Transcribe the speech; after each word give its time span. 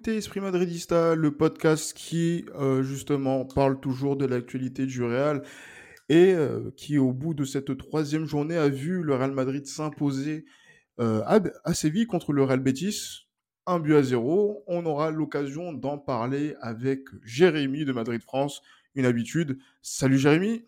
Écoutez 0.00 0.16
Esprit 0.16 0.40
Madridista, 0.40 1.14
le 1.14 1.30
podcast 1.30 1.92
qui 1.92 2.46
euh, 2.58 2.82
justement 2.82 3.44
parle 3.44 3.78
toujours 3.80 4.16
de 4.16 4.24
l'actualité 4.24 4.86
du 4.86 5.02
Real 5.04 5.42
et 6.08 6.32
euh, 6.32 6.70
qui 6.74 6.96
au 6.96 7.12
bout 7.12 7.34
de 7.34 7.44
cette 7.44 7.76
troisième 7.76 8.24
journée 8.24 8.56
a 8.56 8.70
vu 8.70 9.02
le 9.02 9.14
Real 9.14 9.32
Madrid 9.32 9.66
s'imposer 9.66 10.46
euh, 11.00 11.20
à, 11.26 11.40
à 11.64 11.74
Séville 11.74 12.06
contre 12.06 12.32
le 12.32 12.42
Real 12.42 12.60
Betis, 12.60 13.26
un 13.66 13.78
but 13.78 13.94
à 13.94 14.02
zéro. 14.02 14.64
On 14.66 14.86
aura 14.86 15.10
l'occasion 15.10 15.74
d'en 15.74 15.98
parler 15.98 16.54
avec 16.62 17.04
Jérémy 17.22 17.84
de 17.84 17.92
Madrid 17.92 18.22
France, 18.22 18.62
une 18.94 19.04
habitude. 19.04 19.58
Salut 19.82 20.18
Jérémy. 20.18 20.64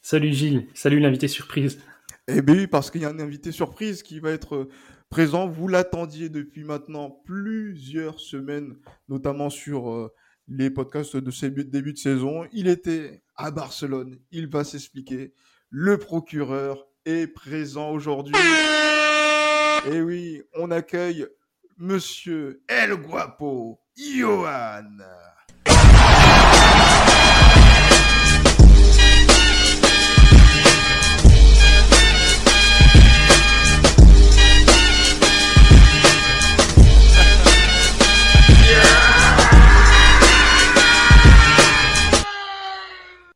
Salut 0.00 0.32
Gilles, 0.32 0.68
salut 0.72 1.00
l'invité 1.00 1.28
surprise. 1.28 1.82
Eh 2.28 2.40
bien 2.40 2.54
oui, 2.54 2.66
parce 2.66 2.90
qu'il 2.90 3.02
y 3.02 3.04
a 3.04 3.10
un 3.10 3.18
invité 3.18 3.52
surprise 3.52 4.02
qui 4.02 4.20
va 4.20 4.30
être 4.30 4.68
présent. 5.12 5.46
Vous 5.46 5.68
l'attendiez 5.68 6.30
depuis 6.30 6.64
maintenant 6.64 7.10
plusieurs 7.26 8.18
semaines, 8.18 8.78
notamment 9.10 9.50
sur 9.50 9.90
euh, 9.90 10.10
les 10.48 10.70
podcasts 10.70 11.18
de 11.18 11.30
ce 11.30 11.44
début 11.44 11.92
de 11.92 11.98
saison. 11.98 12.46
Il 12.50 12.66
était 12.66 13.22
à 13.36 13.50
Barcelone, 13.50 14.18
il 14.30 14.48
va 14.48 14.64
s'expliquer. 14.64 15.34
Le 15.68 15.98
procureur 15.98 16.86
est 17.04 17.26
présent 17.26 17.90
aujourd'hui. 17.90 18.34
Et 19.92 20.00
oui, 20.00 20.42
on 20.54 20.70
accueille 20.70 21.26
Monsieur 21.76 22.62
El 22.66 22.94
Guapo, 22.96 23.80
Johan. 23.94 24.96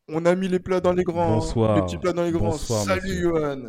On 0.09 0.25
a 0.25 0.35
mis 0.35 0.47
les 0.47 0.59
plats 0.59 0.79
dans 0.79 0.93
les 0.93 1.03
grands. 1.03 1.35
Bonsoir. 1.35 1.75
Les 1.75 1.81
petits 1.81 1.97
plats 1.97 2.13
dans 2.13 2.23
les 2.23 2.31
grands. 2.31 2.49
Bonsoir, 2.51 2.83
Salut 2.83 3.01
monsieur. 3.01 3.21
Johan. 3.21 3.61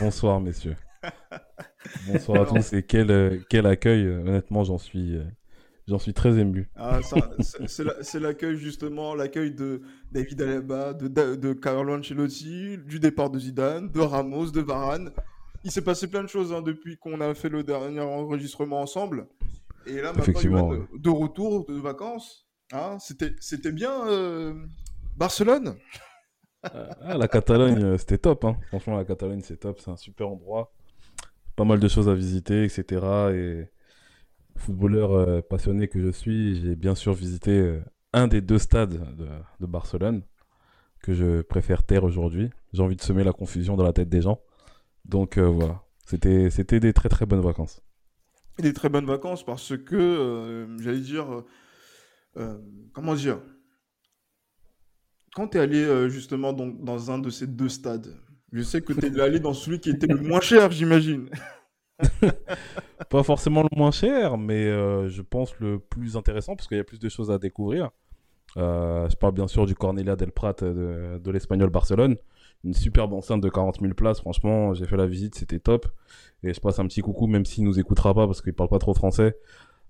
Bonsoir, 0.00 0.40
messieurs. 0.40 0.76
Bonsoir 2.06 2.42
à 2.42 2.46
tous 2.46 2.72
et 2.74 2.82
quel, 2.82 3.10
euh, 3.10 3.38
quel 3.48 3.66
accueil. 3.66 4.04
euh, 4.06 4.20
Honnêtement, 4.20 4.64
j'en 4.64 4.78
suis, 4.78 5.16
euh, 5.16 5.24
j'en 5.88 5.98
suis 5.98 6.12
très 6.12 6.38
ému. 6.38 6.68
Ah, 6.76 7.00
c'est- 7.40 7.66
c'est 7.66 7.84
la- 7.84 8.02
c'est 8.02 8.20
l'accueil 8.20 8.56
justement, 8.56 9.14
l'accueil 9.14 9.52
de 9.52 9.80
David 10.12 10.42
Alaba, 10.42 10.92
de, 10.92 11.08
de 11.36 11.52
Carlo 11.54 11.96
Ancelotti, 11.98 12.78
du 12.86 13.00
départ 13.00 13.30
de 13.30 13.38
Zidane, 13.38 13.90
de 13.90 14.00
Ramos, 14.00 14.50
de 14.50 14.60
Varane. 14.60 15.10
Il 15.64 15.70
s'est 15.70 15.82
passé 15.82 16.06
plein 16.06 16.22
de 16.22 16.28
choses 16.28 16.52
hein, 16.52 16.60
depuis 16.62 16.96
qu'on 16.98 17.20
a 17.20 17.34
fait 17.34 17.48
le 17.48 17.62
dernier 17.62 18.00
enregistrement 18.00 18.80
ensemble. 18.82 19.26
Et 19.86 19.96
là, 19.96 20.08
maintenant, 20.12 20.22
Effectivement, 20.22 20.72
Johan, 20.74 20.86
de 20.96 21.10
retour 21.10 21.66
de 21.66 21.74
vacances. 21.74 22.46
Hein, 22.72 22.98
c'était, 23.00 23.34
c'était 23.40 23.72
bien 23.72 24.06
euh, 24.08 24.54
Barcelone. 25.16 25.76
Ah, 26.64 27.16
la 27.16 27.28
Catalogne, 27.28 27.82
euh, 27.82 27.98
c'était 27.98 28.18
top. 28.18 28.44
Hein. 28.44 28.56
Franchement, 28.68 28.96
la 28.96 29.04
Catalogne, 29.04 29.40
c'est 29.42 29.56
top. 29.56 29.80
C'est 29.80 29.90
un 29.90 29.96
super 29.96 30.28
endroit. 30.28 30.72
Pas 31.56 31.64
mal 31.64 31.80
de 31.80 31.88
choses 31.88 32.08
à 32.08 32.14
visiter, 32.14 32.64
etc. 32.64 33.04
Et 33.34 33.70
footballeur 34.56 35.12
euh, 35.12 35.40
passionné 35.40 35.88
que 35.88 36.00
je 36.00 36.10
suis, 36.10 36.60
j'ai 36.60 36.76
bien 36.76 36.94
sûr 36.94 37.14
visité 37.14 37.50
euh, 37.50 37.80
un 38.12 38.28
des 38.28 38.40
deux 38.40 38.58
stades 38.58 39.16
de, 39.16 39.28
de 39.60 39.66
Barcelone 39.66 40.22
que 41.02 41.12
je 41.12 41.42
préfère 41.42 41.82
taire 41.82 42.04
aujourd'hui. 42.04 42.50
J'ai 42.72 42.82
envie 42.82 42.96
de 42.96 43.02
semer 43.02 43.24
la 43.24 43.32
confusion 43.32 43.76
dans 43.76 43.84
la 43.84 43.92
tête 43.92 44.08
des 44.08 44.22
gens. 44.22 44.40
Donc 45.04 45.36
euh, 45.36 45.46
voilà, 45.46 45.82
c'était, 46.06 46.48
c'était 46.50 46.80
des 46.80 46.92
très 46.92 47.08
très 47.08 47.26
bonnes 47.26 47.40
vacances. 47.40 47.82
Et 48.58 48.62
des 48.62 48.72
très 48.72 48.88
bonnes 48.88 49.06
vacances 49.06 49.44
parce 49.44 49.76
que, 49.76 49.96
euh, 49.96 50.78
j'allais 50.78 51.00
dire, 51.00 51.32
euh, 51.32 51.46
euh, 52.36 52.58
comment 52.92 53.14
dire, 53.14 53.40
quand 55.34 55.48
tu 55.48 55.58
es 55.58 55.60
allé 55.60 55.82
euh, 55.82 56.08
justement 56.08 56.52
dans 56.52 57.10
un 57.10 57.18
de 57.18 57.30
ces 57.30 57.46
deux 57.46 57.68
stades, 57.68 58.14
je 58.52 58.62
sais 58.62 58.82
que 58.82 58.92
tu 58.92 59.06
es 59.06 59.20
allé 59.20 59.40
dans 59.40 59.54
celui 59.54 59.80
qui 59.80 59.90
était 59.90 60.06
le 60.06 60.20
moins 60.20 60.40
cher, 60.40 60.70
j'imagine. 60.70 61.30
Pas 63.10 63.22
forcément 63.22 63.62
le 63.62 63.76
moins 63.76 63.90
cher, 63.90 64.36
mais 64.36 64.66
euh, 64.66 65.08
je 65.08 65.22
pense 65.22 65.58
le 65.58 65.78
plus 65.78 66.16
intéressant 66.16 66.54
parce 66.54 66.68
qu'il 66.68 66.76
y 66.76 66.80
a 66.80 66.84
plus 66.84 66.98
de 66.98 67.08
choses 67.08 67.30
à 67.30 67.38
découvrir. 67.38 67.90
Euh, 68.58 69.08
je 69.08 69.16
parle 69.16 69.32
bien 69.32 69.48
sûr 69.48 69.64
du 69.64 69.74
Cornelia 69.74 70.16
del 70.16 70.32
Prat 70.32 70.54
de, 70.60 71.30
l'Espagnol 71.30 71.70
Barcelone. 71.70 72.16
Une 72.64 72.74
superbe 72.74 73.12
enceinte 73.14 73.40
de 73.40 73.48
40 73.48 73.80
000 73.80 73.94
places. 73.94 74.20
Franchement, 74.20 74.74
j'ai 74.74 74.86
fait 74.86 74.96
la 74.96 75.06
visite, 75.06 75.34
c'était 75.34 75.58
top. 75.58 75.86
Et 76.42 76.52
je 76.52 76.60
passe 76.60 76.78
un 76.78 76.86
petit 76.86 77.00
coucou, 77.00 77.26
même 77.26 77.44
s'il 77.44 77.64
nous 77.64 77.80
écoutera 77.80 78.14
pas 78.14 78.26
parce 78.26 78.42
qu'il 78.42 78.52
parle 78.52 78.68
pas 78.68 78.78
trop 78.78 78.94
français, 78.94 79.36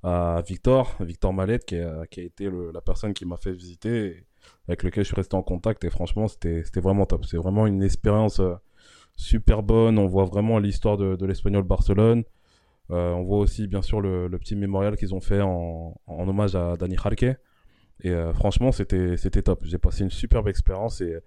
à 0.02 0.42
Victor, 0.46 0.96
Victor 1.00 1.32
Mallette, 1.32 1.64
qui 1.64 1.76
a, 1.76 2.04
été 2.16 2.48
la 2.72 2.80
personne 2.80 3.12
qui 3.12 3.24
m'a 3.24 3.36
fait 3.36 3.52
visiter, 3.52 4.24
avec 4.68 4.82
lequel 4.82 5.04
je 5.04 5.08
suis 5.08 5.16
resté 5.16 5.36
en 5.36 5.42
contact. 5.42 5.84
Et 5.84 5.90
franchement, 5.90 6.28
c'était 6.28 6.62
vraiment 6.76 7.06
top. 7.06 7.24
C'est 7.24 7.36
vraiment 7.36 7.66
une 7.66 7.82
expérience 7.82 8.40
euh, 8.40 8.54
super 9.16 9.62
bonne. 9.62 9.98
On 9.98 10.06
voit 10.06 10.24
vraiment 10.24 10.58
l'histoire 10.58 10.96
de, 10.96 11.24
l'Espagnol 11.24 11.64
Barcelone. 11.64 12.24
Euh, 12.90 13.12
on 13.12 13.22
voit 13.22 13.38
aussi, 13.38 13.66
bien 13.68 13.82
sûr, 13.82 14.00
le, 14.00 14.28
petit 14.38 14.56
mémorial 14.56 14.96
qu'ils 14.96 15.14
ont 15.14 15.20
fait 15.20 15.40
en, 15.40 15.94
hommage 16.06 16.54
à 16.54 16.76
Dani 16.76 16.96
Jarque. 16.96 17.22
Et 18.04 18.10
euh, 18.10 18.32
franchement, 18.34 18.72
c'était 18.72 19.16
top. 19.42 19.64
J'ai 19.64 19.78
passé 19.78 20.04
une 20.04 20.10
superbe 20.10 20.48
expérience 20.48 21.00
et 21.00 21.18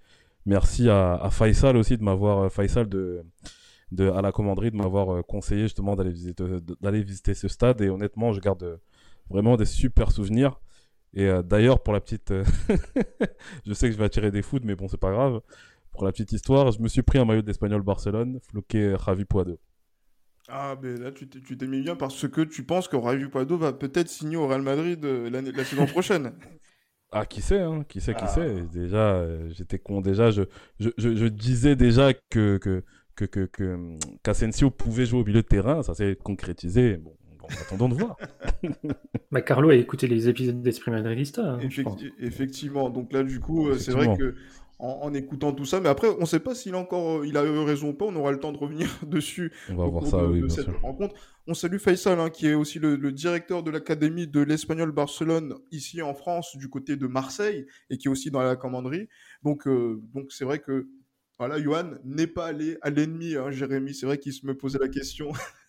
merci 0.46 0.90
à, 0.90 1.16
à 1.16 1.30
Faisal 1.30 1.78
aussi 1.78 1.98
de 1.98 2.04
m'avoir, 2.04 2.52
Faisal 2.52 2.88
de, 2.88 3.26
de, 3.92 4.10
à 4.10 4.22
la 4.22 4.32
commanderie, 4.32 4.72
de 4.72 4.78
m'avoir 4.78 5.26
conseillé 5.26 5.64
justement 5.64 5.96
d'aller 5.96 6.12
visiter, 6.12 6.44
d'aller 6.82 7.04
visiter 7.04 7.34
ce 7.34 7.48
stade. 7.48 7.82
Et 7.82 7.90
honnêtement, 7.90 8.32
je 8.32 8.42
garde 8.42 8.80
vraiment 9.30 9.58
des 9.58 9.66
super 9.66 10.12
souvenirs. 10.12 10.60
Et 11.16 11.26
euh, 11.30 11.42
d'ailleurs, 11.42 11.82
pour 11.82 11.94
la 11.94 12.02
petite. 12.02 12.32
euh, 12.32 12.44
je 13.66 13.74
sais 13.74 13.88
que 13.88 13.94
je 13.94 13.98
vais 13.98 14.06
attirer 14.06 14.32
des 14.32 14.42
foot, 14.42 14.64
mais 14.66 14.76
bon, 14.76 14.88
c'est 14.88 15.00
pas 15.00 15.12
grave. 15.12 15.42
Pour 15.92 16.06
la 16.06 16.12
petite 16.12 16.32
histoire, 16.34 16.72
je 16.72 16.82
me 16.82 16.88
suis 16.90 17.04
pris 17.04 17.20
un 17.20 17.26
maillot 17.26 17.42
d'Espagnol 17.42 17.82
Barcelone, 17.82 18.40
floqué 18.50 18.96
Javi 19.06 19.26
Puado. 19.26 19.60
Ah, 20.48 20.76
mais 20.82 20.96
là, 20.98 21.12
tu 21.12 21.28
t'es 21.28 21.68
mis 21.68 21.82
bien 21.82 21.96
parce 21.96 22.28
que 22.28 22.42
tu 22.42 22.64
penses 22.64 22.88
que 22.88 22.96
Ravi 22.96 23.28
Pado 23.30 23.58
va 23.58 23.74
peut-être 23.74 24.10
signer 24.10 24.38
au 24.38 24.48
Real 24.48 24.62
Madrid 24.62 25.04
euh, 25.04 25.30
la 25.30 25.64
saison 25.64 25.86
prochaine. 25.88 26.34
Ah, 27.12 27.26
qui 27.26 27.42
sait, 27.42 27.60
hein, 27.62 27.86
qui 27.88 28.02
sait, 28.02 28.14
qui 28.14 28.24
Ah. 28.26 28.28
sait. 28.28 28.62
Déjà, 28.74 29.16
euh, 29.16 29.50
j'étais 29.52 29.80
con. 29.80 30.02
Déjà, 30.02 30.32
je, 30.32 30.42
je, 30.80 30.90
je, 30.98 31.16
je 31.16 31.26
disais 31.28 31.76
déjà 31.76 32.14
que, 32.30 32.58
que, 32.58 32.84
que, 33.16 33.26
que, 33.26 33.46
que 33.46 33.64
hum, 33.76 34.00
qu'Asensio 34.24 34.70
pouvait 34.70 35.06
jouer 35.06 35.22
au 35.22 35.24
milieu 35.26 35.42
de 35.42 35.48
terrain. 35.48 35.82
Ça 35.84 35.94
s'est 35.94 36.18
concrétisé. 36.22 36.98
Bon, 36.98 37.16
bon, 37.50 37.56
attendons 37.62 37.90
de 37.90 37.96
voir. 37.96 38.18
Bah, 39.32 39.42
Carlo 39.42 39.70
a 39.70 39.76
écouté 39.76 40.08
les 40.08 40.30
épisodes 40.30 40.62
d'Esprit 40.62 40.92
Madridista. 40.92 41.42
hein. 41.54 41.60
Effecti- 41.60 42.12
effectivement. 42.20 42.90
Donc 42.90 43.12
là, 43.12 43.24
du 43.24 43.40
coup, 43.40 43.68
euh, 43.70 43.78
c'est 43.78 43.92
vrai 43.92 44.16
que 44.18 44.36
en, 44.80 45.00
en 45.04 45.14
écoutant 45.14 45.52
tout 45.54 45.66
ça, 45.66 45.80
mais 45.80 45.90
après, 45.90 46.08
on 46.10 46.22
ne 46.22 46.26
sait 46.26 46.40
pas 46.40 46.54
s'il 46.56 46.74
a 46.76 46.78
encore, 46.78 47.20
euh, 47.20 47.28
il 47.28 47.38
a 47.38 47.44
eu 47.46 47.60
raison 47.60 47.90
ou 47.90 47.94
pas. 47.94 48.06
On 48.06 48.16
aura 48.16 48.32
le 48.32 48.40
temps 48.40 48.52
de 48.52 48.58
revenir 48.58 48.88
dessus 49.08 49.52
On 49.70 49.76
va 49.76 49.84
au 49.86 49.92
voir 49.92 50.08
ça, 50.08 50.22
de, 50.22 50.28
oui, 50.28 50.42
de 50.42 50.48
cette 50.48 50.66
sûr. 50.66 50.80
rencontre. 50.82 51.16
On 51.48 51.54
salue 51.54 51.78
Faisal, 51.78 52.20
hein, 52.20 52.30
qui 52.30 52.48
est 52.48 52.54
aussi 52.54 52.80
le, 52.80 52.96
le 52.96 53.12
directeur 53.12 53.62
de 53.64 53.72
l'académie 53.72 54.28
de 54.28 54.42
l'Espagnol 54.42 54.92
Barcelone 54.92 55.54
ici 55.72 56.02
en 56.02 56.14
France, 56.14 56.56
du 56.58 56.70
côté 56.70 56.96
de 56.98 57.08
Marseille, 57.08 57.66
et 57.90 57.98
qui 57.98 58.08
est 58.08 58.12
aussi 58.12 58.32
dans 58.32 58.42
la 58.42 58.56
commanderie. 58.56 59.08
Donc, 59.44 59.68
euh, 59.68 60.02
donc 60.14 60.32
c'est 60.32 60.46
vrai 60.46 60.60
que 60.60 60.88
voilà, 61.38 61.62
Johan 61.62 61.92
n'est 62.06 62.28
pas 62.28 62.46
allé 62.46 62.78
à 62.82 62.90
l'ennemi, 62.90 63.36
hein, 63.36 63.52
Jérémy. 63.52 63.94
C'est 63.94 64.06
vrai 64.06 64.18
qu'il 64.18 64.32
se 64.34 64.46
me 64.46 64.56
posait 64.56 64.80
la 64.80 64.88
question. 64.90 65.32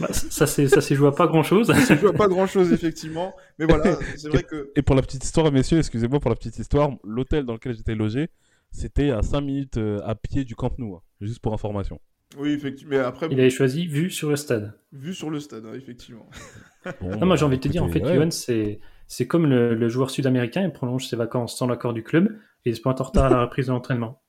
Bah, 0.00 0.08
ça 0.12 0.46
s'est 0.46 0.66
ça 0.68 0.80
s'est 0.80 0.94
joué 0.94 1.08
à 1.08 1.12
pas 1.12 1.26
grand-chose. 1.26 1.72
Ça 1.72 1.94
ne 1.94 2.00
joue 2.00 2.08
à 2.08 2.12
pas 2.12 2.28
grand-chose, 2.28 2.72
effectivement. 2.72 3.34
Mais 3.58 3.66
voilà, 3.66 3.96
c'est 4.16 4.28
vrai 4.28 4.42
que 4.42 4.70
Et 4.76 4.82
pour 4.82 4.96
la 4.96 5.02
petite 5.02 5.24
histoire, 5.24 5.50
messieurs, 5.52 5.78
excusez-moi 5.78 6.18
pour 6.20 6.30
la 6.30 6.36
petite 6.36 6.58
histoire, 6.58 6.90
l'hôtel 7.04 7.44
dans 7.44 7.52
lequel 7.54 7.74
j'étais 7.74 7.94
logé, 7.94 8.28
c'était 8.72 9.10
à 9.10 9.22
5 9.22 9.40
minutes 9.42 9.76
euh, 9.78 10.00
à 10.04 10.14
pied 10.16 10.44
du 10.44 10.56
Camp 10.56 10.76
Nou, 10.78 10.96
hein, 10.96 11.02
juste 11.20 11.38
pour 11.40 11.54
information. 11.54 12.00
oui, 12.38 12.52
effectivement. 12.52 12.90
Mais 12.96 12.98
après, 12.98 13.28
Il 13.30 13.38
avait 13.40 13.50
choisi 13.50 13.86
vue 13.86 14.10
sur 14.10 14.28
le 14.30 14.36
stade. 14.36 14.78
vu 14.92 15.14
sur 15.14 15.30
le 15.30 15.38
stade, 15.40 15.64
hein, 15.66 15.74
effectivement. 15.74 16.28
Bon, 17.00 17.16
Non, 17.16 17.26
moi 17.26 17.36
j'ai 17.36 17.44
envie 17.44 17.56
de 17.56 17.62
te 17.62 17.68
dire, 17.68 17.82
en 17.82 17.88
fait, 17.88 18.00
ouais. 18.02 18.14
Johan, 18.14 18.30
c'est 18.30 18.80
c'est 19.08 19.26
comme 19.28 19.46
le, 19.46 19.74
le 19.74 19.88
joueur 19.88 20.10
sud-américain, 20.10 20.62
il 20.62 20.72
prolonge 20.72 21.06
ses 21.06 21.16
vacances 21.16 21.56
sans 21.56 21.66
l'accord 21.68 21.92
du 21.94 22.02
club 22.02 22.36
et 22.64 22.70
il 22.70 22.76
se 22.76 22.80
pointe 22.80 23.00
en 23.00 23.04
retard 23.04 23.24
à 23.26 23.28
la 23.30 23.42
reprise 23.42 23.66
de 23.66 23.72
l'entraînement. 23.72 24.20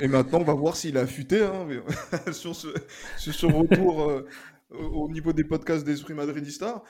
Et, 0.00 0.08
maintenant, 0.08 0.40
on 0.40 0.44
va 0.44 0.54
voir 0.54 0.76
s'il 0.76 0.98
a 0.98 1.02
affûté 1.02 1.42
hein, 1.42 1.66
sur, 2.32 2.54
ce, 2.54 2.68
sur 3.16 3.54
retour 3.54 4.10
euh, 4.10 4.26
au 4.70 5.08
niveau 5.10 5.32
des 5.32 5.44
podcasts 5.44 5.84
d'Esprit 5.84 6.14
Madridista. 6.14 6.82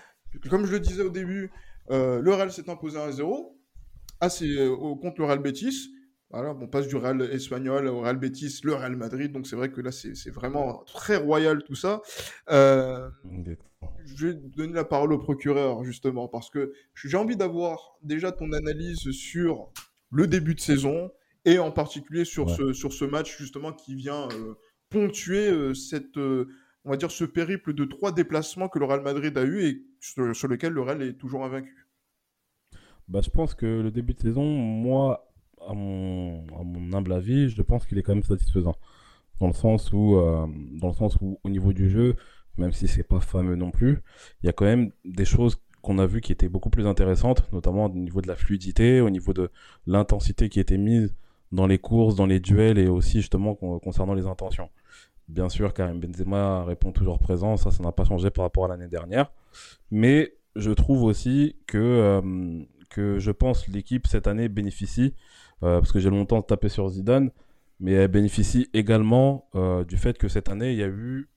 Comme 0.51 0.67
je 0.67 0.73
le 0.73 0.81
disais 0.81 1.03
au 1.03 1.11
début, 1.11 1.51
le 1.89 2.29
Real 2.31 2.51
s'est 2.51 2.69
imposé 2.69 2.99
1-0. 2.99 3.55
Ah, 4.21 4.31
c'est 4.31 4.49
contre 5.01 5.21
le 5.21 5.27
Real 5.27 5.39
Betis. 5.39 5.95
Voilà, 6.35 6.51
on 6.51 6.67
passe 6.67 6.89
du 6.89 6.97
Real 6.97 7.23
espagnol 7.31 7.87
au 7.87 8.01
Real 8.01 8.17
Betis, 8.17 8.59
le 8.65 8.75
Real 8.75 8.97
Madrid. 8.97 9.31
Donc 9.31 9.47
c'est 9.47 9.55
vrai 9.55 9.71
que 9.71 9.81
là, 9.81 9.93
c'est 9.93 10.31
vraiment 10.31 10.83
très 10.85 11.17
royal 11.17 11.63
tout 11.63 11.77
ça. 11.77 12.03
Euh, 12.51 13.09
je 14.05 14.27
vais 14.27 14.35
donner 14.35 14.73
la 14.73 14.85
parole 14.85 15.13
au 15.13 15.19
procureur 15.19 15.85
justement 15.85 16.27
parce 16.27 16.51
que 16.51 16.73
j'ai 16.95 17.17
envie 17.17 17.37
d'avoir 17.37 17.99
déjà 18.03 18.33
ton 18.33 18.51
analyse 18.53 19.11
sur 19.13 19.71
le 20.11 20.27
début 20.27 20.57
de 20.57 20.61
saison 20.61 21.13
et 21.45 21.59
en 21.59 21.71
particulier 21.71 22.25
sur, 22.25 22.49
ce, 22.51 22.73
sur 22.73 22.93
ce 22.93 23.05
match 23.05 23.37
justement 23.39 23.73
qui 23.73 23.95
vient 23.95 24.29
euh, 24.33 24.55
ponctuer 24.89 25.49
euh, 25.49 25.75
cette, 25.75 26.17
on 26.17 26.91
va 26.91 26.97
dire 26.97 27.11
ce 27.11 27.25
périple 27.25 27.75
de 27.75 27.85
trois 27.85 28.13
déplacements 28.13 28.69
que 28.69 28.79
le 28.79 28.85
Real 28.85 29.03
Madrid 29.03 29.37
a 29.37 29.45
eu 29.45 29.65
et 29.65 29.83
sur, 30.01 30.35
sur 30.35 30.49
lequel 30.49 30.73
le 30.73 30.83
Real 30.83 31.03
est 31.03 31.15
toujours 31.15 31.45
invaincu. 31.45 31.89
Bah, 33.09 33.21
je 33.23 33.31
pense 33.31 33.55
que 33.55 33.67
le 33.67 33.91
début 33.91 34.15
de 34.15 34.21
saison, 34.21 34.45
moi, 34.45 35.31
à 35.67 35.75
mon, 35.75 36.45
humble 36.93 37.13
avis, 37.13 37.51
je 37.51 37.63
pense 37.63 37.87
qu'il 37.87 37.99
est 37.99 38.03
quand 38.03 38.15
même 38.15 38.25
satisfaisant. 38.25 38.77
Dans 39.41 39.49
le 39.49 39.53
sens 39.53 39.93
où, 39.93 40.17
euh, 40.17 40.47
dans 40.81 40.89
le 40.89 40.95
sens 40.95 41.17
où, 41.21 41.39
au 41.43 41.49
niveau 41.49 41.73
du 41.73 41.91
jeu, 41.91 42.17
même 42.57 42.73
si 42.73 42.87
c'est 42.89 43.03
pas 43.03 43.21
fameux 43.21 43.57
non 43.57 43.71
plus, 43.71 44.01
il 44.43 44.47
y 44.47 44.49
a 44.49 44.53
quand 44.53 44.65
même 44.65 44.93
des 45.05 45.25
choses 45.25 45.61
qu'on 45.83 45.99
a 45.99 46.07
vues 46.07 46.21
qui 46.21 46.33
étaient 46.33 46.49
beaucoup 46.49 46.71
plus 46.71 46.87
intéressantes, 46.87 47.51
notamment 47.53 47.87
au 47.87 47.91
niveau 47.91 48.23
de 48.23 48.29
la 48.29 48.37
fluidité, 48.37 49.01
au 49.01 49.11
niveau 49.11 49.35
de 49.35 49.51
l'intensité 49.87 50.49
qui 50.49 50.61
était 50.61 50.79
mise 50.79 51.15
dans 51.55 51.67
les 51.67 51.79
courses, 51.79 52.17
dans 52.17 52.27
les 52.27 52.41
duels 52.41 52.79
et 52.79 52.89
aussi 52.89 53.21
justement 53.21 53.55
concernant 53.55 54.15
les 54.15 54.27
intentions. 54.27 54.69
Bien 55.29 55.49
sûr, 55.49 55.73
Karim 55.73 56.01
Benzema 56.01 56.65
répond 56.65 56.93
toujours 56.93 57.19
présent, 57.19 57.57
ça, 57.57 57.71
ça 57.71 57.83
n'a 57.83 57.93
pas 57.93 58.05
changé 58.05 58.31
par 58.31 58.45
rapport 58.45 58.67
à 58.67 58.69
l'année 58.69 58.89
dernière. 58.89 59.31
Mais 59.91 60.35
je 60.57 60.71
trouve 60.71 61.05
aussi 61.05 61.57
que, 61.67 61.79
euh, 61.79 62.63
que 62.91 63.19
je 63.19 63.31
pense 63.31 63.69
l'équipe 63.69 64.07
cette 64.07 64.27
année 64.27 64.49
bénéficie 64.49 65.15
euh, 65.63 65.79
parce 65.79 65.93
que 65.93 66.01
j'ai 66.01 66.11
longtemps 66.11 66.43
tapé 66.43 66.69
sur 66.69 66.89
Zidane, 66.89 67.31
mais 67.81 67.93
elle 67.93 68.09
bénéficie 68.09 68.69
également 68.75 69.49
euh, 69.55 69.85
du 69.85 69.97
fait 69.97 70.19
que 70.19 70.29
cette 70.29 70.49
année, 70.49 70.73
il 70.73 70.79
y 70.79 70.83
a 70.83 70.89
eu 70.89 71.29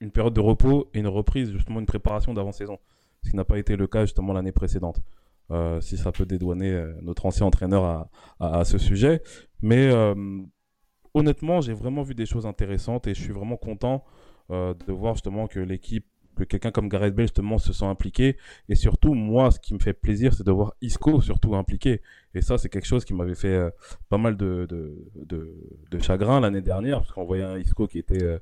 une 0.00 0.10
période 0.10 0.34
de 0.34 0.40
repos 0.40 0.88
et 0.94 1.00
une 1.00 1.08
reprise, 1.08 1.52
justement 1.52 1.80
une 1.80 1.86
préparation 1.86 2.32
d'avant-saison, 2.32 2.78
ce 3.22 3.30
qui 3.30 3.36
n'a 3.36 3.44
pas 3.44 3.58
été 3.58 3.76
le 3.76 3.86
cas 3.86 4.02
justement 4.02 4.32
l'année 4.32 4.52
précédente. 4.52 5.00
Euh, 5.50 5.78
si 5.82 5.98
ça 5.98 6.10
peut 6.10 6.24
dédouaner 6.24 6.84
notre 7.02 7.26
ancien 7.26 7.44
entraîneur 7.44 7.84
à, 7.84 8.10
à, 8.40 8.64
ce 8.64 8.78
sujet. 8.78 9.22
Mais 9.60 9.90
honnêtement, 11.12 11.60
j'ai 11.60 11.74
vraiment 11.74 12.02
vu 12.02 12.14
des 12.14 12.26
choses 12.26 12.46
intéressantes 12.46 13.06
et 13.06 13.14
je 13.14 13.20
suis 13.20 13.32
vraiment 13.32 13.56
content 13.56 14.04
de 14.50 14.92
voir 14.92 15.14
justement 15.14 15.46
que 15.46 15.60
l'équipe 15.60 16.06
que 16.34 16.44
quelqu'un 16.44 16.70
comme 16.70 16.88
Gareth 16.88 17.14
Bale 17.14 17.26
justement 17.26 17.58
se 17.58 17.72
sent 17.72 17.84
impliqué. 17.84 18.36
Et 18.68 18.74
surtout, 18.74 19.14
moi, 19.14 19.50
ce 19.50 19.60
qui 19.60 19.74
me 19.74 19.78
fait 19.78 19.92
plaisir, 19.92 20.34
c'est 20.34 20.44
de 20.44 20.52
voir 20.52 20.74
Isco 20.80 21.20
surtout 21.20 21.54
impliqué. 21.54 22.00
Et 22.34 22.42
ça, 22.42 22.58
c'est 22.58 22.68
quelque 22.68 22.86
chose 22.86 23.04
qui 23.04 23.14
m'avait 23.14 23.34
fait 23.34 23.54
euh, 23.54 23.70
pas 24.08 24.18
mal 24.18 24.36
de, 24.36 24.66
de, 24.68 25.06
de, 25.90 25.98
chagrin 25.98 26.40
l'année 26.40 26.60
dernière, 26.60 26.98
parce 26.98 27.12
qu'on 27.12 27.24
voyait 27.24 27.44
un 27.44 27.58
Isco 27.58 27.86
qui 27.86 27.98
était 27.98 28.22
euh, 28.22 28.38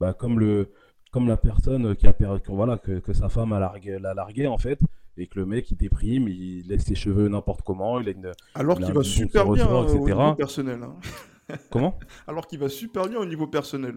bah, 0.00 0.14
comme, 0.14 0.38
le, 0.38 0.72
comme 1.10 1.28
la 1.28 1.36
personne 1.36 1.94
qui 1.96 2.06
a 2.06 2.12
perdu, 2.12 2.40
voilà, 2.48 2.78
que, 2.78 3.00
que, 3.00 3.12
sa 3.12 3.28
femme 3.28 3.52
a 3.52 3.58
largué, 3.60 3.98
l'a 3.98 4.14
largué 4.14 4.46
en 4.46 4.58
fait. 4.58 4.78
Et 5.16 5.26
que 5.26 5.38
le 5.38 5.46
mec 5.46 5.70
il 5.70 5.76
déprime, 5.76 6.28
il 6.28 6.66
laisse 6.66 6.84
ses 6.84 6.94
cheveux 6.94 7.28
n'importe 7.28 7.62
comment, 7.62 8.00
il 8.00 8.08
a 8.08 8.12
une, 8.12 8.32
alors 8.54 8.78
qu'il 8.78 8.92
va 8.92 9.02
super 9.02 9.48
bien 9.48 9.68
euh, 9.68 9.84
au 9.84 10.06
niveau 10.06 10.34
personnel. 10.34 10.80
Hein. 10.82 10.96
Comment? 11.70 11.98
Alors 12.26 12.46
qu'il 12.46 12.58
va 12.58 12.68
super 12.68 13.06
bien 13.06 13.18
au 13.18 13.26
niveau 13.26 13.46
personnel. 13.46 13.96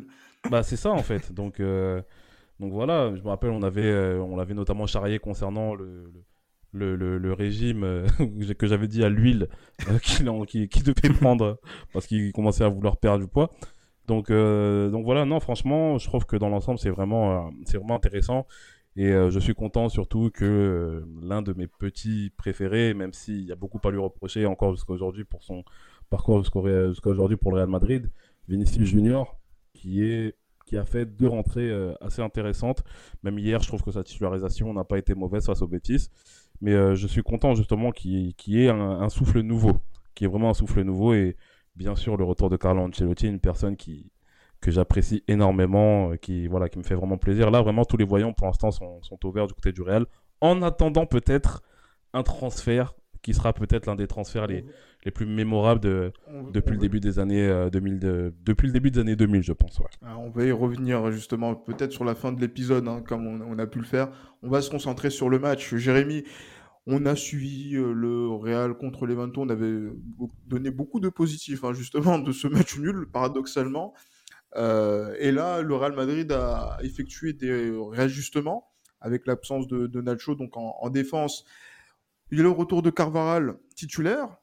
Bah 0.52 0.64
c'est 0.64 0.76
ça 0.76 0.92
en 0.92 1.02
fait. 1.02 1.34
Donc 1.34 1.60
donc 2.60 2.74
voilà, 2.74 3.16
je 3.16 3.22
me 3.22 3.28
rappelle, 3.28 3.52
on 3.52 3.62
avait, 3.62 3.86
euh, 3.86 4.20
on 4.20 4.36
l'avait 4.36 4.56
notamment 4.56 4.88
charrié 4.88 5.20
concernant 5.20 5.76
le, 5.76 6.12
le, 6.74 6.96
le, 7.18 7.34
régime 7.34 7.84
euh, 7.84 8.08
que 8.58 8.66
j'avais 8.66 8.88
dit 8.88 9.04
à 9.04 9.10
l'huile 9.10 9.48
euh, 9.90 10.00
qu'il 10.48 10.68
qui, 10.68 10.84
devait 10.84 11.14
prendre 11.14 11.60
parce 11.94 12.08
qu'il 12.08 12.32
commençait 12.32 12.64
à 12.64 12.70
vouloir 12.70 12.98
perdre 12.98 13.24
du 13.24 13.28
poids. 13.28 13.52
Donc, 14.08 14.32
donc 14.32 15.04
voilà, 15.04 15.26
non, 15.26 15.42
franchement, 15.42 15.98
je 15.98 16.08
trouve 16.08 16.26
que 16.26 16.38
dans 16.38 16.48
l'ensemble, 16.48 16.80
c'est 16.80 16.90
vraiment, 16.90 17.52
c'est 17.66 17.78
vraiment 17.78 17.96
intéressant. 17.96 18.48
Et 18.98 19.12
je 19.12 19.40
suis 19.40 19.54
content 19.54 19.90
surtout 19.90 20.32
que 20.34 21.06
l'un 21.22 21.44
de 21.44 21.54
mes 21.54 21.68
petits 21.68 22.32
préférés, 22.36 22.96
même 22.96 23.14
s'il 23.14 23.46
y 23.46 23.52
a 23.52 23.56
beaucoup 23.56 23.80
à 23.88 23.92
lui 23.92 24.00
reprocher 24.00 24.48
encore 24.48 24.74
jusqu'à 24.74 24.92
aujourd'hui 24.92 25.24
pour 25.24 25.44
son 25.44 25.64
parcours 26.10 26.40
jusqu'à 26.40 27.10
aujourd'hui 27.10 27.38
pour 27.38 27.52
le 27.52 27.58
Real 27.58 27.70
Madrid, 27.70 28.10
Vinicius 28.48 28.88
Junior, 28.88 29.38
qui 29.74 30.04
est 30.04 30.36
qui 30.68 30.78
a 30.78 30.86
fait 30.86 31.06
deux 31.06 31.28
rentrées 31.28 31.70
euh, 31.70 31.94
assez 32.02 32.22
intéressantes. 32.22 32.84
Même 33.24 33.40
hier, 33.40 33.62
je 33.62 33.68
trouve 33.70 33.82
que 33.82 33.92
sa 33.92 34.04
titularisation 34.04 34.74
n'a 34.74 34.84
pas 34.84 35.00
été 35.00 35.16
mauvaise 35.16 35.46
face 35.46 35.62
au 35.62 35.68
Betis. 35.68 36.10
Mais 36.62 36.74
euh, 36.74 36.94
je 36.94 37.08
suis 37.08 37.24
content 37.24 37.56
justement 37.56 37.92
qu'il 37.92 38.36
y 38.48 38.62
ait 38.62 38.70
un, 38.70 39.10
souffle 39.10 39.40
nouveau, 39.42 39.78
qui 40.14 40.26
est 40.26 40.28
vraiment 40.28 40.50
un 40.50 40.54
souffle 40.54 40.82
nouveau. 40.82 41.14
Et 41.14 41.38
bien 41.76 41.96
sûr, 41.96 42.18
le 42.18 42.26
retour 42.26 42.50
de 42.50 42.58
Carlo 42.58 42.82
Ancelotti, 42.82 43.28
une 43.28 43.40
personne 43.40 43.78
qui, 43.78 44.12
que 44.62 44.72
j'apprécie 44.72 45.24
énormément, 45.28 46.12
euh, 46.12 46.16
qui, 46.16 46.48
voilà, 46.48 46.70
qui 46.70 46.78
me 46.80 46.84
fait 46.84 46.96
vraiment 46.96 47.18
plaisir. 47.18 47.52
Là, 47.52 47.62
vraiment, 47.62 47.86
tous 47.86 47.98
les 47.98 48.06
voyants 48.06 48.34
pour 48.34 48.48
l'instant 48.48 48.72
sont, 48.72 49.02
sont 49.04 49.24
ouverts 49.26 49.48
du 49.48 49.54
côté 49.54 49.72
du 49.72 49.82
Real. 49.82 50.06
En 50.42 50.62
attendant 50.62 51.06
peut-être 51.06 51.62
un 52.14 52.24
transfert 52.24 52.94
qui 53.22 53.34
sera 53.34 53.54
peut-être 53.54 53.88
l'un 53.88 53.96
des 53.96 54.08
transferts 54.08 54.48
les, 54.48 54.64
les 55.04 55.12
plus 55.12 55.26
mémorables 55.26 55.82
de, 55.82 56.12
depuis 56.54 56.74
le 56.74 56.80
début 56.80 57.00
des 57.00 57.20
années 57.20 57.70
2000, 57.72 58.00
euh, 58.04 58.32
depuis 58.44 58.68
le 58.68 58.74
début 58.74 58.92
des 58.92 59.00
années 59.00 59.16
2000, 59.16 59.42
je 59.42 59.54
pense. 59.54 59.82
Ah, 60.02 60.18
on 60.18 60.30
va 60.30 60.44
y 60.44 60.52
revenir 60.52 61.12
justement 61.12 61.56
peut-être 61.56 61.92
sur 61.92 62.04
la 62.04 62.16
fin 62.16 62.32
de 62.32 62.40
l'épisode, 62.42 62.88
hein, 62.88 63.02
comme 63.06 63.26
on, 63.28 63.60
a 63.60 63.68
pu 63.68 63.80
le 63.80 63.86
faire. 63.86 64.10
On 64.44 64.50
va 64.50 64.62
se 64.62 64.70
concentrer 64.70 65.10
sur 65.10 65.30
le 65.30 65.40
match. 65.40 65.76
Jérémy, 65.76 66.24
on 66.86 67.06
a 67.06 67.16
suivi 67.16 67.76
euh, 67.76 67.92
le 67.94 68.28
Real 68.30 68.76
contre 68.76 69.06
l'Eventon. 69.06 69.44
On 69.44 69.50
avait 69.50 69.78
donné 70.46 70.72
beaucoup 70.72 71.00
de 71.00 71.10
positifs 71.10 71.64
hein, 71.64 71.74
justement 71.74 72.20
de 72.20 72.32
ce 72.32 72.48
match 72.48 72.78
nul, 72.78 73.08
paradoxalement. 73.12 73.94
Euh, 74.58 75.16
et 75.20 75.32
là, 75.32 75.62
le 75.62 75.76
Real 75.76 75.94
Madrid 75.94 76.32
a 76.32 76.78
effectué 76.82 77.34
des 77.34 77.72
réajustements 77.92 78.72
avec 79.00 79.28
l'absence 79.28 79.68
de, 79.68 80.02
Nacho, 80.02 80.36
donc 80.36 80.58
en, 80.58 80.76
en 80.82 80.90
défense. 80.90 81.46
Il 82.32 82.38
y 82.38 82.42
a 82.42 82.44
le 82.44 82.50
retour 82.50 82.82
de 82.82 82.90
Carvaral 82.90 83.56
titulaire, 83.76 84.38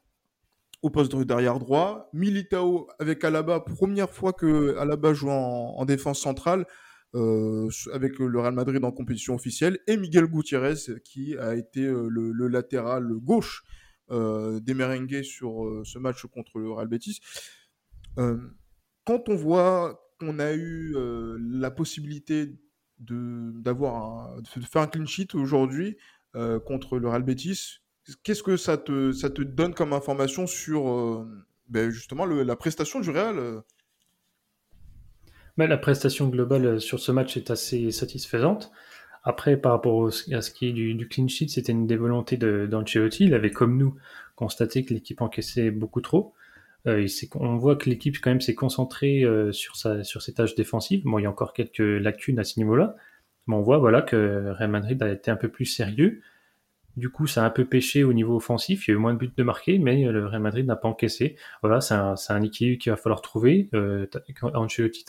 au 0.85 0.91
poste 0.91 1.15
de 1.15 1.23
derrière 1.23 1.57
droit. 1.57 2.09
Militao 2.13 2.87
avec 2.99 3.23
Alaba, 3.23 3.59
première 3.59 4.11
fois 4.11 4.33
que 4.33 4.77
Alaba 4.77 5.13
joue 5.13 5.31
en, 5.31 5.83
défense 5.85 6.21
centrale 6.21 6.67
euh, 7.15 7.69
avec 7.91 8.19
le 8.19 8.39
Real 8.39 8.53
Madrid 8.53 8.83
en 8.85 8.91
compétition 8.91 9.33
officielle. 9.33 9.79
Et 9.87 9.97
Miguel 9.97 10.25
Gutiérrez 10.27 11.01
qui 11.03 11.35
a 11.37 11.55
été 11.55 11.81
euh, 11.81 12.07
le, 12.07 12.47
latéral 12.47 13.07
gauche 13.15 13.63
euh, 14.11 14.59
des 14.59 14.75
merengues 14.75 15.23
sur 15.23 15.81
ce 15.83 15.97
match 15.97 16.23
contre 16.27 16.59
le 16.59 16.71
Real 16.71 16.87
Betis. 16.87 17.19
quand 18.15 19.27
on 19.27 19.35
voit 19.35 20.04
qu'on 20.19 20.39
a 20.39 20.53
eu 20.53 20.95
la 21.39 21.71
possibilité 21.71 22.55
de, 22.99 23.51
d'avoir 23.61 24.41
de 24.41 24.47
faire 24.47 24.81
un 24.81 24.87
clean 24.87 25.05
sheet 25.05 25.35
aujourd'hui 25.35 25.97
contre 26.65 26.97
le 26.99 27.07
Real 27.07 27.23
Betis, 27.23 27.79
Qu'est-ce 28.23 28.43
que 28.43 28.55
ça 28.55 28.77
te, 28.77 29.41
donne 29.41 29.73
comme 29.73 29.93
information 29.93 30.45
sur 30.45 30.89
euh, 30.89 31.27
ben 31.69 31.89
justement 31.89 32.25
la 32.25 32.55
prestation 32.55 32.99
du 32.99 33.09
Real 33.09 33.39
euh? 33.39 33.61
ben, 35.57 35.67
La 35.67 35.77
prestation 35.77 36.27
globale 36.27 36.65
euh, 36.65 36.79
sur 36.79 36.99
ce 36.99 37.11
match 37.11 37.35
est 37.35 37.49
assez 37.49 37.89
satisfaisante. 37.89 38.71
Après, 39.23 39.57
par 39.57 39.71
rapport 39.71 40.07
à 40.07 40.11
ce 40.11 40.51
qui 40.51 40.67
est 40.67 40.71
du, 40.71 41.07
clean 41.07 41.27
sheet, 41.27 41.49
c'était 41.49 41.71
une 41.71 41.87
des 41.87 41.95
volontés 41.97 42.37
d'Ancelotti. 42.37 43.23
Il 43.23 43.33
avait, 43.33 43.49
comme 43.49 43.75
nous, 43.75 43.95
constaté 44.35 44.85
que 44.85 44.93
l'équipe 44.93 45.19
encaissait 45.19 45.71
beaucoup 45.71 46.01
trop. 46.01 46.35
On 47.35 47.57
voit 47.57 47.75
que 47.75 47.89
l'équipe 47.89 48.15
quand 48.21 48.29
même 48.29 48.41
s'est 48.41 48.55
concentrée 48.55 49.23
sur, 49.51 49.75
sa, 49.75 50.03
sur 50.03 50.21
ses 50.21 50.33
tâches 50.33 50.55
défensives. 50.55 51.03
Bon, 51.03 51.19
il 51.19 51.23
y 51.23 51.25
a 51.25 51.29
encore 51.29 51.53
quelques 51.53 51.79
lacunes 51.79 52.39
à 52.39 52.43
ce 52.43 52.59
niveau-là, 52.59 52.95
mais 53.47 53.55
on 53.55 53.61
voit 53.61 53.77
voilà 53.79 54.01
que 54.01 54.51
Real 54.51 54.69
Madrid 54.69 55.01
a 55.01 55.11
été 55.11 55.31
un 55.31 55.35
peu 55.35 55.49
plus 55.49 55.65
sérieux. 55.65 56.21
Du 56.97 57.09
coup, 57.09 57.27
ça 57.27 57.43
a 57.43 57.47
un 57.47 57.49
peu 57.49 57.65
pêché 57.65 58.03
au 58.03 58.13
niveau 58.13 58.37
offensif. 58.37 58.87
Il 58.87 58.91
y 58.91 58.93
a 58.93 58.95
eu 58.97 58.99
moins 58.99 59.13
de 59.13 59.19
buts 59.19 59.31
de 59.35 59.43
marquer, 59.43 59.79
mais 59.79 60.03
le 60.03 60.25
Real 60.27 60.41
Madrid 60.41 60.65
n'a 60.65 60.77
pas 60.77 60.87
encaissé. 60.87 61.35
Voilà, 61.61 61.81
c'est 61.81 61.93
un, 61.93 62.15
un, 62.29 62.41
équilibre 62.41 62.81
qu'il 62.81 62.91
va 62.91 62.95
falloir 62.95 63.21
trouver. 63.21 63.69
Euh, 63.73 64.07
Ancelotti. 64.41 65.05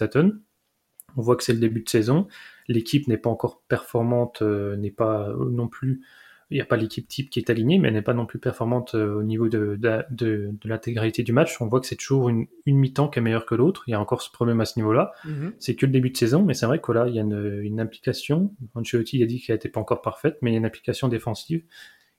On 1.16 1.22
voit 1.22 1.36
que 1.36 1.44
c'est 1.44 1.52
le 1.52 1.60
début 1.60 1.82
de 1.82 1.88
saison. 1.88 2.26
L'équipe 2.66 3.06
n'est 3.06 3.16
pas 3.16 3.30
encore 3.30 3.62
performante, 3.68 4.42
euh, 4.42 4.76
n'est 4.76 4.90
pas 4.90 5.32
non 5.50 5.68
plus 5.68 6.02
il 6.50 6.56
n'y 6.56 6.60
a 6.60 6.64
pas 6.64 6.76
l'équipe 6.76 7.08
type 7.08 7.28
qui 7.28 7.40
est 7.40 7.50
alignée, 7.50 7.78
mais 7.78 7.88
elle 7.88 7.94
n'est 7.94 8.02
pas 8.02 8.14
non 8.14 8.24
plus 8.24 8.38
performante 8.38 8.94
euh, 8.94 9.16
au 9.16 9.24
niveau 9.24 9.48
de, 9.48 9.76
de, 10.10 10.50
l'intégralité 10.64 11.24
du 11.24 11.32
match. 11.32 11.60
On 11.60 11.66
voit 11.66 11.80
que 11.80 11.86
c'est 11.86 11.96
toujours 11.96 12.28
une, 12.28 12.46
mi-temps 12.66 13.08
qui 13.08 13.18
est 13.18 13.22
meilleure 13.22 13.46
que 13.46 13.56
l'autre. 13.56 13.82
Il 13.88 13.90
y 13.90 13.94
a 13.94 14.00
encore 14.00 14.22
ce 14.22 14.30
problème 14.30 14.60
à 14.60 14.64
ce 14.64 14.78
niveau-là. 14.78 15.12
Mhm. 15.24 15.54
C'est 15.58 15.74
que 15.74 15.86
le 15.86 15.92
début 15.92 16.10
de 16.10 16.16
saison, 16.16 16.44
mais 16.44 16.54
c'est 16.54 16.66
vrai 16.66 16.80
que 16.80 17.08
il 17.08 17.14
y 17.14 17.18
a 17.18 17.22
une, 17.22 17.60
une 17.62 17.80
implication. 17.80 18.54
Ancelotti 18.74 19.22
a 19.24 19.26
dit 19.26 19.40
qu'elle 19.40 19.56
n'était 19.56 19.68
pas 19.68 19.80
encore 19.80 20.02
parfaite, 20.02 20.38
mais 20.40 20.50
il 20.50 20.54
y 20.54 20.56
a 20.56 20.58
une 20.58 20.66
application 20.66 21.08
défensive 21.08 21.64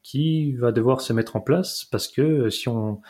qui 0.03 0.53
va 0.55 0.73
devoir 0.73 0.99
se 0.99 1.13
mettre 1.13 1.37
en 1.37 1.41
place 1.41 1.85
parce 1.85 2.09
que 2.09 2.21
euh, 2.21 2.49
si 2.49 2.67
on, 2.67 3.01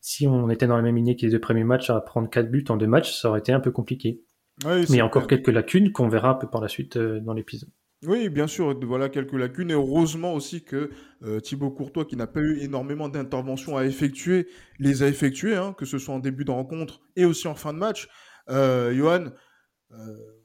si 0.00 0.26
on 0.26 0.48
était 0.48 0.66
dans 0.66 0.76
la 0.76 0.82
même 0.82 0.96
lignée 0.96 1.16
que 1.16 1.26
les 1.26 1.32
deux 1.32 1.40
premiers 1.40 1.64
matchs 1.64 1.90
à 1.90 2.00
prendre 2.00 2.30
quatre 2.30 2.50
buts 2.50 2.64
en 2.70 2.78
deux 2.78 2.86
matchs, 2.86 3.12
ça 3.12 3.28
aurait 3.28 3.40
été 3.40 3.52
un 3.52 3.60
peu 3.60 3.72
compliqué. 3.72 4.22
mais 4.64 4.84
il 4.88 4.96
y 4.96 5.00
a 5.00 5.06
encore 5.06 5.26
quelques 5.26 5.48
lacunes 5.48 5.92
qu'on 5.92 6.08
verra 6.08 6.30
un 6.30 6.34
peu 6.34 6.48
par 6.48 6.62
la 6.62 6.68
suite 6.68 6.96
dans 6.96 7.34
l'épisode. 7.34 7.68
Oui, 8.04 8.28
bien 8.28 8.46
sûr, 8.48 8.78
voilà 8.84 9.08
quelques 9.08 9.32
lacunes. 9.32 9.70
Et 9.70 9.74
heureusement 9.74 10.34
aussi 10.34 10.64
que 10.64 10.90
Thibaut 11.42 11.70
Courtois, 11.70 12.04
qui 12.04 12.16
n'a 12.16 12.26
pas 12.26 12.40
eu 12.40 12.58
énormément 12.58 13.08
d'interventions 13.08 13.76
à 13.76 13.84
effectuer, 13.84 14.48
les 14.80 15.02
a 15.04 15.08
effectuées, 15.08 15.54
hein, 15.54 15.72
que 15.72 15.84
ce 15.84 15.98
soit 15.98 16.14
en 16.14 16.18
début 16.18 16.44
de 16.44 16.50
rencontre 16.50 17.00
et 17.14 17.24
aussi 17.24 17.46
en 17.46 17.54
fin 17.54 17.72
de 17.72 17.78
match. 17.78 18.08
Johan, 18.48 19.26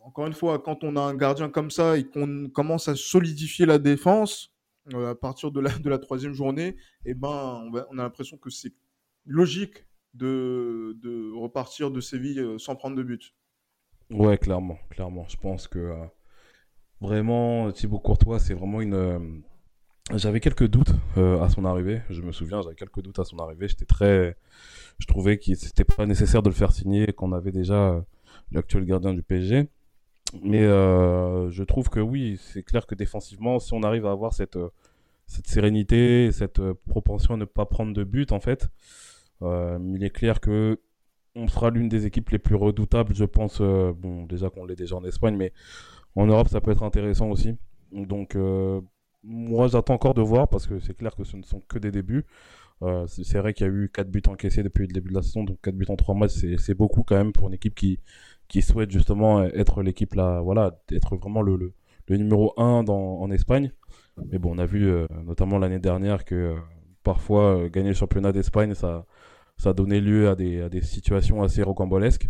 encore 0.01 0.27
une 0.27 0.33
fois, 0.33 0.59
quand 0.59 0.83
on 0.83 0.95
a 0.95 1.01
un 1.01 1.15
gardien 1.15 1.49
comme 1.49 1.71
ça 1.71 1.97
et 1.97 2.05
qu'on 2.05 2.49
commence 2.49 2.87
à 2.87 2.95
solidifier 2.95 3.65
la 3.65 3.79
défense 3.79 4.53
à 4.93 5.15
partir 5.15 5.51
de 5.51 5.59
la, 5.59 5.69
de 5.77 5.89
la 5.89 5.97
troisième 5.97 6.33
journée, 6.33 6.77
eh 7.05 7.13
ben, 7.13 7.69
on, 7.91 7.97
a 7.97 8.03
l'impression 8.03 8.37
que 8.37 8.49
c'est 8.49 8.73
logique 9.25 9.85
de, 10.13 10.97
de, 11.01 11.33
repartir 11.33 11.91
de 11.91 11.99
Séville 11.99 12.55
sans 12.57 12.75
prendre 12.75 12.95
de 12.95 13.03
but. 13.03 13.35
Ouais, 14.09 14.37
clairement, 14.37 14.77
clairement. 14.89 15.27
Je 15.27 15.37
pense 15.37 15.67
que 15.67 15.93
Vraiment, 16.99 17.71
Thibaut 17.71 17.99
Courtois, 17.99 18.39
c'est 18.39 18.53
vraiment 18.53 18.81
une. 18.81 18.93
Euh, 18.95 19.19
j'avais 20.15 20.39
quelques 20.39 20.67
doutes 20.67 20.93
euh, 21.17 21.39
à 21.41 21.49
son 21.49 21.63
arrivée. 21.65 22.01
Je 22.09 22.21
me 22.21 22.31
souviens, 22.31 22.61
j'avais 22.61 22.75
quelques 22.75 23.01
doutes 23.01 23.19
à 23.19 23.23
son 23.23 23.37
arrivée. 23.37 23.67
J'étais 23.67 23.85
très. 23.85 24.35
Je 24.97 25.05
trouvais 25.05 25.37
qu'il 25.37 25.53
n'était 25.53 25.83
pas 25.83 26.07
nécessaire 26.07 26.41
de 26.41 26.49
le 26.49 26.55
faire 26.55 26.71
signer, 26.71 27.07
qu'on 27.13 27.33
avait 27.33 27.51
déjà 27.51 27.75
euh, 27.75 28.01
l'actuel 28.51 28.85
gardien 28.85 29.13
du 29.13 29.21
PSG. 29.21 29.67
Mais 30.41 30.63
je 30.63 31.63
trouve 31.63 31.89
que 31.89 32.01
oui, 32.01 32.37
c'est 32.41 32.63
clair 32.63 32.85
que 32.85 32.95
défensivement, 32.95 33.59
si 33.59 33.73
on 33.73 33.81
arrive 33.83 34.05
à 34.05 34.11
avoir 34.11 34.33
cette, 34.33 34.59
cette 35.25 35.47
sérénité, 35.47 36.33
cette 36.33 36.61
propension 36.89 37.35
à 37.35 37.37
ne 37.37 37.45
pas 37.45 37.65
prendre 37.65 37.93
de 37.93 38.03
but, 38.03 38.33
en 38.33 38.41
fait, 38.41 38.67
il 39.41 39.99
est 40.01 40.09
clair 40.09 40.41
que 40.41 40.81
on 41.33 41.47
sera 41.47 41.69
l'une 41.69 41.87
des 41.87 42.07
équipes 42.07 42.31
les 42.31 42.39
plus 42.39 42.55
redoutables, 42.55 43.15
je 43.15 43.23
pense. 43.23 43.61
bon, 43.61 44.25
déjà 44.25 44.49
qu'on 44.49 44.65
l'est 44.65 44.75
déjà 44.75 44.97
en 44.97 45.05
Espagne, 45.05 45.37
mais 45.37 45.53
en 46.17 46.25
Europe, 46.25 46.49
ça 46.49 46.61
peut 46.61 46.71
être 46.71 46.83
intéressant 46.83 47.29
aussi. 47.29 47.55
Donc, 47.91 48.35
euh, 48.35 48.81
moi, 49.23 49.67
j'attends 49.67 49.93
encore 49.93 50.15
de 50.15 50.21
voir 50.21 50.47
parce 50.47 50.65
que 50.65 50.79
c'est 50.79 50.95
clair 50.95 51.15
que 51.15 51.23
ce 51.23 51.37
ne 51.37 51.43
sont 51.43 51.61
que 51.61 51.77
des 51.77 51.91
débuts. 51.91 52.25
Euh, 52.81 53.05
c'est 53.07 53.37
vrai 53.39 53.53
qu'il 53.53 53.67
y 53.67 53.69
a 53.69 53.73
eu 53.73 53.89
4 53.93 54.09
buts 54.09 54.21
encaissés 54.27 54.63
depuis 54.63 54.87
le 54.87 54.93
début 54.93 55.09
de 55.09 55.15
la 55.15 55.21
saison, 55.21 55.43
donc 55.43 55.59
4 55.61 55.75
buts 55.75 55.85
en 55.89 55.95
3 55.95 56.15
matchs, 56.15 56.45
c'est 56.57 56.73
beaucoup 56.75 57.03
quand 57.03 57.15
même 57.15 57.33
pour 57.33 57.47
une 57.47 57.55
équipe 57.55 57.73
qui, 57.73 57.99
qui 58.47 58.61
souhaite 58.61 58.91
justement 58.91 59.43
être 59.43 59.81
l'équipe 59.81 60.13
là, 60.13 60.41
voilà, 60.41 60.79
être 60.91 61.15
vraiment 61.17 61.41
le, 61.41 61.73
le, 62.07 62.17
numéro 62.17 62.53
1 62.57 62.83
dans, 62.83 63.19
en 63.19 63.31
Espagne. 63.31 63.71
Mais 64.31 64.37
bon, 64.39 64.55
on 64.55 64.59
a 64.59 64.65
vu 64.65 64.87
euh, 64.87 65.07
notamment 65.25 65.57
l'année 65.59 65.79
dernière 65.79 66.25
que 66.25 66.55
parfois 67.03 67.67
gagner 67.69 67.89
le 67.89 67.95
championnat 67.95 68.31
d'Espagne, 68.31 68.73
ça, 68.75 69.05
ça 69.57 69.73
donnait 69.73 70.01
lieu 70.01 70.29
à 70.29 70.35
des, 70.35 70.61
à 70.61 70.69
des 70.69 70.81
situations 70.81 71.43
assez 71.43 71.63
rocambolesques. 71.63 72.29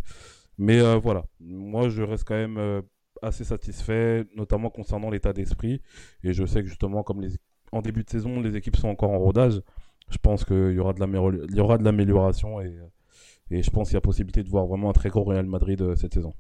Mais 0.57 0.81
voilà, 0.97 1.25
moi 1.39 1.89
je 1.89 2.01
reste 2.03 2.23
quand 2.23 2.35
même 2.35 2.81
assez 3.21 3.43
satisfait, 3.43 4.25
notamment 4.35 4.69
concernant 4.69 5.09
l'état 5.09 5.33
d'esprit. 5.33 5.81
Et 6.23 6.33
je 6.33 6.45
sais 6.45 6.61
que 6.61 6.67
justement, 6.67 7.03
comme 7.03 7.25
en 7.71 7.81
début 7.81 8.03
de 8.03 8.09
saison, 8.09 8.39
les 8.41 8.55
équipes 8.55 8.75
sont 8.75 8.89
encore 8.89 9.11
en 9.11 9.19
rodage, 9.19 9.61
je 10.09 10.17
pense 10.17 10.45
qu'il 10.45 10.71
y 10.71 10.79
aura 10.79 10.93
de 10.93 11.83
l'amélioration 11.83 12.61
et, 12.61 12.77
je 13.49 13.69
pense 13.69 13.87
qu'il 13.87 13.95
y 13.95 13.97
a 13.97 14.01
possibilité 14.01 14.43
de 14.43 14.49
voir 14.49 14.65
vraiment 14.65 14.89
un 14.89 14.93
très 14.93 15.09
gros 15.09 15.23
Real 15.23 15.45
Madrid 15.45 15.81
euh, 15.81 15.95
cette 15.95 16.13
saison. 16.13 16.33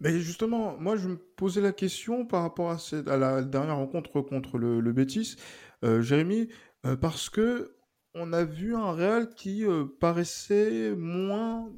Mais 0.00 0.18
justement, 0.20 0.76
moi 0.78 0.96
je 0.96 1.08
me 1.08 1.16
posais 1.16 1.60
la 1.60 1.72
question 1.72 2.24
par 2.24 2.42
rapport 2.42 2.70
à, 2.70 3.16
la 3.16 3.42
dernière 3.42 3.76
rencontre 3.76 4.22
contre 4.22 4.56
le, 4.56 4.80
le 4.80 4.92
Betis, 4.92 5.36
euh, 5.84 6.00
Jérémy, 6.00 6.48
euh, 6.86 6.96
parce 6.96 7.28
que 7.28 7.76
on 8.14 8.32
a 8.32 8.44
vu 8.44 8.74
un 8.74 8.92
Real 8.92 9.28
qui 9.34 9.64
paraissait 10.00 10.94
moins 10.94 11.68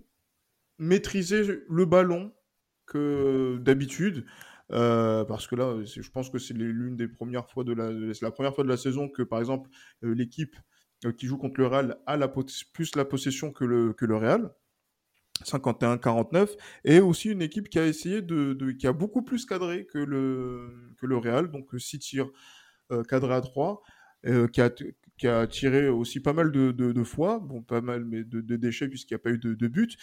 maîtriser 0.78 1.42
le 1.68 1.84
ballon 1.86 2.30
que 2.86 3.58
d'habitude. 3.58 4.24
Parce 4.68 5.46
que 5.46 5.54
là, 5.54 5.76
je 5.84 6.10
pense 6.10 6.30
que 6.30 6.38
c'est 6.38 6.54
l'une 6.54 6.96
des 6.96 7.08
premières 7.08 7.48
fois 7.48 7.64
de 7.64 7.72
la, 7.72 7.90
la 7.90 8.30
première 8.30 8.54
fois 8.54 8.64
de 8.64 8.68
la 8.68 8.76
saison 8.76 9.08
que, 9.08 9.22
par 9.22 9.38
exemple, 9.38 9.70
l'équipe 10.02 10.56
qui 11.18 11.26
joue 11.26 11.38
contre 11.38 11.60
le 11.60 11.66
Real 11.66 11.98
a 12.06 12.28
plus 12.28 12.96
la 12.96 13.04
possession 13.04 13.52
que 13.52 13.64
le, 13.64 13.92
que 13.92 14.04
le 14.04 14.16
Real. 14.16 14.50
51-49 15.44 16.56
et 16.84 17.00
aussi 17.00 17.28
une 17.28 17.42
équipe 17.42 17.68
qui 17.68 17.78
a 17.78 17.86
essayé 17.86 18.22
de, 18.22 18.54
de, 18.54 18.70
qui 18.70 18.86
a 18.86 18.94
beaucoup 18.94 19.20
plus 19.20 19.44
cadré 19.44 19.84
que 19.84 19.98
le 19.98 20.94
que 20.98 21.04
le 21.04 21.18
Real 21.18 21.50
donc 21.50 21.68
6 21.76 21.98
tirs 21.98 22.30
cadrés 23.08 23.34
à 23.34 23.42
3 23.42 23.82
qui 24.24 24.60
a 24.62 24.70
qui 25.18 25.28
a 25.28 25.46
tiré 25.46 25.88
aussi 25.88 26.20
pas 26.20 26.32
mal 26.32 26.52
de, 26.52 26.72
de, 26.72 27.04
fois 27.04 27.38
bon 27.38 27.62
pas 27.62 27.82
mal 27.82 28.06
mais 28.06 28.24
de, 28.24 28.40
déchets 28.56 28.88
puisqu'il 28.88 29.12
n'y 29.12 29.16
a 29.16 29.18
pas 29.18 29.30
eu 29.30 29.38
de, 29.38 29.68
but 29.68 29.98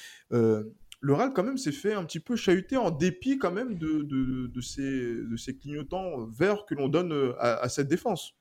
le 1.03 1.13
Real 1.13 1.33
quand 1.33 1.43
même 1.43 1.57
s'est 1.57 1.73
fait 1.73 1.93
un 1.93 2.05
petit 2.05 2.21
peu 2.21 2.37
chahuter 2.37 2.77
en 2.77 2.89
dépit 2.89 3.37
quand 3.37 3.51
même 3.51 3.77
de, 3.77 4.61
ces, 4.61 5.57
clignotants 5.59 6.25
verts 6.27 6.65
que 6.65 6.75
l'on 6.75 6.87
donne 6.87 7.11
euh, 7.11 7.33
à, 7.39 7.67
cette 7.67 7.89
défense. 7.89 8.35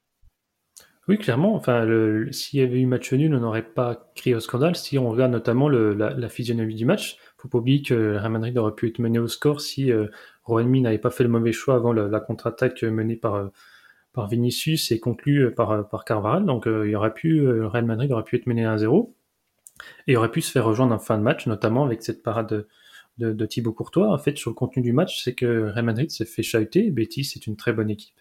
Oui, 1.09 1.19
clairement. 1.19 1.57
Enfin, 1.57 1.85
s'il 2.31 2.61
y 2.61 2.63
avait 2.63 2.81
eu 2.81 2.87
match 2.87 3.13
nul, 3.13 3.35
on 3.35 3.41
n'aurait 3.41 3.65
pas 3.65 4.13
crié 4.15 4.37
au 4.37 4.41
scandale. 4.41 4.77
Si 4.77 4.97
on 4.97 5.11
regarde 5.11 5.33
notamment 5.33 5.69
la, 5.69 6.29
physionomie 6.29 6.77
du 6.77 6.85
match, 6.85 7.19
faut 7.37 7.49
pas 7.49 7.59
oublier 7.59 7.83
que 7.83 8.17
Real 8.17 8.31
Madrid 8.31 8.57
aurait 8.57 8.77
pu 8.77 8.87
être 8.87 9.01
mené 9.01 9.19
au 9.19 9.27
score 9.27 9.61
si 9.61 9.91
euh, 9.91 10.07
n'avait 10.49 10.99
pas 10.99 11.11
fait 11.11 11.25
le 11.25 11.31
mauvais 11.31 11.51
choix 11.51 11.75
avant 11.75 11.93
la, 11.93 12.21
contre-attaque 12.21 12.85
menée 12.85 13.17
par, 13.17 13.35
euh, 13.35 13.49
par 14.13 14.29
Vinicius 14.29 14.93
et 14.93 15.01
conclue 15.01 15.53
par, 15.53 15.89
par 15.89 16.05
Carvajal. 16.05 16.45
Donc, 16.47 16.69
euh, 16.69 16.89
il 16.89 16.95
aurait 16.95 17.13
pu, 17.13 17.45
Real 17.45 17.85
Madrid 17.85 18.13
aurait 18.13 18.23
pu 18.23 18.37
être 18.37 18.47
mené 18.47 18.65
à 18.65 18.77
1-0 18.77 19.13
et 20.07 20.17
aurait 20.17 20.31
pu 20.31 20.41
se 20.41 20.51
faire 20.51 20.65
rejoindre 20.65 20.95
en 20.95 20.99
fin 20.99 21.19
de 21.19 21.23
match, 21.23 21.47
notamment 21.47 21.85
avec 21.85 22.03
cette 22.03 22.23
parade 22.23 22.67
de, 23.19 23.33
de, 23.33 23.47
Thibaut 23.47 23.73
Courtois. 23.73 24.13
En 24.13 24.19
fait, 24.19 24.37
sur 24.37 24.51
le 24.51 24.55
contenu 24.55 24.83
du 24.83 24.93
match, 24.93 25.23
c'est 25.23 25.35
que 25.35 25.71
Real 25.71 25.85
Madrid 25.85 26.11
s'est 26.11 26.25
fait 26.25 26.43
chahuter. 26.43 26.91
Betis, 26.91 27.25
c'est 27.25 27.47
une 27.47 27.57
très 27.57 27.73
bonne 27.73 27.91
équipe. 27.91 28.17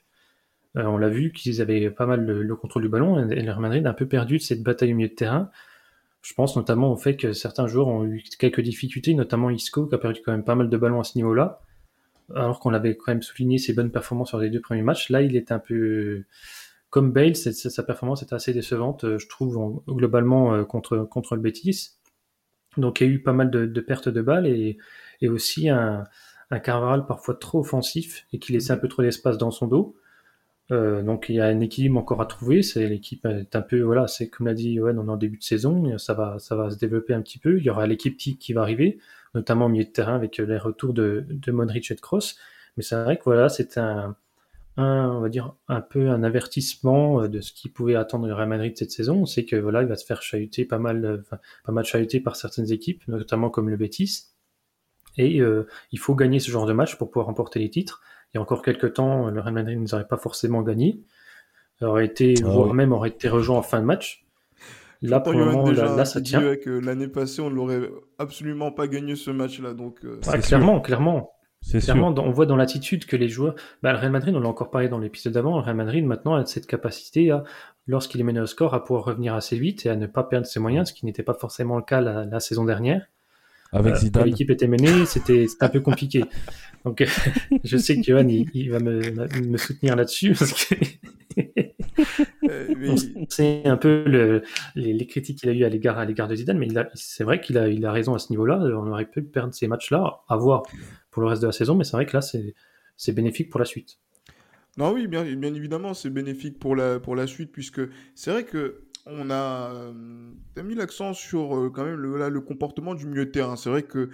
Euh, 0.78 0.84
on 0.84 0.98
l'a 0.98 1.10
vu 1.10 1.32
qu'ils 1.32 1.62
avaient 1.62 1.90
pas 1.92 2.06
mal 2.06 2.26
le, 2.26 2.56
contrôle 2.56 2.84
du 2.84 2.90
ballon 2.90 3.30
et 3.30 3.42
le 3.42 3.52
Real 3.52 3.62
Madrid 3.62 3.86
a 3.86 3.90
un 3.90 3.94
peu 3.94 4.08
perdu 4.08 4.38
de 4.38 4.44
cette 4.44 4.64
bataille 4.64 4.94
au 4.94 4.96
milieu 4.96 5.10
de 5.10 5.16
terrain. 5.16 5.50
Je 6.22 6.34
pense 6.34 6.56
notamment 6.56 6.92
au 6.92 6.96
fait 6.96 7.18
que 7.18 7.34
certains 7.34 7.68
joueurs 7.68 7.88
ont 7.88 8.06
eu 8.06 8.24
quelques 8.38 8.62
difficultés, 8.62 9.14
notamment 9.14 9.50
Isco 9.50 9.88
qui 9.88 9.96
a 9.96 9.98
perdu 9.98 10.22
quand 10.24 10.32
même 10.32 10.44
pas 10.44 10.56
mal 10.56 10.70
de 10.70 10.78
ballons 10.78 11.00
à 11.00 11.04
ce 11.04 11.18
niveau-là, 11.18 11.62
alors 12.36 12.60
qu'on 12.60 12.74
avait 12.74 12.96
quand 12.96 13.12
même 13.12 13.24
souligné 13.24 13.58
ses 13.58 13.74
bonnes 13.74 13.92
performances 13.92 14.30
sur 14.30 14.38
les 14.38 14.50
deux 14.50 14.62
premiers 14.62 14.84
matchs. 14.84 15.10
Là, 15.10 15.24
il 15.24 15.36
est 15.36 15.52
un 15.52 15.60
peu 15.60 16.24
comme 16.92 17.14
Bale, 17.14 17.36
sa 17.38 17.84
performance 17.84 18.22
est 18.22 18.34
assez 18.34 18.54
décevante, 18.54 19.06
euh, 19.06 19.18
je 19.18 19.28
trouve, 19.28 19.82
globalement 19.88 20.54
euh, 20.54 20.66
contre, 20.66 20.98
contre 21.10 21.36
le 21.36 21.42
Betis. 21.42 21.94
Donc 22.78 23.00
il 23.00 23.08
y 23.08 23.10
a 23.10 23.14
eu 23.14 23.24
pas 23.24 23.34
mal 23.34 23.50
de, 23.50 23.82
pertes 23.82 24.10
de 24.10 24.22
balles 24.22 24.46
et, 24.46 24.78
aussi 25.28 25.70
un, 25.70 26.04
un, 26.52 26.60
Carvaral 26.60 27.06
parfois 27.06 27.36
trop 27.36 27.60
offensif 27.60 28.26
et 28.34 28.40
qui 28.40 28.54
laissait 28.54 28.74
un 28.74 28.78
peu 28.78 28.88
trop 28.90 29.02
d'espace 29.02 29.38
dans 29.38 29.52
son 29.52 29.68
dos. 29.68 29.96
Euh, 30.72 31.02
donc 31.02 31.28
il 31.30 31.36
y 31.36 31.40
a 31.42 31.46
un 31.46 31.60
équilibre 31.62 31.98
encore 31.98 32.22
à 32.22 32.26
trouver. 32.26 32.62
C'est 32.62 32.88
l'équipe 32.88 33.26
est 33.26 33.56
un 33.56 33.62
peu 33.62 33.82
voilà, 33.82 34.08
c'est 34.08 34.30
comme 34.30 34.48
l'a 34.48 34.54
dit 34.54 34.72
Yoann, 34.72 35.00
on 35.00 35.08
est 35.08 35.12
en 35.12 35.18
début 35.18 35.38
de 35.38 35.44
saison, 35.44 35.98
ça 35.98 36.14
va 36.14 36.40
ça 36.40 36.56
va 36.56 36.70
se 36.72 36.78
développer 36.78 37.14
un 37.14 37.22
petit 37.22 37.40
peu. 37.40 37.58
Il 37.58 37.64
y 37.64 37.70
aura 37.70 37.88
l'équipe 37.88 38.18
type 38.18 38.40
qui 38.40 38.54
va 38.54 38.62
arriver, 38.62 39.00
notamment 39.36 39.66
au 39.66 39.70
milieu 39.70 39.86
de 39.86 39.90
terrain 39.90 40.16
avec 40.16 40.38
les 40.38 40.58
retours 40.58 40.94
de, 40.94 41.26
de 41.30 41.52
Modric 41.52 41.90
et 41.92 41.96
de 41.96 42.02
Kroos. 42.02 42.36
Mais 42.78 42.84
c'est 42.84 43.02
vrai 43.02 43.18
que 43.18 43.24
voilà, 43.26 43.50
c'est 43.50 43.78
un 43.78 44.16
un, 44.78 45.10
on 45.10 45.20
va 45.20 45.30
dire, 45.30 45.54
un 45.68 45.82
peu 45.82 46.10
un 46.10 46.24
avertissement 46.24 47.22
euh, 47.22 47.28
de 47.28 47.42
ce 47.42 47.52
qui 47.52 47.70
pouvait 47.70 47.96
attendre 47.96 48.28
le 48.28 48.34
Real 48.34 48.48
Madrid 48.48 48.74
cette 48.78 48.92
saison. 48.92 49.22
On 49.22 49.26
sait 49.26 49.46
que 49.46 49.56
voilà, 49.56 49.82
il 49.82 49.88
va 49.88 49.96
se 49.96 50.06
faire 50.06 50.22
chahuter 50.22 50.66
pas 50.66 50.80
mal, 50.80 51.04
euh, 51.06 51.18
pas 51.64 51.72
mal 51.72 51.84
chahuter 51.84 52.20
par 52.20 52.36
certaines 52.36 52.72
équipes, 52.72 53.04
notamment 53.08 53.50
comme 53.50 53.70
le 53.70 53.78
Betis. 53.78 54.28
Et 55.18 55.42
euh, 55.42 55.68
il 55.92 56.00
faut 56.00 56.16
gagner 56.16 56.40
ce 56.40 56.50
genre 56.52 56.66
de 56.66 56.74
match 56.74 56.96
pour 56.96 57.10
pouvoir 57.10 57.26
remporter 57.28 57.60
les 57.60 57.70
titres. 57.70 58.02
Il 58.34 58.38
y 58.38 58.40
a 58.40 58.42
encore 58.42 58.62
quelques 58.62 58.94
temps, 58.94 59.30
le 59.30 59.42
Real 59.42 59.54
Madrid 59.54 59.78
ne 59.78 59.94
aurait 59.94 60.08
pas 60.08 60.18
forcément 60.18 60.62
gagné. 60.62 61.02
Aurait 61.82 62.06
été, 62.06 62.36
ah 62.44 62.48
voire 62.48 62.74
même 62.74 62.94
aurait 62.94 63.10
été 63.10 63.28
rejoint 63.28 63.58
en 63.58 63.64
fin 63.64 63.82
de 63.82 63.86
match. 63.86 64.26
Là, 65.02 65.20
pour 65.20 65.34
le 65.34 65.46
moment, 65.46 65.72
là, 65.72 66.06
ça 66.06 66.22
tient. 66.22 66.56
que 66.56 66.70
l'année 66.70 67.08
passée, 67.08 67.42
on 67.42 67.50
n'aurait 67.50 67.90
absolument 68.20 68.72
pas 68.72 68.88
gagné 68.88 69.16
ce 69.16 69.32
match-là. 69.32 69.74
Donc, 69.74 70.00
clairement, 70.44 70.80
clairement. 70.80 71.34
Clairement, 71.70 72.14
on 72.18 72.32
voit 72.32 72.46
dans 72.46 72.56
l'attitude 72.56 73.06
que 73.06 73.16
les 73.16 73.30
joueurs. 73.30 73.56
Bah, 73.84 73.94
le 73.94 74.00
Real 74.00 74.12
Madrid, 74.12 74.36
on 74.36 74.40
l'a 74.40 74.50
encore 74.50 74.72
parlé 74.72 74.90
dans 74.90 75.00
l'épisode 75.00 75.34
d'avant, 75.34 75.58
le 75.58 75.64
Real 75.64 75.76
Madrid 75.76 76.06
maintenant 76.06 76.36
a 76.36 76.46
cette 76.46 76.68
capacité 76.68 77.32
à, 77.32 77.44
lorsqu'il 77.88 78.20
est 78.20 78.24
mené 78.24 78.40
au 78.40 78.46
score, 78.46 78.74
à 78.74 78.84
pouvoir 78.84 79.06
revenir 79.06 79.36
assez 79.36 79.58
vite 79.58 79.86
et 79.86 79.90
à 79.90 79.96
ne 79.96 80.08
pas 80.08 80.24
perdre 80.24 80.48
ses 80.48 80.60
moyens, 80.60 80.90
ce 80.90 80.94
qui 80.94 81.06
n'était 81.06 81.24
pas 81.24 81.34
forcément 81.34 81.78
le 81.78 81.84
cas 81.84 82.02
la, 82.02 82.40
saison 82.40 82.66
dernière. 82.66 83.06
Avec 83.74 83.94
euh, 83.94 83.98
Zidane. 83.98 84.26
l'équipe 84.26 84.50
était 84.50 84.68
menée, 84.68 85.06
c'était 85.06 85.46
un 85.62 85.70
peu 85.70 85.80
compliqué. 85.80 86.26
Donc, 86.84 87.04
je 87.64 87.78
sais 87.78 87.96
que 87.96 88.04
Johan, 88.04 88.28
il, 88.28 88.70
va 88.72 88.80
me, 88.80 89.00
me, 89.42 89.58
soutenir 89.58 89.96
là-dessus 89.96 90.34
parce 90.38 90.54
que. 90.66 90.76
Euh, 92.50 92.96
c'est 93.30 93.66
un 93.66 93.78
peu 93.78 94.04
le, 94.06 94.42
les, 94.76 95.06
critiques 95.06 95.40
qu'il 95.40 95.50
a 95.50 95.54
eu 95.54 95.64
à 95.64 95.70
l'égard 95.70 96.00
à 96.00 96.06
l'égard 96.06 96.28
de 96.28 96.36
Zidane, 96.36 96.58
mais 96.58 96.68
c'est 96.96 97.24
vrai 97.24 97.40
qu'il 97.40 97.58
a, 97.58 97.70
il 97.70 97.86
a 97.86 97.92
raison 97.92 98.16
à 98.16 98.20
ce 98.20 98.32
niveau-là. 98.32 98.58
On 98.58 98.88
aurait 98.88 99.06
pu 99.06 99.22
perdre 99.22 99.54
ces 99.54 99.68
matchs-là, 99.68 100.22
à 100.28 100.36
voir 100.36 100.64
pour 101.12 101.22
le 101.22 101.28
reste 101.28 101.42
de 101.42 101.48
la 101.48 101.54
saison, 101.54 101.76
mais 101.76 101.84
c'est 101.84 101.98
vrai 101.98 102.06
que 102.06 102.18
là, 102.18 102.22
c'est 102.22 103.12
bénéfique 103.14 103.50
pour 103.50 103.60
la 103.60 103.66
suite. 103.66 104.00
Non, 104.78 104.94
oui, 104.94 105.08
bien, 105.08 105.26
évidemment, 105.26 105.94
c'est 105.94 106.10
bénéfique 106.10 106.58
pour 106.58 106.76
la, 106.76 107.00
pour 107.00 107.16
la 107.16 107.28
suite, 107.28 107.52
puisque 107.52 107.82
c'est 108.16 108.32
vrai 108.32 108.46
que 108.46 108.84
on 109.06 109.30
a, 109.32 109.74
euh, 109.74 109.94
mis 110.64 110.76
l'accent 110.76 111.14
sur 111.14 111.58
euh, 111.58 111.70
quand 111.70 111.84
même 111.84 111.96
le, 111.96 112.30
le 112.30 112.42
comportement 112.42 112.94
du 112.94 113.08
milieu 113.08 113.26
de 113.26 113.32
terrain. 113.32 113.56
C'est 113.56 113.70
vrai 113.70 113.84
que 113.84 114.10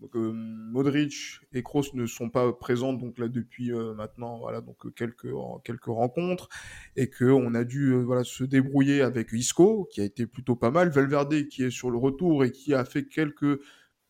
Donc, 0.00 0.10
Modric 0.16 1.40
et 1.52 1.62
Kroos 1.62 1.94
ne 1.94 2.04
sont 2.04 2.28
pas 2.28 2.52
présents 2.52 2.92
donc 2.92 3.18
là 3.18 3.28
depuis 3.28 3.70
maintenant 3.96 4.38
voilà 4.38 4.60
donc 4.60 4.92
quelques 4.94 5.32
quelques 5.62 5.84
rencontres 5.84 6.48
et 6.96 7.08
que 7.08 7.24
on 7.24 7.54
a 7.54 7.64
dû 7.64 7.94
voilà 8.02 8.24
se 8.24 8.44
débrouiller 8.44 9.02
avec 9.02 9.32
Isco 9.32 9.88
qui 9.90 10.00
a 10.02 10.04
été 10.04 10.26
plutôt 10.26 10.56
pas 10.56 10.72
mal, 10.72 10.90
Valverde 10.90 11.46
qui 11.46 11.62
est 11.62 11.70
sur 11.70 11.90
le 11.90 11.96
retour 11.96 12.44
et 12.44 12.50
qui 12.50 12.74
a 12.74 12.84
fait 12.84 13.06
quelques 13.06 13.60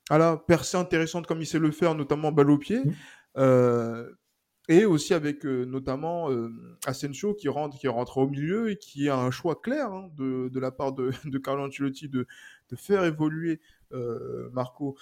voilà, 0.09 0.43
percées 0.47 0.77
intéressantes 0.77 1.27
comme 1.27 1.41
il 1.41 1.47
sait 1.47 1.59
le 1.59 1.71
faire, 1.71 1.95
notamment 1.95 2.33
balle 2.33 2.51
au 2.51 2.59
pied. 2.59 2.81
Mmh. 3.37 4.05
Et 4.69 4.87
aussi 4.87 5.13
avec 5.13 5.45
euh, 5.45 5.67
notamment 5.67 6.31
euh, 6.31 6.51
Asensio 6.87 7.35
qui 7.35 7.49
rentre, 7.49 7.79
qui 7.79 7.87
rentre 7.87 8.19
au 8.19 8.29
milieu 8.29 8.71
et 8.71 8.79
qui 8.79 9.11
a 9.11 9.19
un 9.19 9.31
choix 9.31 9.61
clair 9.61 9.93
hein, 9.93 10.11
de, 10.17 10.49
de, 10.49 10.61
la 10.61 10.71
part 10.71 10.95
de, 10.95 11.11
de 11.27 11.39
Carlo 11.39 11.67
Ancelotti 11.67 12.09
de, 12.09 12.27
de 12.71 12.77
faire 12.77 13.05
évoluer 13.05 13.61
euh, 13.93 14.49
Marco 14.53 14.97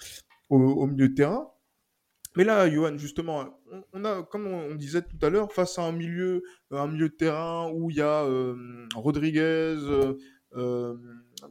au, 0.49 0.57
au, 0.57 0.85
milieu 0.85 1.07
de 1.07 1.13
terrain. 1.13 1.49
Mais 2.35 2.43
là, 2.43 2.69
Johan, 2.69 2.97
justement, 2.97 3.61
on, 3.93 4.03
a, 4.03 4.23
comme 4.23 4.47
on 4.47 4.75
disait 4.75 5.03
tout 5.03 5.23
à 5.23 5.29
l'heure, 5.29 5.53
face 5.53 5.77
à 5.77 5.83
un 5.83 5.91
milieu, 5.91 6.43
un 6.71 6.87
milieu 6.87 7.07
de 7.07 7.13
terrain 7.13 7.71
où 7.71 7.89
il 7.89 7.97
y 7.97 8.01
a 8.01 8.23
euh, 8.23 8.87
Rodriguez, 8.95 9.77
euh, 10.55 10.97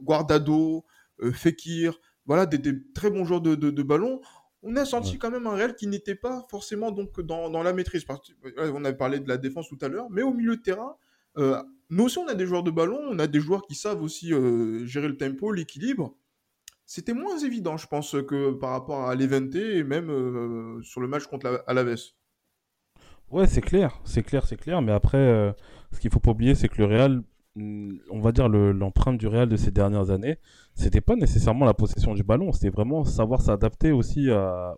Guardado, 0.01 0.85
Fekir, 1.31 1.99
voilà, 2.25 2.45
des, 2.45 2.57
des, 2.57 2.73
très 2.93 3.09
bons 3.09 3.25
joueurs 3.25 3.41
de, 3.41 3.55
de, 3.55 3.69
de 3.69 3.83
ballon 3.83 4.21
on 4.63 4.75
a 4.77 4.85
senti 4.85 5.19
quand 5.19 5.29
même 5.29 5.45
un 5.45 5.55
réel 5.55 5.75
qui 5.75 5.87
n'était 5.87 6.15
pas 6.15 6.45
forcément 6.49 6.91
donc 6.91 7.19
dans, 7.19 7.49
dans, 7.49 7.63
la 7.63 7.73
maîtrise. 7.73 8.05
On 8.57 8.85
avait 8.85 8.97
parlé 8.97 9.19
de 9.19 9.27
la 9.27 9.37
défense 9.37 9.67
tout 9.67 9.77
à 9.81 9.89
l'heure, 9.89 10.09
mais 10.09 10.21
au 10.21 10.33
milieu 10.33 10.55
de 10.55 10.61
terrain, 10.61 10.95
euh, 11.37 11.61
nous 11.89 12.05
aussi 12.05 12.17
on 12.17 12.27
a 12.27 12.33
des 12.33 12.45
joueurs 12.45 12.63
de 12.63 12.71
ballon, 12.71 12.99
on 13.09 13.19
a 13.19 13.27
des 13.27 13.41
joueurs 13.41 13.63
qui 13.63 13.75
savent 13.75 14.01
aussi 14.01 14.33
euh, 14.33 14.85
gérer 14.85 15.09
le 15.09 15.17
tempo, 15.17 15.51
l'équilibre. 15.51 16.15
C'était 16.85 17.13
moins 17.13 17.37
évident, 17.39 17.75
je 17.75 17.87
pense, 17.87 18.15
que 18.27 18.51
par 18.51 18.71
rapport 18.71 19.09
à 19.09 19.15
l'Evente 19.15 19.55
et 19.55 19.83
même 19.83 20.09
euh, 20.09 20.81
sur 20.81 21.01
le 21.01 21.07
match 21.07 21.27
contre 21.27 21.49
la, 21.49 21.57
Alaves. 21.67 22.13
Ouais, 23.31 23.47
c'est 23.47 23.61
clair, 23.61 23.99
c'est 24.05 24.23
clair, 24.23 24.45
c'est 24.45 24.57
clair. 24.57 24.81
Mais 24.81 24.91
après, 24.91 25.55
ce 25.91 25.99
qu'il 25.99 26.11
faut 26.11 26.19
pas 26.19 26.31
oublier, 26.31 26.55
c'est 26.55 26.69
que 26.69 26.77
le 26.77 26.85
Real 26.85 27.23
on 27.55 28.19
va 28.19 28.31
dire 28.31 28.49
l'empreinte 28.49 29.17
du 29.17 29.27
Real 29.27 29.47
de 29.47 29.57
ces 29.57 29.71
dernières 29.71 30.09
années, 30.09 30.37
c'était 30.75 31.01
pas 31.01 31.15
nécessairement 31.15 31.65
la 31.65 31.73
possession 31.73 32.13
du 32.13 32.23
ballon, 32.23 32.51
c'était 32.51 32.69
vraiment 32.69 33.05
savoir 33.05 33.41
s'adapter 33.41 33.91
aussi 33.91 34.29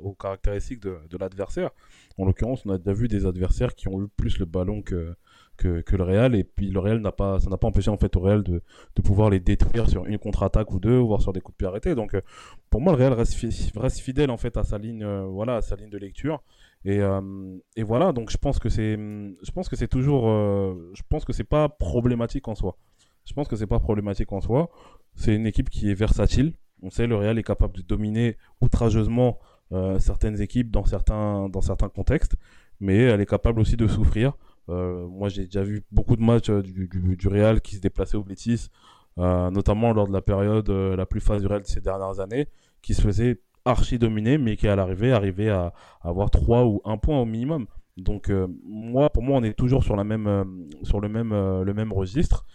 aux 0.02 0.14
caractéristiques 0.14 0.82
de, 0.82 1.18
l'adversaire. 1.18 1.72
En 2.18 2.26
l'occurrence, 2.26 2.66
on 2.66 2.70
a 2.72 2.78
déjà 2.78 2.94
vu 2.94 3.08
des 3.08 3.26
adversaires 3.26 3.76
qui 3.76 3.88
ont 3.88 4.02
eu 4.02 4.08
plus 4.18 4.40
le 4.40 4.46
ballon 4.46 4.82
que, 4.82 5.16
que, 5.58 5.96
le 5.96 6.04
Real, 6.04 6.36
et 6.36 6.44
puis 6.44 6.70
le 6.70 6.80
Real 6.80 7.00
n'a 7.00 7.12
pas, 7.12 7.40
ça 7.40 7.50
n'a 7.50 7.58
pas 7.58 7.68
empêché 7.68 7.90
en 7.90 7.98
fait 7.98 8.16
au 8.16 8.20
Real 8.22 8.44
de, 8.44 8.62
pouvoir 9.04 9.30
les 9.30 9.40
détruire 9.40 9.90
sur 9.90 10.06
une 10.06 10.18
contre-attaque 10.18 10.72
ou 10.72 10.80
deux, 10.80 10.98
voire 10.98 11.22
sur 11.22 11.34
des 11.34 11.42
coups 11.42 11.56
de 11.56 11.58
pied 11.58 11.68
arrêtés. 11.68 11.96
Donc, 11.96 12.14
euh, 12.14 12.22
pour 12.70 12.82
moi, 12.82 12.94
le 12.94 13.00
Real 13.00 13.14
reste, 13.14 14.00
fidèle 14.00 14.32
en 14.32 14.38
fait 14.38 14.58
à 14.58 14.64
sa 14.64 14.78
ligne, 14.78 15.04
euh, 15.04 15.26
voilà, 15.26 15.58
à 15.58 15.62
sa 15.62 15.76
ligne 15.76 15.90
de 15.90 15.98
lecture. 15.98 16.42
Et, 16.86 17.00
euh, 17.00 17.58
et, 17.76 17.82
voilà, 17.82 18.12
donc 18.12 18.30
je 18.30 18.38
pense 18.38 18.60
que 18.60 18.70
c'est, 18.70 18.96
je 18.96 19.52
pense 19.52 19.70
que 19.70 19.76
c'est 19.76 19.88
toujours, 19.88 20.30
euh, 20.30 20.92
je 20.94 21.02
pense 21.10 21.26
que 21.26 21.34
c'est 21.34 21.44
pas 21.44 21.68
problématique 21.68 22.48
en 22.48 22.54
soi. 22.54 22.78
Je 23.26 23.34
pense 23.34 23.48
que 23.48 23.56
c'est 23.56 23.68
pas 23.68 23.80
problématique 23.80 24.32
en 24.32 24.42
soi. 24.42 24.70
C'est 25.16 25.36
une 25.36 25.46
équipe 25.46 25.70
qui 25.70 25.90
est 25.90 25.94
versatile. 25.94 26.54
On 26.82 26.90
sait 26.90 27.08
le 27.08 27.16
Real 27.16 27.38
est 27.40 27.44
capable 27.44 27.76
de 27.76 27.82
dominer 27.82 28.38
outrageusement 28.62 29.40
euh, 29.72 29.98
certaines 30.00 30.42
équipes 30.42 30.72
dans 30.72 30.86
certains, 30.86 31.50
dans 31.50 31.62
certains 31.62 31.90
contextes, 31.90 32.36
mais 32.80 32.98
elle 32.98 33.22
est 33.22 33.26
capable 33.26 33.60
aussi 33.60 33.78
de 33.78 33.88
souffrir. 33.88 34.34
moi, 34.68 35.30
j'ai 35.30 35.46
déjà 35.46 35.64
vu 35.64 35.84
beaucoup 35.92 36.16
de 36.16 36.22
matchs 36.22 36.50
du, 36.50 36.88
du, 36.88 37.16
du, 37.16 37.28
Real 37.28 37.62
qui 37.62 37.76
se 37.76 37.82
déplaçaient 37.82 38.18
au 38.18 38.24
Betis, 38.24 38.70
notamment 39.18 39.94
lors 39.94 40.08
de 40.08 40.14
la 40.14 40.22
période 40.22 40.70
la 40.70 41.06
plus 41.06 41.22
phase 41.22 41.42
du 41.42 41.48
Real 41.48 41.62
de 41.62 41.68
ces 41.68 41.82
dernières 41.82 42.20
années, 42.20 42.48
qui 42.82 42.94
se 42.94 43.02
faisait 43.02 43.40
archi 43.66 43.98
dominé, 43.98 44.38
mais 44.38 44.56
qui 44.56 44.68
à 44.68 44.76
l'arrivée 44.76 45.12
arrivait 45.12 45.50
à, 45.50 45.74
avoir 46.02 46.30
3 46.30 46.66
ou 46.66 46.82
1 46.86 46.98
point 46.98 47.20
au 47.20 47.26
minimum. 47.26 47.66
Donc 47.98 48.30
euh, 48.30 48.48
moi, 48.64 49.10
pour 49.10 49.24
moi, 49.24 49.38
on 49.38 49.44
est 49.44 49.54
toujours 49.54 49.84
sur 49.84 49.96
la 49.96 50.04
même, 50.04 50.28
euh, 50.28 50.44
sur 50.84 51.02
le 51.02 51.10
même, 51.10 51.32
euh, 51.32 51.64
le 51.64 51.74
même 51.74 51.92
registre, 51.92 52.46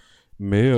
mais 0.40 0.72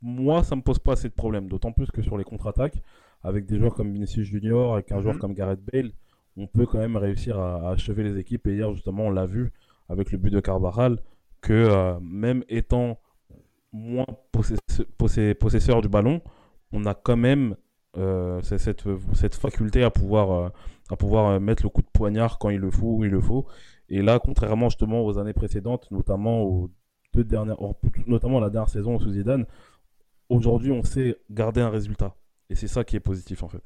moi, 0.00 0.44
ça 0.44 0.54
me 0.54 0.62
pose 0.62 0.78
pas 0.78 0.92
assez 0.92 1.08
de 1.08 1.14
problèmes. 1.14 1.48
D'autant 1.48 1.72
plus 1.72 1.90
que 1.90 2.02
sur 2.02 2.16
les 2.16 2.24
contre-attaques, 2.24 2.80
avec 3.24 3.46
des 3.46 3.58
joueurs 3.58 3.74
comme 3.74 3.92
Vinicius 3.92 4.28
Junior, 4.28 4.74
avec 4.74 4.92
un 4.92 5.00
joueur 5.00 5.14
mhm. 5.14 5.20
comme 5.20 5.34
Gareth 5.34 5.64
Bale, 5.72 5.90
on 6.36 6.46
peut 6.46 6.66
quand 6.66 6.78
même 6.78 6.96
réussir 6.96 7.38
à, 7.38 7.70
achever 7.70 8.04
les 8.04 8.18
équipes. 8.18 8.46
Et 8.46 8.54
hier, 8.54 8.72
justement, 8.72 9.06
on 9.06 9.10
l'a 9.10 9.26
vu 9.26 9.52
avec 9.88 10.12
le 10.12 10.18
but 10.18 10.30
de 10.30 10.40
Carvajal, 10.40 10.98
que 11.40 11.98
même 12.00 12.44
étant 12.48 13.00
moins 13.72 14.06
possesseur 15.38 15.80
du 15.82 15.88
ballon, 15.88 16.20
on 16.72 16.84
a 16.86 16.94
quand 16.94 17.16
même 17.16 17.56
euh, 17.98 18.40
cette, 18.42 18.84
cette, 19.12 19.34
faculté 19.34 19.82
à 19.82 19.90
pouvoir, 19.90 20.30
euh, 20.30 20.48
à 20.90 20.96
pouvoir 20.96 21.26
euh, 21.26 21.40
mettre 21.40 21.62
le 21.62 21.68
coup 21.68 21.82
de 21.82 21.90
poignard 21.92 22.38
quand 22.38 22.48
il 22.48 22.58
le 22.58 22.70
faut, 22.70 22.96
où 22.96 23.04
il 23.04 23.10
le 23.10 23.20
faut. 23.20 23.46
Et 23.88 24.00
là, 24.00 24.18
contrairement 24.18 24.70
justement 24.70 25.04
aux 25.04 25.18
années 25.18 25.34
précédentes, 25.34 25.90
notamment 25.90 26.42
aux 26.42 26.70
deux 27.14 27.24
dernières, 27.24 27.56
notamment 28.06 28.40
la 28.40 28.50
dernière 28.50 28.70
saison 28.70 28.98
sous 28.98 29.12
Zidane, 29.12 29.46
aujourd'hui 30.28 30.72
on 30.72 30.82
sait 30.82 31.18
garder 31.30 31.60
un 31.60 31.70
résultat. 31.70 32.14
Et 32.50 32.54
c'est 32.54 32.68
ça 32.68 32.84
qui 32.84 32.96
est 32.96 33.00
positif 33.00 33.42
en 33.42 33.48
fait. 33.48 33.62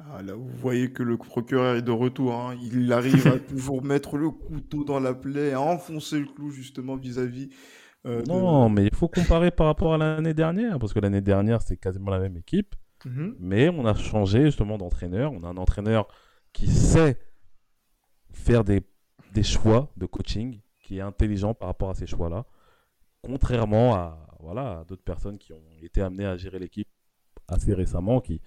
Ah, 0.00 0.22
là, 0.22 0.34
vous 0.34 0.48
voyez 0.48 0.92
que 0.92 1.02
le 1.02 1.16
procureur 1.16 1.76
est 1.76 1.82
de 1.82 1.92
retour. 1.92 2.34
Hein. 2.34 2.56
Il 2.62 2.92
arrive 2.92 3.26
à 3.28 3.38
toujours 3.48 3.84
mettre 3.84 4.16
le 4.16 4.30
couteau 4.30 4.82
dans 4.84 4.98
la 4.98 5.14
plaie, 5.14 5.52
à 5.52 5.60
enfoncer 5.60 6.18
le 6.18 6.26
clou 6.26 6.50
justement 6.50 6.96
vis-à-vis. 6.96 7.50
non, 8.26 8.68
mais 8.68 8.86
il 8.86 8.94
faut 8.94 9.08
comparer 9.08 9.50
par 9.50 9.66
rapport 9.66 9.94
à 9.94 9.98
l'année 9.98 10.34
dernière, 10.34 10.78
parce 10.78 10.92
que 10.92 10.98
l'année 10.98 11.20
dernière, 11.20 11.62
c'est 11.62 11.76
quasiment 11.76 12.10
la 12.10 12.18
même 12.18 12.36
équipe. 12.36 12.74
Mhm. 13.04 13.36
Mais 13.38 13.68
on 13.68 13.86
a 13.86 13.94
changé 13.94 14.46
justement 14.46 14.78
d'entraîneur. 14.78 15.32
On 15.32 15.44
a 15.44 15.48
un 15.48 15.56
entraîneur 15.56 16.08
qui 16.52 16.68
sait 16.68 17.18
faire 18.32 18.64
des, 18.64 18.82
des 19.32 19.42
choix 19.42 19.92
de 19.96 20.06
coaching, 20.06 20.60
qui 20.80 20.98
est 20.98 21.02
intelligent 21.02 21.54
par 21.54 21.68
rapport 21.68 21.90
à 21.90 21.94
ces 21.94 22.06
choix-là, 22.06 22.46
contrairement 23.24 23.94
à 23.94 24.26
voilà 24.40 24.84
d'autres 24.86 25.02
personnes 25.02 25.38
qui 25.38 25.52
ont 25.52 25.62
été 25.82 26.02
amenées 26.02 26.26
à 26.26 26.36
gérer 26.36 26.58
l'équipe 26.58 26.88
assez 27.48 27.72
récemment, 27.74 28.20
qui 28.20 28.40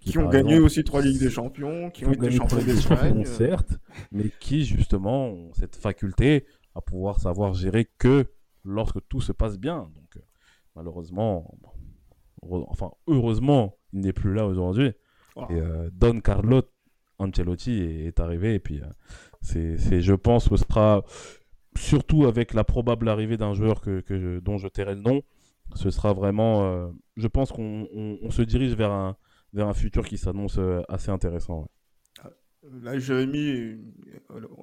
qui, 0.00 0.18
ont 0.18 0.28
gagné 0.28 0.58
aussi 0.58 0.84
trois 0.84 1.02
ligues 1.02 1.18
des 1.18 1.30
champions, 1.30 1.90
qui, 1.90 2.04
ont 2.04 2.12
été 2.12 2.30
champions 2.30 2.62
d'Espagne, 2.62 3.24
certes, 3.24 3.78
mais 4.12 4.30
qui 4.40 4.64
justement 4.64 5.26
ont 5.26 5.52
cette 5.54 5.76
faculté 5.76 6.46
à 6.74 6.80
pouvoir 6.80 7.20
savoir 7.20 7.54
gérer 7.54 7.88
que 7.98 8.26
lorsque 8.64 8.98
tout 9.08 9.20
se 9.20 9.32
passe 9.32 9.58
bien. 9.58 9.90
Donc 9.94 10.16
euh, 10.16 10.20
malheureusement, 10.76 11.52
enfin 12.42 12.92
heureusement, 13.06 13.76
il 13.92 14.00
n'est 14.00 14.12
plus 14.12 14.34
là 14.34 14.46
aujourd'hui. 14.46 14.92
Et 15.50 15.60
euh, 15.60 15.88
Don 15.92 16.20
Carlo 16.20 16.62
Ancelotti 17.18 17.80
est, 17.80 18.20
arrivé 18.20 18.54
et 18.54 18.58
puis 18.60 18.80
euh, 18.80 18.86
c'est, 19.40 20.00
je 20.00 20.14
pense 20.14 20.48
que 20.48 20.56
ce 20.56 20.64
sera 20.64 21.04
surtout 21.78 22.26
avec 22.26 22.54
la 22.54 22.64
probable 22.64 23.08
arrivée 23.08 23.36
d'un 23.36 23.54
joueur 23.54 23.80
que, 23.80 24.40
dont 24.40 24.58
je 24.58 24.68
tairai 24.68 24.94
le 24.94 25.00
nom, 25.00 25.22
ce 25.74 25.90
sera 25.90 26.12
vraiment, 26.12 26.64
euh, 26.64 26.88
je 27.16 27.26
pense 27.26 27.52
qu'on 27.52 28.30
se 28.30 28.42
dirige 28.42 28.74
vers 28.74 28.90
un, 28.90 29.16
vers 29.52 29.68
un 29.68 29.74
futur 29.74 30.06
qui 30.06 30.18
s'annonce 30.18 30.58
assez 30.88 31.10
intéressant. 31.10 31.68
Là, 32.82 32.98
Jérémy, 32.98 33.78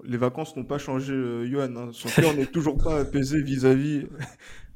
les 0.03 0.17
vacances 0.17 0.55
n'ont 0.55 0.65
pas 0.65 0.77
changé 0.77 1.13
Johan. 1.49 1.75
Hein. 1.75 1.89
Son 1.91 2.09
cœur 2.09 2.33
n'est 2.35 2.45
toujours 2.45 2.77
pas 2.77 2.99
apaisé 3.01 3.41
vis-à-vis 3.41 4.05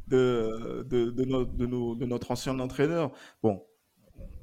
de, 0.08 0.84
de, 0.90 1.12
de, 1.12 2.06
notre 2.06 2.32
ancien 2.32 2.60
entraîneur. 2.60 3.12
Bon, 3.44 3.62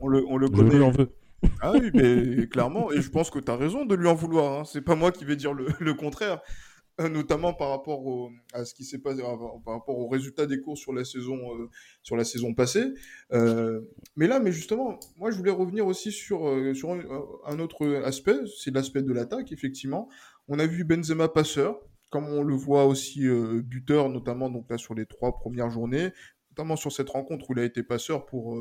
on 0.00 0.08
le, 0.08 0.24
on 0.28 0.36
le 0.36 0.48
connaît. 0.48 0.80
en 0.80 0.90
veut. 0.90 1.10
Ah 1.60 1.72
oui, 1.72 1.90
mais 1.94 2.48
clairement, 2.48 2.90
et 2.90 3.00
je 3.00 3.10
pense 3.10 3.30
que 3.30 3.38
tu 3.38 3.50
as 3.52 3.56
raison 3.56 3.84
de 3.84 3.94
lui 3.94 4.08
en 4.08 4.14
vouloir. 4.14 4.60
Hein. 4.60 4.64
C'est 4.64 4.80
pas 4.80 4.94
moi 4.94 5.12
qui 5.12 5.24
vais 5.24 5.36
dire 5.36 5.52
le, 5.52 5.66
le 5.80 5.94
contraire, 5.94 6.40
euh, 6.40 6.75
notamment 6.98 7.52
par 7.52 7.70
rapport 7.70 8.06
au, 8.06 8.30
à 8.52 8.64
ce 8.64 8.74
qui 8.74 8.84
s'est 8.84 8.98
passé, 8.98 9.22
par 9.22 9.74
rapport 9.74 9.98
aux 9.98 10.08
résultats 10.08 10.46
des 10.46 10.60
courses 10.60 10.80
sur 10.80 10.92
la 10.92 11.04
saison, 11.04 11.38
euh, 11.54 11.68
sur 12.02 12.16
la 12.16 12.24
saison 12.24 12.54
passée. 12.54 12.94
Euh, 13.32 13.82
mais 14.16 14.26
là, 14.26 14.40
mais 14.40 14.52
justement, 14.52 14.98
moi, 15.16 15.30
je 15.30 15.36
voulais 15.36 15.50
revenir 15.50 15.86
aussi 15.86 16.10
sur, 16.10 16.40
sur 16.74 16.92
un, 16.92 17.58
autre 17.58 17.86
aspect, 18.04 18.38
c'est 18.62 18.74
l'aspect 18.74 19.02
de 19.02 19.12
l'attaque, 19.12 19.52
effectivement. 19.52 20.08
On 20.48 20.58
a 20.58 20.66
vu 20.66 20.84
Benzema 20.84 21.28
passeur, 21.28 21.80
comme 22.10 22.28
on 22.28 22.42
le 22.42 22.54
voit 22.54 22.86
aussi 22.86 23.26
buteur, 23.64 24.08
notamment 24.08 24.48
donc 24.48 24.70
là 24.70 24.78
sur 24.78 24.94
les 24.94 25.06
trois 25.06 25.34
premières 25.34 25.70
journées, 25.70 26.12
notamment 26.50 26.76
sur 26.76 26.92
cette 26.92 27.10
rencontre 27.10 27.50
où 27.50 27.52
il 27.52 27.58
a 27.58 27.64
été 27.64 27.82
passeur 27.82 28.24
pour 28.24 28.58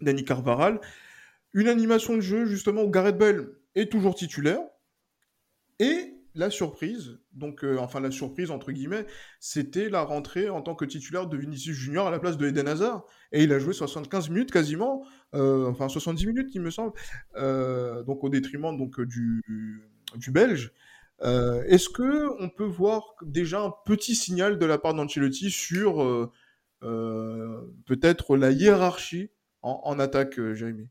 Danny 0.00 0.24
Carvaral. 0.24 0.80
Une 1.54 1.68
animation 1.68 2.16
de 2.16 2.20
jeu, 2.20 2.46
justement, 2.46 2.82
où 2.82 2.90
Gareth 2.90 3.16
Bell 3.16 3.48
est 3.74 3.90
toujours 3.90 4.14
titulaire. 4.14 4.60
Et 5.78 6.17
la 6.38 6.50
surprise, 6.50 7.18
donc, 7.32 7.64
euh, 7.64 7.78
enfin, 7.78 8.00
la 8.00 8.12
surprise, 8.12 8.52
entre 8.52 8.70
guillemets, 8.70 9.06
c'était 9.40 9.88
la 9.88 10.02
rentrée 10.02 10.48
en 10.48 10.62
tant 10.62 10.76
que 10.76 10.84
titulaire 10.84 11.26
de 11.26 11.36
Vinicius 11.36 11.76
Junior 11.76 12.06
à 12.06 12.12
la 12.12 12.20
place 12.20 12.36
de 12.38 12.46
Eden 12.46 12.68
Hazard. 12.68 13.04
Et 13.32 13.42
il 13.42 13.52
a 13.52 13.58
joué 13.58 13.74
75 13.74 14.30
minutes 14.30 14.52
quasiment, 14.52 15.04
euh, 15.34 15.66
enfin, 15.66 15.88
70 15.88 16.26
minutes, 16.28 16.50
il 16.54 16.60
me 16.60 16.70
semble, 16.70 16.92
euh, 17.36 18.04
donc 18.04 18.22
au 18.22 18.28
détriment 18.28 18.76
donc, 18.76 19.00
du, 19.00 19.42
Belge. 20.28 20.72
Est-ce 21.20 21.88
que 21.88 22.28
on 22.40 22.48
peut 22.48 22.64
voir 22.64 23.16
déjà 23.22 23.60
un 23.60 23.74
petit 23.84 24.14
signal 24.14 24.58
de 24.58 24.66
la 24.66 24.78
part 24.78 24.94
d'Ancelotti 24.94 25.50
sur 25.50 26.30
peut-être 26.80 28.36
la 28.36 28.52
hiérarchie 28.52 29.30
en, 29.62 29.98
attaque, 29.98 30.40
Jérémy? 30.54 30.88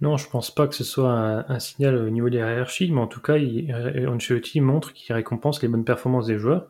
Non, 0.00 0.16
je 0.16 0.28
pense 0.28 0.54
pas 0.54 0.68
que 0.68 0.74
ce 0.74 0.84
soit 0.84 1.10
un, 1.10 1.58
signal 1.58 1.96
au 1.96 2.10
niveau 2.10 2.30
des 2.30 2.38
hiérarchies, 2.38 2.90
mais 2.92 3.00
en 3.00 3.08
tout 3.08 3.20
cas, 3.20 3.36
il, 3.36 3.74
Ancelotti 4.06 4.60
montre 4.60 4.92
qu'il 4.92 5.14
récompense 5.14 5.60
les 5.62 5.68
bonnes 5.68 5.84
performances 5.84 6.26
des 6.26 6.38
joueurs. 6.38 6.68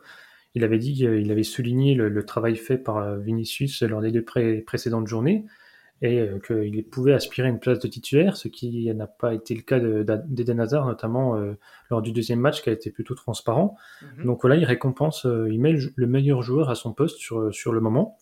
Il 0.55 0.65
avait 0.65 0.79
dit 0.79 0.95
qu'il 0.95 1.31
avait 1.31 1.43
souligné 1.43 1.95
le, 1.95 2.25
travail 2.25 2.57
fait 2.57 2.79
par 2.79 3.17
Vinicius 3.17 3.83
lors 3.83 4.01
des 4.01 4.11
deux 4.11 4.25
précédentes 4.25 5.07
journées 5.07 5.45
et 6.01 6.21
euh, 6.21 6.39
qu'il 6.39 6.85
pouvait 6.85 7.13
aspirer 7.13 7.49
à 7.49 7.51
une 7.51 7.59
place 7.59 7.81
de 7.81 7.89
titulaire, 7.89 8.37
ce 8.37 8.49
qui 8.49 8.93
n'a 8.95 9.07
pas 9.07 9.35
été 9.35 9.55
le 9.55 9.63
cas 9.63 9.81
d'Eden 9.81 10.61
Hazard, 10.61 10.87
notamment 10.87 11.37
euh, 11.37 11.59
lors 11.91 12.03
du 12.03 12.13
deuxième 12.13 12.39
match 12.39 12.63
qui 12.63 12.71
a 12.71 12.73
été 12.73 12.91
plutôt 12.91 13.15
transparent. 13.15 13.77
Mhm. 14.03 14.25
Donc 14.25 14.41
voilà, 14.43 14.57
il 14.57 14.65
récompense, 14.65 15.27
euh, 15.27 15.49
il 15.51 15.61
met 15.61 15.73
le, 15.73 16.07
meilleur 16.07 16.43
joueur 16.43 16.71
à 16.71 16.75
son 16.75 16.93
poste 16.93 17.19
sur, 17.19 17.53
sur 17.53 17.73
le 17.73 17.81
moment. 17.81 18.17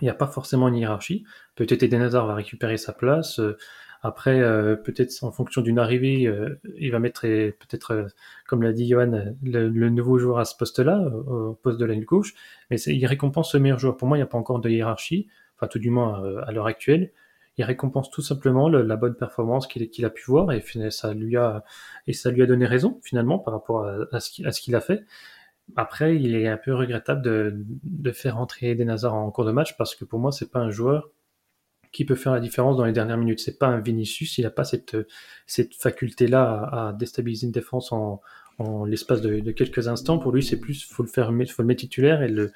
Il 0.00 0.04
n'y 0.04 0.10
a 0.10 0.14
pas 0.14 0.28
forcément 0.28 0.68
une 0.68 0.76
hiérarchie. 0.76 1.24
Peut-être 1.56 1.82
Eden 1.82 2.00
Hazard 2.00 2.26
va 2.26 2.34
récupérer 2.34 2.76
sa 2.76 2.92
place. 2.92 3.40
Après, 4.02 4.40
peut-être 4.82 5.24
en 5.24 5.30
fonction 5.30 5.60
d'une 5.60 5.78
arrivée, 5.78 6.32
il 6.78 6.90
va 6.90 6.98
mettre 6.98 7.22
peut-être, 7.22 8.06
comme 8.46 8.62
l'a 8.62 8.72
dit 8.72 8.88
Johan, 8.88 9.34
le, 9.42 9.88
nouveau 9.90 10.18
joueur 10.18 10.38
à 10.38 10.46
ce 10.46 10.56
poste-là, 10.56 11.00
au 11.00 11.52
poste 11.54 11.78
de 11.78 11.84
la 11.84 11.94
gauche. 11.96 12.32
Mais 12.70 12.80
il 12.80 13.04
récompense 13.04 13.54
le 13.54 13.60
meilleur 13.60 13.78
joueur. 13.78 13.98
Pour 13.98 14.08
moi, 14.08 14.16
il 14.16 14.20
n'y 14.20 14.24
a 14.24 14.26
pas 14.26 14.38
encore 14.38 14.60
de 14.60 14.70
hiérarchie 14.70 15.28
enfin 15.60 15.68
tout 15.68 15.78
du 15.78 15.90
moins 15.90 16.24
euh, 16.24 16.42
à 16.46 16.52
l'heure 16.52 16.66
actuelle. 16.66 17.12
Il 17.56 17.64
récompense 17.64 18.10
tout 18.10 18.22
simplement 18.22 18.70
la 18.70 18.96
bonne 18.96 19.14
performance 19.14 19.66
qu'il 19.66 20.04
a 20.04 20.10
pu 20.10 20.22
voir 20.26 20.50
et 20.52 20.64
ça 20.90 21.12
lui 21.12 21.36
a 21.36 21.62
et 22.06 22.14
ça 22.14 22.30
lui 22.30 22.42
a 22.42 22.46
donné 22.46 22.64
raison 22.64 22.98
finalement 23.02 23.38
par 23.38 23.52
rapport 23.52 23.86
à, 23.86 24.20
ce 24.20 24.60
qu'il 24.60 24.74
a 24.76 24.80
fait. 24.80 25.04
Après, 25.76 26.16
il 26.16 26.34
est 26.34 26.48
un 26.48 26.56
peu 26.56 26.74
regrettable 26.74 27.20
de, 27.22 28.12
faire 28.12 28.38
entrer 28.38 28.70
Eden 28.70 28.88
Hazard 28.88 29.14
en 29.14 29.30
cours 29.30 29.44
de 29.44 29.52
match 29.52 29.76
parce 29.76 29.94
que 29.94 30.06
pour 30.06 30.20
moi, 30.20 30.32
c'est 30.32 30.50
pas 30.50 30.60
un 30.60 30.70
joueur 30.70 31.10
qui 31.92 32.04
peut 32.04 32.14
faire 32.14 32.32
la 32.32 32.40
différence 32.40 32.76
dans 32.76 32.84
les 32.84 32.92
dernières 32.92 33.16
minutes. 33.16 33.40
C'est 33.40 33.58
pas 33.58 33.66
un 33.66 33.80
Vinicius, 33.80 34.38
il 34.38 34.44
n'a 34.44 34.50
pas 34.50 34.64
cette, 34.64 34.96
cette 35.46 35.74
faculté-là 35.74 36.68
à, 36.72 36.92
déstabiliser 36.92 37.46
une 37.46 37.52
défense 37.52 37.92
en, 37.92 38.20
l'espace 38.86 39.22
de, 39.22 39.40
de, 39.40 39.52
quelques 39.52 39.88
instants. 39.88 40.18
Pour 40.18 40.32
lui, 40.32 40.42
c'est 40.42 40.60
plus, 40.60 40.84
faut 40.84 41.02
le 41.02 41.08
faire, 41.08 41.32
faut 41.48 41.62
le 41.62 41.66
mettre 41.66 41.80
titulaire 41.80 42.22
et 42.22 42.28
le, 42.28 42.52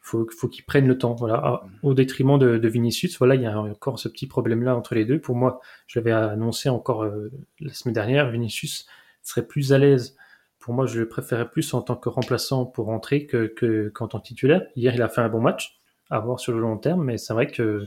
faut, 0.00 0.26
faut 0.36 0.48
qu'ils 0.48 0.64
prennent 0.64 0.88
le 0.88 0.98
temps, 0.98 1.14
voilà, 1.14 1.40
ah, 1.44 1.62
au 1.82 1.94
détriment 1.94 2.38
de, 2.38 2.58
de, 2.58 2.68
Vinicius. 2.68 3.18
Voilà, 3.18 3.36
il 3.36 3.42
y 3.42 3.46
a 3.46 3.58
encore 3.58 3.98
ce 3.98 4.08
petit 4.08 4.26
problème-là 4.26 4.74
entre 4.74 4.94
les 4.94 5.04
deux. 5.04 5.20
Pour 5.20 5.36
moi, 5.36 5.60
je 5.86 5.98
l'avais 5.98 6.12
annoncé 6.12 6.68
encore 6.68 7.04
euh, 7.04 7.30
la 7.60 7.72
semaine 7.72 7.94
dernière, 7.94 8.30
Vinicius 8.30 8.86
serait 9.22 9.46
plus 9.46 9.72
à 9.72 9.78
l'aise. 9.78 10.16
Pour 10.58 10.74
moi, 10.74 10.86
je 10.86 10.98
le 10.98 11.08
préférais 11.08 11.48
plus 11.48 11.72
en 11.74 11.82
tant 11.82 11.96
que 11.96 12.08
remplaçant 12.08 12.66
pour 12.66 12.86
rentrer 12.86 13.26
que, 13.26 13.46
que 13.46 13.90
qu'en 13.90 14.08
tant 14.08 14.20
titulaire. 14.20 14.62
Hier, 14.74 14.94
il 14.94 15.02
a 15.02 15.08
fait 15.08 15.20
un 15.20 15.28
bon 15.28 15.40
match, 15.40 15.80
à 16.10 16.18
voir 16.18 16.40
sur 16.40 16.52
le 16.52 16.60
long 16.60 16.78
terme, 16.78 17.04
mais 17.04 17.18
c'est 17.18 17.32
vrai 17.32 17.46
que 17.46 17.86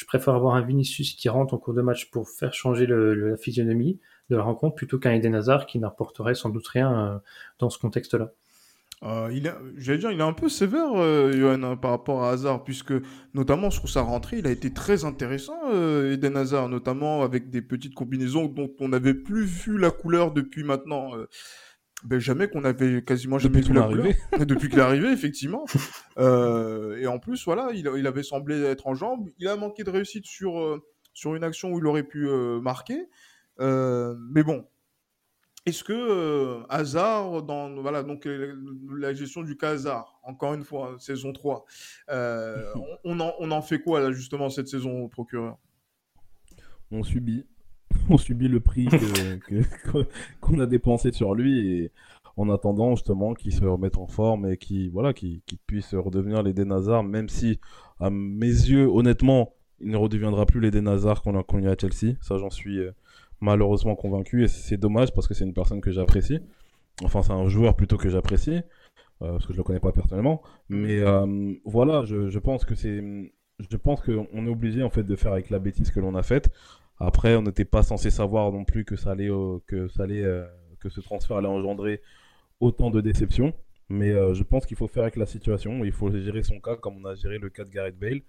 je 0.00 0.06
préfère 0.06 0.34
avoir 0.34 0.54
un 0.54 0.62
Vinicius 0.62 1.12
qui 1.12 1.28
rentre 1.28 1.52
en 1.52 1.58
cours 1.58 1.74
de 1.74 1.82
match 1.82 2.10
pour 2.10 2.26
faire 2.26 2.54
changer 2.54 2.86
la 2.86 3.36
physionomie 3.36 4.00
de 4.30 4.36
la 4.36 4.42
rencontre 4.42 4.74
plutôt 4.74 4.98
qu'un 4.98 5.12
Eden 5.12 5.34
Hazard 5.34 5.66
qui 5.66 5.78
n'apporterait 5.78 6.34
sans 6.34 6.48
doute 6.48 6.66
rien 6.68 6.90
euh, 6.90 7.18
dans 7.58 7.68
ce 7.68 7.78
contexte-là. 7.78 8.32
Euh, 9.02 9.28
il 9.30 9.52
j'allais 9.76 9.98
dire, 9.98 10.10
il 10.10 10.20
est 10.20 10.22
un 10.22 10.32
peu 10.32 10.48
sévère, 10.48 10.92
euh, 10.94 11.32
Johan, 11.32 11.62
hein, 11.62 11.76
par 11.76 11.90
rapport 11.90 12.24
à 12.24 12.30
Hazard, 12.30 12.64
puisque 12.64 12.94
notamment 13.34 13.70
sur 13.70 13.90
sa 13.90 14.00
rentrée, 14.00 14.38
il 14.38 14.46
a 14.46 14.50
été 14.50 14.72
très 14.72 15.04
intéressant, 15.04 15.58
euh, 15.70 16.14
Eden 16.14 16.36
Hazard, 16.36 16.70
notamment 16.70 17.22
avec 17.22 17.50
des 17.50 17.60
petites 17.60 17.94
combinaisons 17.94 18.46
dont 18.46 18.70
on 18.80 18.88
n'avait 18.88 19.14
plus 19.14 19.44
vu 19.44 19.76
la 19.76 19.90
couleur 19.90 20.32
depuis 20.32 20.64
maintenant. 20.64 21.12
Euh, 22.04 22.06
ben, 22.08 22.18
jamais 22.18 22.48
qu'on 22.48 22.64
avait 22.64 23.02
quasiment 23.02 23.38
jamais 23.38 23.60
vu 23.60 23.72
la 23.72 23.82
couleur. 23.86 24.06
depuis 24.40 24.68
qu'il 24.68 24.78
est 24.78 24.82
arrivé, 24.82 25.08
effectivement. 25.12 25.64
et 26.18 27.06
en 27.06 27.18
plus, 27.18 27.44
voilà, 27.44 27.70
il, 27.72 27.90
il, 27.96 28.06
avait 28.06 28.22
semblé 28.22 28.62
être 28.62 28.86
en 28.86 28.94
jambes. 28.94 29.28
Il 29.38 29.48
a 29.48 29.56
manqué 29.56 29.84
de 29.84 29.90
réussite 29.90 30.26
sur, 30.26 30.80
sur 31.14 31.34
une 31.34 31.44
action 31.44 31.72
où 31.72 31.78
il 31.78 31.86
aurait 31.86 32.04
pu 32.04 32.28
marquer. 32.60 33.08
mais 33.58 34.42
bon, 34.42 34.66
est-ce 35.66 35.84
que 35.84 35.92
euh, 35.92 36.66
hasard 36.70 37.42
dans 37.42 37.74
voilà 37.82 38.02
donc 38.02 38.26
euh, 38.26 38.56
la 38.98 39.12
gestion 39.12 39.42
du 39.42 39.58
cas 39.58 39.70
hasard 39.70 40.18
encore 40.22 40.54
une 40.54 40.64
fois 40.64 40.96
saison 40.98 41.32
3 41.32 41.66
euh, 42.08 42.72
on, 43.04 43.20
en, 43.20 43.34
on, 43.38 43.50
en, 43.50 43.60
fait 43.60 43.80
quoi 43.80 44.00
là 44.00 44.10
justement 44.10 44.48
cette 44.48 44.68
saison 44.68 45.08
procureur? 45.08 45.58
On 46.90 47.02
subit 47.02 47.46
on 48.08 48.18
subit 48.18 48.48
le 48.48 48.60
prix 48.60 48.88
qu'on 50.40 50.60
a 50.60 50.66
dépensé 50.66 51.12
sur 51.12 51.34
lui 51.34 51.58
et 51.58 51.92
en 52.36 52.48
attendant 52.50 52.94
justement 52.94 53.34
qu'il 53.34 53.52
se 53.52 53.64
remette 53.64 53.98
en 53.98 54.06
forme 54.06 54.46
et 54.50 54.56
qu'il 54.56 54.90
voilà 54.90 55.12
qui 55.12 55.42
puisse 55.66 55.94
redevenir 55.94 56.42
les 56.42 56.58
Hazard 56.72 57.04
même 57.04 57.28
si 57.28 57.58
à 57.98 58.10
mes 58.10 58.46
yeux 58.46 58.86
honnêtement 58.86 59.52
il 59.80 59.90
ne 59.90 59.96
redeviendra 59.96 60.46
plus 60.46 60.60
les 60.60 60.76
Hazard 60.86 61.22
qu'on 61.22 61.38
a 61.38 61.42
connu 61.42 61.68
à 61.68 61.76
Chelsea 61.78 62.16
ça 62.20 62.38
j'en 62.38 62.50
suis 62.50 62.80
malheureusement 63.40 63.96
convaincu 63.96 64.44
et 64.44 64.48
c'est 64.48 64.76
dommage 64.76 65.12
parce 65.12 65.26
que 65.26 65.34
c'est 65.34 65.44
une 65.44 65.54
personne 65.54 65.80
que 65.80 65.90
j'apprécie. 65.90 66.40
Enfin, 67.02 67.22
c'est 67.22 67.32
un 67.32 67.48
joueur 67.48 67.74
plutôt 67.76 67.96
que 67.96 68.08
j'apprécie 68.08 68.60
euh, 69.22 69.32
parce 69.32 69.46
que 69.46 69.52
je 69.52 69.58
le 69.58 69.64
connais 69.64 69.80
pas 69.80 69.92
personnellement. 69.92 70.42
Mais 70.68 71.00
euh, 71.00 71.54
voilà, 71.64 72.04
je, 72.04 72.28
je, 72.28 72.38
pense 72.38 72.64
que 72.64 72.74
c'est, 72.74 73.02
je 73.58 73.76
pense 73.76 74.00
qu'on 74.02 74.46
est 74.46 74.50
obligé 74.50 74.82
en 74.82 74.90
fait 74.90 75.02
de 75.02 75.16
faire 75.16 75.32
avec 75.32 75.50
la 75.50 75.58
bêtise 75.58 75.90
que 75.90 76.00
l'on 76.00 76.14
a 76.14 76.22
faite. 76.22 76.50
Après, 77.00 77.34
on 77.36 77.42
n'était 77.42 77.64
pas 77.64 77.82
censé 77.82 78.10
savoir 78.10 78.52
non 78.52 78.64
plus 78.64 78.84
que 78.84 78.96
ça 78.96 79.12
allait, 79.12 79.30
euh, 79.30 79.58
que 79.66 79.88
ça 79.88 80.04
allait, 80.04 80.24
que 80.78 80.88
ce 80.88 81.00
transfert 81.00 81.38
allait 81.38 81.48
engendrer 81.48 82.02
autant 82.60 82.90
de 82.90 83.00
déceptions. 83.00 83.54
Mais 83.88 84.12
je 84.34 84.42
pense 84.44 84.66
qu'il 84.66 84.76
faut 84.76 84.86
faire 84.86 85.02
avec 85.02 85.16
la 85.16 85.26
situation. 85.26 85.84
Il 85.84 85.90
faut 85.90 86.12
gérer 86.12 86.44
son 86.44 86.60
cas 86.60 86.76
comme 86.76 87.04
on 87.04 87.08
a 87.08 87.16
géré 87.16 87.38
le 87.38 87.50
cas 87.50 87.64
de 87.64 87.70
Gareth 87.70 87.98
Bale. 87.98 88.20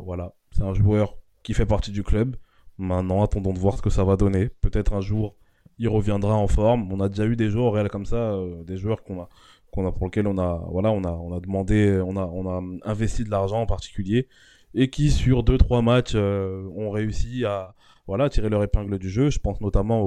voilà, 0.00 0.32
c'est 0.52 0.62
un 0.62 0.72
joueur 0.72 1.18
qui 1.42 1.54
fait 1.54 1.66
partie 1.66 1.92
du 1.92 2.02
club. 2.02 2.36
Maintenant, 2.78 3.22
attendons 3.22 3.52
de 3.52 3.58
voir 3.58 3.76
ce 3.76 3.82
que 3.82 3.90
ça 3.90 4.02
va 4.02 4.16
donner. 4.16 4.48
Peut-être 4.60 4.94
un 4.94 5.00
jour, 5.00 5.36
il 5.78 5.88
reviendra 5.88 6.34
en 6.34 6.48
forme. 6.48 6.92
On 6.92 7.00
a 7.00 7.08
déjà 7.08 7.26
eu 7.26 7.36
des 7.36 7.50
joueurs 7.50 7.72
réels 7.72 7.88
comme 7.88 8.06
ça, 8.06 8.16
euh, 8.16 8.64
des 8.64 8.76
joueurs 8.76 9.04
qu'on 9.04 9.20
a, 9.22 9.28
qu'on 9.70 9.86
a 9.86 9.92
pour 9.92 10.06
lesquels 10.06 10.26
on 10.26 10.38
a, 10.38 10.66
voilà, 10.70 10.90
on 10.90 11.04
a, 11.04 11.10
on 11.10 11.36
a 11.36 11.40
demandé, 11.40 12.00
on 12.04 12.16
a, 12.16 12.24
on 12.24 12.48
a 12.48 12.90
investi 12.90 13.24
de 13.24 13.30
l'argent 13.30 13.60
en 13.60 13.66
particulier 13.66 14.28
et 14.74 14.90
qui 14.90 15.10
sur 15.10 15.42
deux 15.42 15.58
trois 15.58 15.82
matchs 15.82 16.12
euh, 16.14 16.68
ont 16.76 16.90
réussi 16.90 17.44
à, 17.44 17.74
voilà, 18.06 18.28
tirer 18.28 18.48
leur 18.48 18.62
épingle 18.62 18.98
du 18.98 19.08
jeu. 19.08 19.30
Je 19.30 19.38
pense 19.38 19.60
notamment 19.60 20.02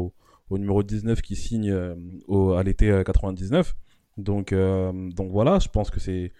au, 0.49 0.57
numéro 0.57 0.83
19 0.83 1.21
qui 1.21 1.35
signe 1.35 1.71
euh, 1.71 2.57
à 2.57 2.63
l'été 2.63 3.03
99. 3.05 3.75
Donc, 4.17 4.51
donc 4.51 5.31
voilà, 5.31 5.59
je 5.59 5.67
pense 5.67 5.91
que 5.91 5.99
c'est. 5.99 6.31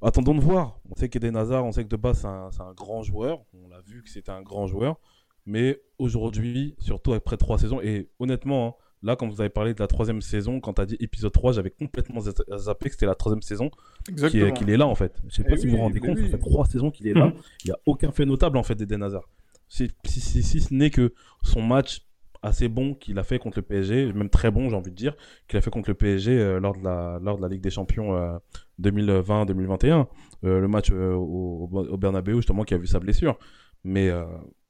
Attendons 0.00 0.36
de 0.36 0.40
voir. 0.40 0.78
On 0.88 0.94
sait 0.94 1.08
qu'Eden 1.08 1.36
Hazard, 1.36 1.64
on 1.64 1.72
sait 1.72 1.82
que 1.82 1.88
de 1.88 1.96
base, 1.96 2.20
c'est 2.20 2.28
un, 2.28 2.50
un, 2.60 2.72
grand 2.74 3.02
joueur. 3.02 3.40
On 3.54 3.68
l'a 3.68 3.80
vu 3.80 4.04
que 4.04 4.08
c'était 4.08 4.30
un 4.30 4.42
grand 4.42 4.68
joueur. 4.68 5.00
Mais 5.44 5.80
aujourd'hui, 5.98 6.76
surtout 6.78 7.12
après 7.12 7.36
trois 7.36 7.58
saisons, 7.58 7.80
et 7.80 8.08
honnêtement, 8.20 8.68
hein, 8.68 8.83
là, 9.04 9.16
quand 9.16 9.28
vous 9.28 9.40
avez 9.40 9.50
parlé 9.50 9.74
de 9.74 9.80
la 9.80 9.86
troisième 9.86 10.22
saison, 10.22 10.60
quand 10.60 10.72
tu 10.72 10.80
as 10.80 10.86
dit 10.86 10.96
épisode 10.98 11.32
3, 11.32 11.52
j'avais 11.52 11.70
complètement 11.70 12.20
zappé 12.20 12.86
que 12.86 12.92
c'était 12.92 13.06
la 13.06 13.14
troisième 13.14 13.42
saison 13.42 13.70
qu'il 14.06 14.70
est, 14.70 14.76
là, 14.76 14.86
en 14.86 14.94
fait. 14.94 15.20
Je 15.28 15.36
sais 15.36 15.44
pas 15.44 15.52
eh 15.52 15.56
si 15.58 15.66
vous 15.66 15.76
vous 15.76 15.82
rendez 15.82 16.00
compte, 16.00 16.18
ça 16.18 16.26
fait 16.26 16.38
trois 16.38 16.64
saisons 16.66 16.90
qu'il 16.90 17.06
est 17.06 17.12
là. 17.12 17.32
Il 17.64 17.68
n'y 17.68 17.72
a 17.72 17.78
aucun 17.86 18.10
fait 18.10 18.24
notable, 18.24 18.56
en 18.56 18.62
fait, 18.62 18.74
d'Eden 18.74 19.02
Hazard. 19.02 19.28
Si, 19.68 19.90
si, 20.04 20.42
si, 20.42 20.60
ce 20.60 20.72
n'est 20.72 20.90
que 20.90 21.12
son 21.42 21.62
match 21.62 22.06
assez 22.42 22.68
bon 22.68 22.94
qu'il 22.94 23.18
a 23.18 23.24
fait 23.24 23.38
contre 23.38 23.58
le 23.58 23.62
PSG, 23.62 24.12
même 24.12 24.28
très 24.28 24.50
bon, 24.50 24.68
j'ai 24.68 24.76
envie 24.76 24.90
de 24.90 24.96
dire, 24.96 25.14
qu'il 25.48 25.56
a 25.58 25.60
fait 25.60 25.70
contre 25.70 25.90
le 25.90 25.94
PSG 25.94 26.32
euh, 26.32 26.60
lors, 26.60 26.76
de 26.76 26.84
la, 26.84 27.18
lors 27.22 27.36
de 27.36 27.42
la 27.42 27.48
Ligue 27.48 27.62
des 27.62 27.70
Champions 27.70 28.38
2020-2021, 28.80 29.86
euh, 29.90 30.04
euh, 30.44 30.60
le 30.60 30.68
match 30.68 30.90
au, 30.90 31.68
au, 31.70 31.96
Bernabeu, 31.96 32.36
justement, 32.36 32.64
qui 32.64 32.74
a 32.74 32.78
vu 32.78 32.86
sa 32.86 33.00
blessure. 33.00 33.38
Mais 33.82 34.10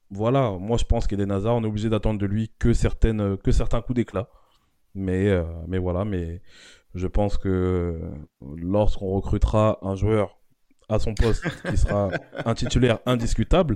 voilà, 0.09 0.51
moi 0.51 0.77
je 0.77 0.85
pense 0.85 1.07
qu'Eden 1.07 1.31
Hazard, 1.31 1.55
on 1.55 1.63
est 1.63 1.67
obligé 1.67 1.89
d'attendre 1.89 2.19
de 2.19 2.25
lui 2.25 2.51
que, 2.59 2.73
certaines, 2.73 3.37
que 3.37 3.51
certains 3.51 3.81
coups 3.81 3.95
d'éclat. 3.95 4.29
Mais, 4.93 5.29
euh, 5.29 5.43
mais 5.67 5.77
voilà, 5.77 6.05
mais 6.05 6.41
je 6.93 7.07
pense 7.07 7.37
que 7.37 7.99
lorsqu'on 8.57 9.11
recrutera 9.11 9.77
un 9.81 9.95
joueur 9.95 10.37
à 10.87 10.99
son 10.99 11.13
poste 11.13 11.45
qui 11.69 11.77
sera 11.77 12.09
un 12.45 12.53
titulaire 12.53 12.99
indiscutable, 13.05 13.75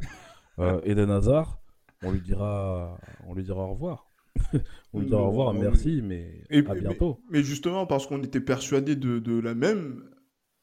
euh, 0.60 0.80
Eden 0.84 1.12
Hazard, 1.12 1.60
on 2.04 2.12
lui 2.12 2.22
dira, 2.22 2.98
on 3.28 3.34
lui 3.34 3.44
dira 3.44 3.64
au 3.64 3.74
revoir. 3.74 4.08
on 4.94 5.00
lui 5.00 5.08
dira 5.08 5.22
au 5.22 5.30
revoir, 5.30 5.54
merci, 5.54 6.02
mais 6.02 6.44
à 6.52 6.74
bientôt. 6.74 7.20
Mais, 7.30 7.44
justement, 7.44 7.86
parce 7.86 8.08
qu'on 8.08 8.24
était 8.24 8.40
persuadé 8.40 8.96
de, 8.96 9.20
de, 9.20 9.40
la 9.40 9.54
même, 9.54 10.04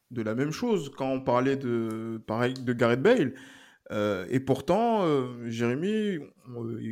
de 0.09 0.23
la 0.23 0.33
même 0.33 0.51
chose 0.51 0.91
quand 0.95 1.11
on 1.11 1.21
parlait 1.21 1.57
de, 1.57 2.21
pareil, 2.25 2.53
de 2.53 2.73
Gareth 2.73 3.01
Bale. 3.01 3.33
Euh, 3.91 4.25
et 4.29 4.39
pourtant, 4.39 5.05
euh, 5.05 5.47
Jérémy, 5.47 6.19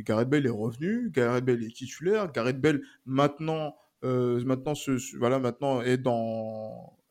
Gareth 0.04 0.28
Bale 0.28 0.46
est 0.46 0.50
revenu, 0.50 1.10
Gareth 1.10 1.44
Bale 1.44 1.62
est 1.62 1.74
titulaire, 1.74 2.32
Gareth 2.32 2.60
Bale 2.60 2.80
maintenant, 3.04 3.76
euh, 4.04 4.42
maintenant, 4.44 4.72
voilà, 5.18 5.38
maintenant 5.38 5.82
est 5.82 6.00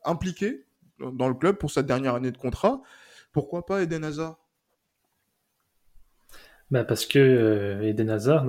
impliqué 0.04 0.64
dans 0.98 1.28
le 1.28 1.34
club 1.34 1.56
pour 1.56 1.70
sa 1.70 1.82
dernière 1.82 2.14
année 2.14 2.32
de 2.32 2.38
contrat. 2.38 2.82
Pourquoi 3.32 3.66
pas 3.66 3.82
Eden 3.82 4.04
Hazard? 4.04 4.38
Bah 6.70 6.84
Parce 6.84 7.06
que 7.06 7.80
Eden 7.82 8.10
Hazard 8.10 8.44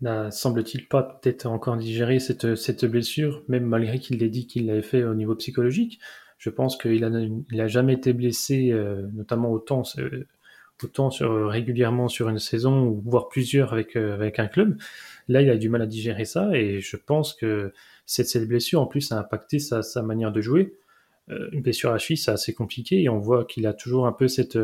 n'a, 0.00 0.30
semble-t-il, 0.30 0.86
pas 0.86 1.02
peut-être 1.02 1.46
encore 1.46 1.76
digéré 1.76 2.20
cette, 2.20 2.54
cette 2.54 2.84
blessure, 2.84 3.42
même 3.48 3.64
malgré 3.64 3.98
qu'il 3.98 4.18
l'ait 4.18 4.28
dit 4.28 4.46
qu'il 4.46 4.66
l'avait 4.66 4.82
fait 4.82 5.02
au 5.02 5.14
niveau 5.14 5.34
psychologique. 5.34 5.98
Je 6.38 6.50
pense 6.50 6.76
qu'il 6.76 7.00
n'a 7.00 7.20
il 7.50 7.60
a 7.60 7.66
jamais 7.66 7.94
été 7.94 8.12
blessé, 8.12 8.72
notamment 9.14 9.50
autant 9.50 9.82
autant 10.82 11.10
sur, 11.10 11.48
régulièrement 11.48 12.08
sur 12.08 12.28
une 12.28 12.38
saison 12.38 12.90
voire 13.04 13.28
plusieurs 13.28 13.72
avec, 13.72 13.96
avec 13.96 14.38
un 14.38 14.46
club. 14.46 14.76
Là, 15.28 15.42
il 15.42 15.50
a 15.50 15.56
du 15.56 15.68
mal 15.68 15.82
à 15.82 15.86
digérer 15.86 16.24
ça 16.24 16.56
et 16.56 16.80
je 16.80 16.96
pense 16.96 17.34
que 17.34 17.72
cette, 18.06 18.28
cette 18.28 18.48
blessure 18.48 18.80
en 18.80 18.86
plus 18.86 19.12
a 19.12 19.18
impacté 19.18 19.58
sa, 19.58 19.82
sa 19.82 20.02
manière 20.02 20.32
de 20.32 20.40
jouer. 20.40 20.74
une 21.28 21.62
blessure 21.62 21.92
à 21.92 21.98
cheville, 21.98 22.18
c'est 22.18 22.30
assez 22.30 22.54
compliqué 22.54 23.02
et 23.02 23.08
on 23.08 23.18
voit 23.18 23.44
qu'il 23.44 23.66
a 23.66 23.72
toujours 23.72 24.06
un 24.06 24.12
peu 24.12 24.28
cette 24.28 24.58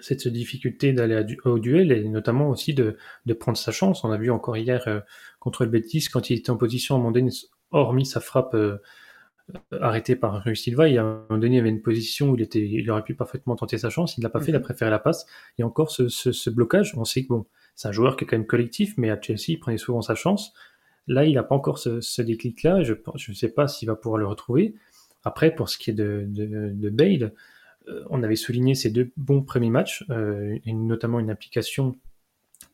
cette 0.00 0.28
difficulté 0.28 0.92
d'aller 0.92 1.24
au 1.44 1.58
duel 1.58 1.92
et 1.92 2.08
notamment 2.08 2.48
aussi 2.48 2.74
de, 2.74 2.96
de, 3.26 3.34
prendre 3.34 3.58
sa 3.58 3.72
chance. 3.72 4.04
On 4.04 4.10
a 4.10 4.16
vu 4.16 4.30
encore 4.30 4.56
hier 4.56 4.86
euh, 4.86 5.00
contre 5.38 5.64
le 5.64 5.70
Betis 5.70 6.06
quand 6.12 6.30
il 6.30 6.38
était 6.38 6.50
en 6.50 6.56
position 6.56 6.96
à 6.96 7.12
donné, 7.12 7.30
hormis 7.70 8.06
sa 8.06 8.20
frappe 8.20 8.54
euh, 8.54 8.78
arrêtée 9.80 10.16
par 10.16 10.42
Rui 10.44 10.56
Silva, 10.56 10.88
il 10.88 10.94
y 10.94 10.98
a 10.98 11.02
un 11.02 11.24
moment 11.28 11.40
donné 11.40 11.54
il 11.54 11.58
y 11.58 11.60
avait 11.60 11.68
une 11.68 11.82
position 11.82 12.30
où 12.30 12.36
il, 12.36 12.42
était, 12.42 12.66
il 12.66 12.90
aurait 12.90 13.02
pu 13.02 13.14
parfaitement 13.14 13.56
tenter 13.56 13.78
sa 13.78 13.90
chance, 13.90 14.16
il 14.16 14.20
ne 14.20 14.24
l'a 14.24 14.30
pas 14.30 14.40
fait, 14.40 14.50
il 14.50 14.56
a 14.56 14.58
mhm. 14.58 14.64
préféré 14.64 14.90
la 14.90 14.98
passe. 14.98 15.26
Il 15.56 15.62
y 15.62 15.64
a 15.64 15.66
encore 15.66 15.90
ce, 15.90 16.08
ce, 16.08 16.32
ce, 16.32 16.50
blocage. 16.50 16.94
On 16.96 17.04
sait 17.04 17.22
que 17.22 17.28
bon, 17.28 17.46
c'est 17.74 17.88
un 17.88 17.92
joueur 17.92 18.16
qui 18.16 18.24
est 18.24 18.26
quand 18.26 18.36
même 18.36 18.46
collectif, 18.46 18.94
mais 18.96 19.10
à 19.10 19.20
Chelsea, 19.20 19.48
il 19.48 19.60
prenait 19.60 19.78
souvent 19.78 20.02
sa 20.02 20.14
chance. 20.14 20.52
Là, 21.06 21.24
il 21.24 21.34
n'a 21.34 21.42
pas 21.42 21.54
encore 21.54 21.78
ce, 21.78 22.00
ce 22.00 22.22
déclic-là. 22.22 22.82
Je 22.82 22.94
ne 22.94 23.34
sais 23.34 23.48
pas 23.48 23.68
s'il 23.68 23.88
va 23.88 23.96
pouvoir 23.96 24.18
le 24.18 24.26
retrouver. 24.26 24.74
Après, 25.24 25.54
pour 25.54 25.68
ce 25.68 25.78
qui 25.78 25.90
est 25.90 25.94
de, 25.94 26.24
de, 26.28 26.70
de 26.72 26.90
Bale, 26.90 27.32
euh, 27.88 28.04
on 28.10 28.22
avait 28.22 28.36
souligné 28.36 28.74
ces 28.74 28.90
deux 28.90 29.10
bons 29.16 29.42
premiers 29.42 29.70
matchs, 29.70 30.04
euh, 30.10 30.58
et 30.64 30.72
notamment 30.72 31.20
une 31.20 31.30
application 31.30 31.96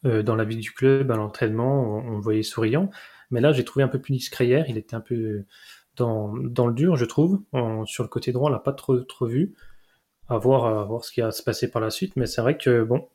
euh, 0.04 0.22
dans 0.22 0.36
la 0.36 0.44
vie 0.44 0.56
du 0.56 0.72
club, 0.72 1.10
à 1.10 1.16
l'entraînement, 1.16 1.98
on, 1.98 2.16
le 2.16 2.22
voyait 2.22 2.42
souriant. 2.42 2.90
Mais 3.30 3.40
là, 3.40 3.52
j'ai 3.52 3.64
trouvé 3.64 3.82
un 3.82 3.88
peu 3.88 4.00
plus 4.00 4.12
discret 4.12 4.46
hier. 4.46 4.66
Il 4.68 4.78
était 4.78 4.94
un 4.94 5.00
peu 5.00 5.44
dans, 5.96 6.34
le 6.34 6.72
dur, 6.72 6.96
je 6.96 7.04
trouve. 7.04 7.42
sur 7.86 8.02
le 8.02 8.08
côté 8.08 8.32
droit, 8.32 8.50
on 8.50 8.52
l'a 8.52 8.58
pas 8.58 8.72
trop, 8.72 8.98
trop 9.00 9.26
vu. 9.26 9.54
À 10.28 10.38
voir, 10.38 10.86
voir 10.86 11.04
ce 11.04 11.12
qui 11.12 11.20
va 11.20 11.30
se 11.30 11.42
passer 11.42 11.70
par 11.70 11.80
la 11.80 11.90
suite. 11.90 12.16
Mais 12.16 12.26
c'est 12.26 12.40
vrai 12.40 12.56
que, 12.56 12.82
bon, 12.82 13.08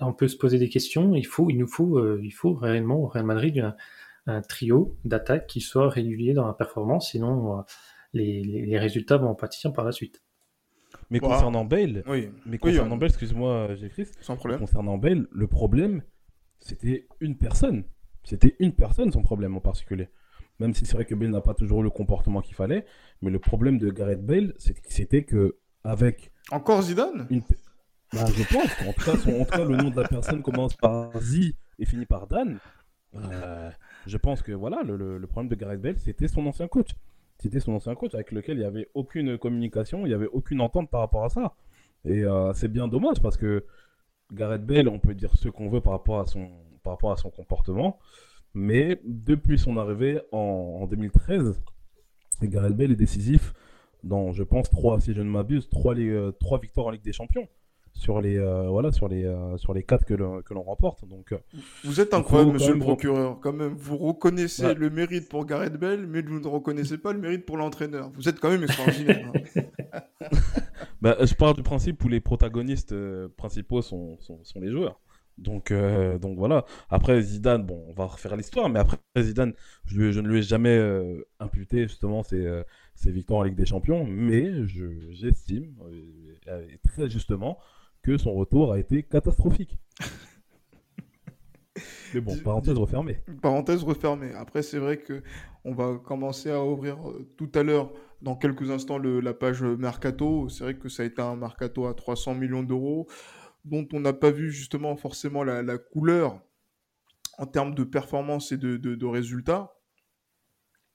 on 0.00 0.12
peut 0.12 0.28
se 0.28 0.36
poser 0.36 0.58
des 0.58 0.68
questions. 0.68 1.14
Il 1.14 1.26
faut, 1.26 1.48
il 1.50 1.58
nous 1.58 1.68
faut, 1.68 2.18
il 2.18 2.30
faut 2.32 2.54
réellement 2.54 2.96
au 2.96 3.06
Real 3.06 3.24
Madrid 3.24 3.74
un, 4.26 4.42
trio 4.42 4.96
d'attaque 5.04 5.46
qui 5.46 5.60
soit 5.60 5.88
régulier 5.88 6.34
dans 6.34 6.46
la 6.46 6.52
performance. 6.52 7.10
Sinon, 7.10 7.64
les, 8.12 8.42
les 8.42 8.78
résultats 8.78 9.16
vont 9.16 9.28
en 9.28 9.34
pâtir 9.34 9.72
par 9.72 9.84
la 9.84 9.92
suite. 9.92 10.22
Mais 11.10 11.18
concernant 11.18 11.64
Bale, 11.64 12.04
mais 12.46 12.58
concernant 12.58 12.96
Bale, 12.96 13.08
excuse-moi, 13.08 13.74
j'écris. 13.74 14.06
Sans 14.20 14.36
problème. 14.36 14.60
Concernant 14.60 14.98
Bale, 14.98 15.26
le 15.30 15.46
problème, 15.46 16.02
c'était 16.60 17.06
une 17.20 17.36
personne. 17.36 17.84
C'était 18.22 18.54
une 18.58 18.72
personne 18.72 19.10
son 19.12 19.22
problème 19.22 19.56
en 19.56 19.60
particulier. 19.60 20.08
Même 20.60 20.74
si 20.74 20.86
c'est 20.86 20.94
vrai 20.94 21.06
que 21.06 21.14
Bale 21.14 21.30
n'a 21.30 21.40
pas 21.40 21.54
toujours 21.54 21.82
le 21.82 21.90
comportement 21.90 22.42
qu'il 22.42 22.54
fallait, 22.54 22.84
mais 23.22 23.30
le 23.30 23.38
problème 23.38 23.78
de 23.78 23.90
Gareth 23.90 24.24
Bale, 24.24 24.54
c'était 24.88 25.24
que 25.24 25.56
avec 25.82 26.30
encore 26.52 26.82
Zidane? 26.82 27.26
Bah, 28.12 28.26
je 28.26 28.42
pense. 28.42 28.88
En 28.88 28.92
tout, 28.92 29.04
cas, 29.04 29.12
en 29.12 29.44
tout 29.44 29.50
cas, 29.50 29.64
le 29.64 29.76
nom 29.76 29.90
de 29.90 30.00
la 30.00 30.06
personne 30.06 30.42
commence 30.42 30.74
par 30.74 31.18
Z 31.20 31.52
et 31.78 31.86
finit 31.86 32.06
par 32.06 32.26
Dan. 32.26 32.58
Euh, 33.14 33.70
je 34.06 34.16
pense 34.16 34.42
que 34.42 34.52
voilà, 34.52 34.82
le, 34.82 35.18
le 35.18 35.26
problème 35.26 35.48
de 35.48 35.54
Gareth 35.54 35.80
Bale, 35.80 35.98
c'était 35.98 36.28
son 36.28 36.46
ancien 36.46 36.68
coach. 36.68 36.90
C'était 37.38 37.60
son 37.60 37.72
ancien 37.72 37.94
coach 37.94 38.14
avec 38.14 38.32
lequel 38.32 38.58
il 38.58 38.60
n'y 38.60 38.66
avait 38.66 38.88
aucune 38.94 39.38
communication, 39.38 40.04
il 40.04 40.08
n'y 40.10 40.14
avait 40.14 40.28
aucune 40.28 40.60
entente 40.60 40.90
par 40.90 41.00
rapport 41.00 41.24
à 41.24 41.30
ça. 41.30 41.54
Et 42.04 42.24
euh, 42.24 42.52
c'est 42.52 42.68
bien 42.68 42.86
dommage 42.86 43.20
parce 43.22 43.36
que 43.36 43.64
Gareth 44.32 44.66
Bale, 44.66 44.88
on 44.88 44.98
peut 44.98 45.14
dire 45.14 45.30
ce 45.34 45.48
qu'on 45.48 45.70
veut 45.70 45.80
par 45.80 45.92
rapport 45.92 46.20
à 46.20 46.26
son, 46.26 46.50
par 46.82 46.92
rapport 46.94 47.12
à 47.12 47.16
son 47.16 47.30
comportement, 47.30 47.98
mais 48.54 49.00
depuis 49.04 49.58
son 49.58 49.76
arrivée 49.76 50.20
en, 50.32 50.86
2013, 50.86 51.60
Gareth 52.42 52.76
Bale 52.76 52.92
est 52.92 52.96
décisif 52.96 53.54
dans, 54.02 54.32
je 54.32 54.42
pense, 54.42 54.70
trois, 54.70 55.00
si 55.00 55.14
je 55.14 55.20
ne 55.20 55.30
m'abuse, 55.30 55.68
trois, 55.68 55.94
euh, 55.96 56.32
trois 56.32 56.58
victoires 56.58 56.86
en 56.86 56.90
Ligue 56.90 57.02
des 57.02 57.12
Champions 57.12 57.46
sur 57.92 58.20
les 58.20 58.38
euh, 58.38 58.68
voilà 58.68 58.92
sur 58.92 59.08
les 59.08 59.24
euh, 59.24 59.56
sur 59.56 59.74
les 59.74 59.82
quatre 59.82 60.04
que 60.04 60.14
l'on 60.14 60.62
remporte. 60.62 61.06
Donc 61.08 61.34
vous 61.84 62.00
êtes 62.00 62.14
incroyable 62.14 62.52
monsieur 62.52 62.72
le 62.72 62.78
procureur. 62.78 63.38
Quand 63.40 63.52
même 63.52 63.74
vous 63.74 63.98
reconnaissez 63.98 64.74
le 64.74 64.90
mérite 64.90 65.28
pour 65.28 65.44
Gareth 65.44 65.74
Bell 65.74 66.06
mais 66.06 66.22
vous 66.22 66.40
ne 66.40 66.46
reconnaissez 66.46 66.98
pas 66.98 67.12
le 67.12 67.18
mérite 67.18 67.44
pour 67.44 67.56
l'entraîneur. 67.56 68.10
Vous 68.14 68.28
êtes 68.28 68.38
quand 68.38 68.50
même 68.50 68.62
extraordinaire 68.62 69.32
hein. 69.54 69.62
bah, 71.02 71.16
je 71.20 71.34
parle 71.34 71.56
du 71.56 71.62
principe 71.64 72.02
où 72.04 72.08
les 72.08 72.20
protagonistes 72.20 72.94
principaux 73.36 73.82
sont, 73.82 74.18
sont, 74.20 74.38
sont, 74.44 74.60
les 74.60 74.70
joueurs 74.70 75.00
donc 75.38 75.72
donc 76.20 76.36
voilà 76.36 76.66
après 76.90 77.22
Zidane 77.22 77.64
bon 77.64 77.82
on 77.88 77.94
va 77.94 78.04
refaire 78.04 78.36
l'histoire 78.36 78.68
mais 78.68 78.78
après 78.78 78.98
Zidane 79.18 79.54
je, 79.86 80.12
je, 80.12 80.20
ne 80.20 80.28
lui 80.28 80.40
ai 80.40 80.42
jamais 80.42 80.78
imputé 81.38 81.88
justement 81.88 82.22
ses, 82.22 82.62
ses 82.94 83.10
victoires 83.10 83.40
en 83.40 83.44
Ligue 83.44 83.54
des 83.54 83.64
Champions 83.64 84.04
mais 84.04 84.52
j'estime 85.12 85.72
très 86.84 87.08
justement 87.08 87.58
que 88.02 88.16
son 88.16 88.34
retour 88.34 88.72
a 88.72 88.78
été 88.78 89.02
catastrophique. 89.02 89.78
Mais 92.14 92.20
bon, 92.20 92.36
parenthèse 92.38 92.76
refermée. 92.76 93.18
Parenthèse 93.40 93.84
refermée. 93.84 94.32
Après, 94.34 94.62
c'est 94.62 94.78
vrai 94.78 94.98
que 94.98 95.22
on 95.64 95.72
va 95.72 95.98
commencer 95.98 96.50
à 96.50 96.64
ouvrir 96.64 96.96
euh, 97.08 97.28
tout 97.36 97.50
à 97.54 97.62
l'heure, 97.62 97.92
dans 98.22 98.34
quelques 98.34 98.70
instants, 98.70 98.98
la 98.98 99.34
page 99.34 99.62
Mercato. 99.62 100.48
C'est 100.48 100.64
vrai 100.64 100.74
que 100.74 100.88
ça 100.88 101.04
a 101.04 101.06
été 101.06 101.22
un 101.22 101.36
Mercato 101.36 101.86
à 101.86 101.94
300 101.94 102.34
millions 102.34 102.62
d'euros, 102.62 103.06
dont 103.64 103.86
on 103.92 104.00
n'a 104.00 104.12
pas 104.12 104.30
vu 104.30 104.50
justement 104.50 104.96
forcément 104.96 105.44
la, 105.44 105.78
couleur 105.78 106.40
en 107.38 107.46
termes 107.46 107.74
de 107.74 107.84
performance 107.84 108.52
et 108.52 108.56
de, 108.58 109.06
résultats. 109.06 109.74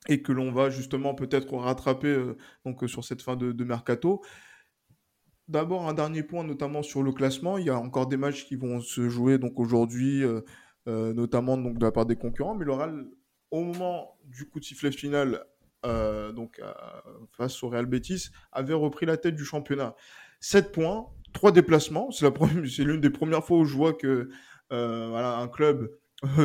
Et 0.07 0.21
que 0.21 0.31
l'on 0.31 0.51
va 0.51 0.69
justement 0.69 1.15
peut-être 1.15 1.55
rattraper 1.55 2.09
euh, 2.09 2.37
donc, 2.63 2.87
sur 2.87 3.03
cette 3.03 3.23
fin 3.23 3.35
de, 3.35 3.63
Mercato. 3.63 4.21
D'abord, 5.47 5.87
un 5.87 5.93
dernier 5.93 6.21
point, 6.21 6.43
notamment 6.43 6.83
sur 6.83 7.01
le 7.01 7.11
classement. 7.11 7.57
Il 7.57 7.65
y 7.65 7.69
a 7.69 7.77
encore 7.77 8.07
des 8.07 8.17
matchs 8.17 8.45
qui 8.45 8.55
vont 8.55 8.81
se 8.81 9.09
jouer 9.09 9.37
donc 9.37 9.59
aujourd'hui, 9.59 10.23
euh, 10.23 10.41
euh, 10.87 11.13
notamment 11.13 11.57
donc, 11.57 11.77
de 11.77 11.85
la 11.85 11.91
part 11.91 12.05
des 12.05 12.15
concurrents. 12.15 12.55
Mais 12.55 12.65
l'Oral, 12.65 13.05
au 13.51 13.63
moment 13.63 14.17
du 14.25 14.47
coup 14.47 14.59
de 14.59 14.65
sifflet 14.65 14.91
final, 14.91 15.43
euh, 15.85 16.31
donc 16.31 16.59
face 17.37 17.61
au 17.63 17.69
Real 17.69 17.85
Betis, 17.85 18.29
avait 18.51 18.73
repris 18.73 19.05
la 19.05 19.17
tête 19.17 19.35
du 19.35 19.45
championnat. 19.45 19.95
7 20.39 20.71
points, 20.71 21.07
3 21.35 21.51
déplacements. 21.51 22.09
C'est 22.11 22.83
l'une 22.83 23.01
des 23.01 23.11
premières 23.11 23.43
fois 23.43 23.59
où 23.59 23.65
je 23.65 23.75
vois 23.75 23.93
que 23.93 24.29
voilà, 24.69 25.37
un 25.37 25.47
club 25.47 25.91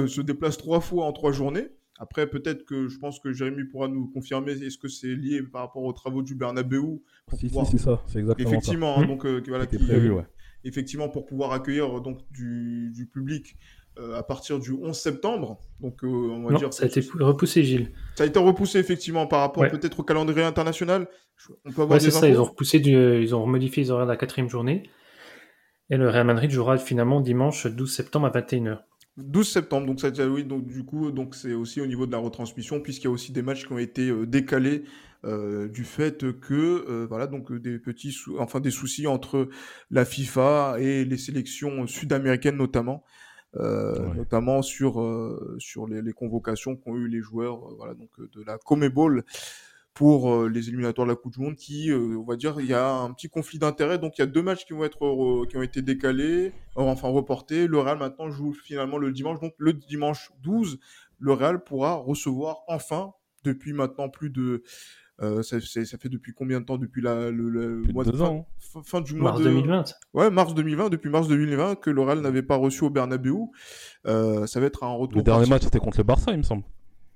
se 0.07 0.21
déplace 0.21 0.59
trois 0.59 0.81
fois 0.81 1.07
en 1.07 1.13
trois 1.13 1.33
journées. 1.33 1.69
Après, 2.01 2.27
peut-être 2.27 2.65
que 2.65 2.89
je 2.89 2.99
pense 2.99 3.21
que 3.21 3.31
Jérémy 3.31 3.65
pourra 3.65 3.87
nous 3.87 4.09
confirmer 4.09 4.53
est-ce 4.53 4.79
que 4.79 4.89
c'est 4.89 5.15
lié 5.15 5.43
par 5.43 5.61
rapport 5.61 5.83
aux 5.83 5.93
travaux 5.93 6.23
du 6.23 6.35
Bernabeu 6.35 6.81
Si, 7.37 7.51
si, 7.51 7.67
c'est 7.71 7.77
ça, 7.79 8.03
c'est 8.07 8.21
exactement 8.21 8.49
effectivement, 8.49 8.95
ça. 8.97 9.03
Hein, 9.03 9.07
donc, 9.07 9.27
euh, 9.27 9.43
voilà, 9.47 9.67
qui, 9.67 9.77
prévu, 9.77 10.11
ouais. 10.11 10.25
Effectivement, 10.65 11.11
pour 11.11 11.27
pouvoir 11.27 11.53
accueillir 11.53 12.01
donc, 12.01 12.21
du, 12.31 12.91
du 12.95 13.07
public 13.07 13.55
euh, 13.55 13.80
à 13.97 14.23
partir 14.23 14.59
du 14.59 14.73
11 14.73 14.97
septembre. 14.97 15.59
Donc, 15.81 16.05
euh, 16.05 16.07
on 16.07 16.45
va 16.45 16.53
non, 16.53 16.59
dire. 16.59 16.73
Ça 16.73 16.85
a 16.85 16.87
été 16.87 17.05
repoussé, 17.19 17.65
Gilles. 17.65 17.93
Ça 18.17 18.25
a 18.25 18.27
été 18.27 18.39
repoussé, 18.39 18.79
effectivement, 18.79 19.27
par 19.27 19.41
rapport 19.41 19.69
peut-être 19.69 20.01
au 20.01 20.03
calendrier 20.03 20.45
international. 20.45 21.09
On 21.65 21.71
peut 21.71 21.83
avoir 21.83 21.99
ouais, 21.99 22.01
c'est 22.01 22.11
ça, 22.11 22.29
ils 22.29 22.39
ont 22.39 22.45
repoussé, 22.45 22.81
du... 22.81 22.93
ils 22.93 23.35
ont 23.35 23.47
modifié 23.47 23.83
les 23.83 23.91
horaires 23.91 24.07
de 24.07 24.11
la 24.11 24.17
quatrième 24.17 24.49
journée. 24.49 24.85
Et 25.91 25.97
le 25.97 26.09
Real 26.09 26.27
Madrid 26.27 26.51
jouera 26.51 26.79
finalement 26.79 27.21
dimanche 27.21 27.67
12 27.67 27.93
septembre 27.93 28.27
à 28.27 28.31
21h. 28.31 28.79
12 29.17 29.49
septembre, 29.49 29.87
donc 29.87 30.01
ça, 30.01 30.11
oui, 30.29 30.45
donc 30.45 30.67
du 30.67 30.85
coup, 30.85 31.11
donc 31.11 31.35
c'est 31.35 31.53
aussi 31.53 31.81
au 31.81 31.87
niveau 31.87 32.07
de 32.07 32.13
la 32.13 32.19
retransmission, 32.19 32.81
puisqu'il 32.81 33.07
y 33.07 33.09
a 33.09 33.11
aussi 33.11 33.33
des 33.33 33.43
matchs 33.43 33.67
qui 33.67 33.73
ont 33.73 33.79
été 33.79 34.09
euh, 34.09 34.25
décalés 34.25 34.85
euh, 35.25 35.69
du 35.69 35.85
fait 35.85 36.39
que 36.41 36.55
euh, 36.89 37.07
voilà 37.09 37.27
donc 37.27 37.53
des 37.53 37.79
petits, 37.79 38.17
enfin 38.39 38.61
des 38.61 38.71
soucis 38.71 39.07
entre 39.07 39.51
la 39.91 40.05
FIFA 40.05 40.77
et 40.79 41.05
les 41.05 41.19
sélections 41.19 41.87
sud-américaines 41.87 42.57
notamment, 42.57 43.05
notamment 43.55 44.63
sur 44.63 45.03
sur 45.59 45.87
les, 45.87 46.03
les 46.03 46.13
convocations 46.13 46.77
qu'ont 46.77 46.97
eu 46.97 47.09
les 47.09 47.21
joueurs, 47.21 47.59
voilà 47.77 47.95
donc 47.95 48.11
de 48.19 48.43
la 48.45 48.59
Comebol 48.59 49.25
pour 49.95 50.33
euh, 50.33 50.49
les 50.49 50.69
éliminatoires 50.69 51.07
de 51.07 51.13
la 51.13 51.17
Coupe 51.17 51.35
du 51.35 51.41
Monde 51.41 51.57
qui, 51.57 51.91
euh, 51.91 52.17
on 52.19 52.25
va 52.25 52.37
dire, 52.37 52.61
il 52.61 52.67
y 52.67 52.75
a 52.75 52.91
un 52.91 53.13
petit 53.13 53.29
conflit 53.29 53.59
d'intérêts. 53.59 53.99
Donc 53.99 54.19
il 54.19 54.21
y 54.21 54.25
a 54.25 54.27
deux 54.27 54.43
matchs 54.43 54.65
qui 54.65 54.73
vont 54.73 54.85
être 54.85 55.47
qui 55.47 55.57
ont 55.57 55.63
été 55.63 55.83
décalés, 55.83 56.53
euh, 56.77 56.83
enfin 56.83 57.09
reportés. 57.09 57.67
Le 57.67 57.79
Real 57.79 57.99
maintenant 57.99 58.31
joue 58.31 58.53
finalement 58.53 58.99
le 58.99 59.13
dimanche. 59.13 59.41
Donc 59.41 59.53
le 59.59 59.73
dimanche 59.73 60.33
12, 60.43 60.79
le 61.19 61.33
Real 61.33 61.63
pourra 61.63 61.95
recevoir 61.95 62.63
enfin, 62.69 63.13
depuis 63.45 63.73
maintenant 63.73 64.09
plus 64.09 64.31
de 64.31 64.63
ça, 65.21 65.61
ça, 65.61 65.99
fait 65.99 66.09
depuis 66.09 66.33
combien 66.33 66.61
de 66.61 66.65
temps 66.65 66.79
Depuis 66.79 67.03
la, 67.03 67.31
le, 67.31 67.83
mois 67.93 68.05
de 68.05 68.13
fin, 68.13 68.45
fin, 68.83 69.01
du 69.01 69.15
mois 69.15 69.33
mars 69.33 69.43
2020. 69.43 69.85
Ouais, 70.15 70.31
mars 70.31 70.55
2020. 70.55 70.89
Depuis 70.89 71.11
mars 71.11 71.29
2020 71.29 71.77
que 71.77 71.91
le 71.91 72.03
Real 72.03 72.21
n'avait 72.21 72.43
pas 72.43 72.57
reçu 72.57 72.85
au 72.85 72.91
Bernabeu. 72.91 73.35
ça 74.05 74.61
va 74.61 74.67
être 74.67 74.85
un 74.85 74.93
retour. 74.93 75.19
Le 75.19 75.23
dernier 75.23 75.49
match 75.49 75.63
c'était 75.65 75.79
contre 75.79 75.99
le 75.99 76.05
Barça, 76.05 76.33
il 76.33 76.39
me 76.39 76.43
semble. 76.43 76.65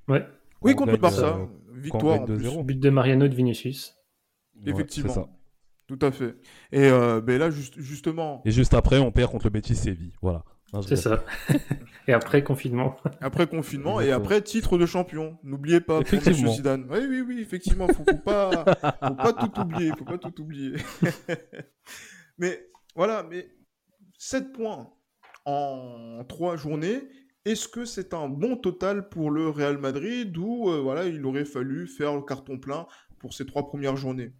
Ouais. 0.09 0.27
Oui, 0.63 0.75
contre 0.75 0.93
le 0.93 0.99
Barça 0.99 1.39
victoire. 1.75 2.25
De 2.25 2.63
But 2.63 2.81
de 2.81 2.91
Mariano 2.91 3.29
de 3.29 3.35
Vinicius. 3.35 3.97
Effectivement. 4.67 5.29
Tout 5.87 5.99
à 6.01 6.11
fait. 6.11 6.37
Et 6.73 6.85
euh, 6.85 7.21
ben 7.21 7.39
là, 7.39 7.51
juste, 7.51 7.79
justement. 7.79 8.41
Et 8.47 8.51
juste 8.51 8.73
après, 8.73 8.99
on 8.99 9.13
perd 9.13 9.31
contre 9.31 9.47
le 9.47 9.51
Betis 9.51 9.77
Séville. 9.77 10.15
Voilà. 10.23 10.43
C'est 10.83 10.97
ça. 10.97 11.25
et 12.09 12.13
après, 12.13 12.43
confinement. 12.43 12.97
Après 13.21 13.47
confinement 13.47 14.01
et 14.01 14.11
après, 14.13 14.43
titre 14.43 14.79
de 14.79 14.87
champion. 14.87 15.39
N'oubliez 15.43 15.81
pas, 15.81 16.01
effectivement. 16.01 16.53
Zidane. 16.53 16.87
Oui, 16.91 17.01
oui, 17.09 17.21
oui, 17.21 17.41
effectivement. 17.41 17.87
Faut, 17.89 18.05
faut 18.09 18.19
pas, 18.19 18.65
faut 19.03 19.15
pas 19.15 19.33
tout 19.33 19.61
oublier. 19.61 19.93
Faut 19.99 20.05
pas 20.05 20.19
tout 20.19 20.41
oublier. 20.41 20.77
mais 22.39 22.67
voilà, 22.95 23.23
mais 23.23 23.49
7 24.19 24.53
points 24.53 24.91
en 25.45 26.25
3 26.29 26.57
journées. 26.57 27.03
Est-ce 27.45 27.69
que 27.69 27.85
c'est 27.85 28.15
un 28.15 28.29
bon 28.29 28.57
total 28.57 29.11
pour 29.11 29.31
le 29.31 29.51
Real 29.51 29.77
Madrid 29.77 30.35
ou 30.39 30.71
euh, 30.71 30.81
voilà, 30.81 31.05
il 31.05 31.27
aurait 31.27 31.45
fallu 31.45 31.87
faire 31.87 32.15
le 32.15 32.23
carton 32.23 32.59
plein 32.59 32.87
pour 33.19 33.35
ces 33.35 33.45
trois 33.45 33.67
premières 33.67 33.97
journées? 33.97 34.33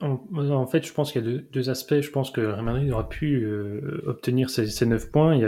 En, 0.00 0.66
fait, 0.66 0.86
je 0.86 0.92
pense 0.92 1.12
qu'il 1.12 1.24
y 1.24 1.36
a 1.36 1.40
deux, 1.52 1.70
aspects. 1.70 2.00
Je 2.00 2.10
pense 2.10 2.30
que 2.30 2.40
Real 2.40 2.64
Madrid 2.64 2.90
aurait 2.90 3.08
pu 3.08 3.44
euh, 3.44 4.02
obtenir 4.06 4.50
ces, 4.50 4.66
ces, 4.66 4.86
9 4.86 5.10
points. 5.10 5.34
Il 5.34 5.40
y, 5.40 5.44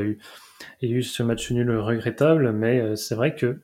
a 0.92 0.96
eu, 0.96 1.02
ce 1.02 1.22
match 1.22 1.50
nul 1.50 1.70
regrettable, 1.78 2.52
mais 2.52 2.80
euh, 2.80 2.96
c'est 2.96 3.14
vrai 3.14 3.34
que 3.34 3.62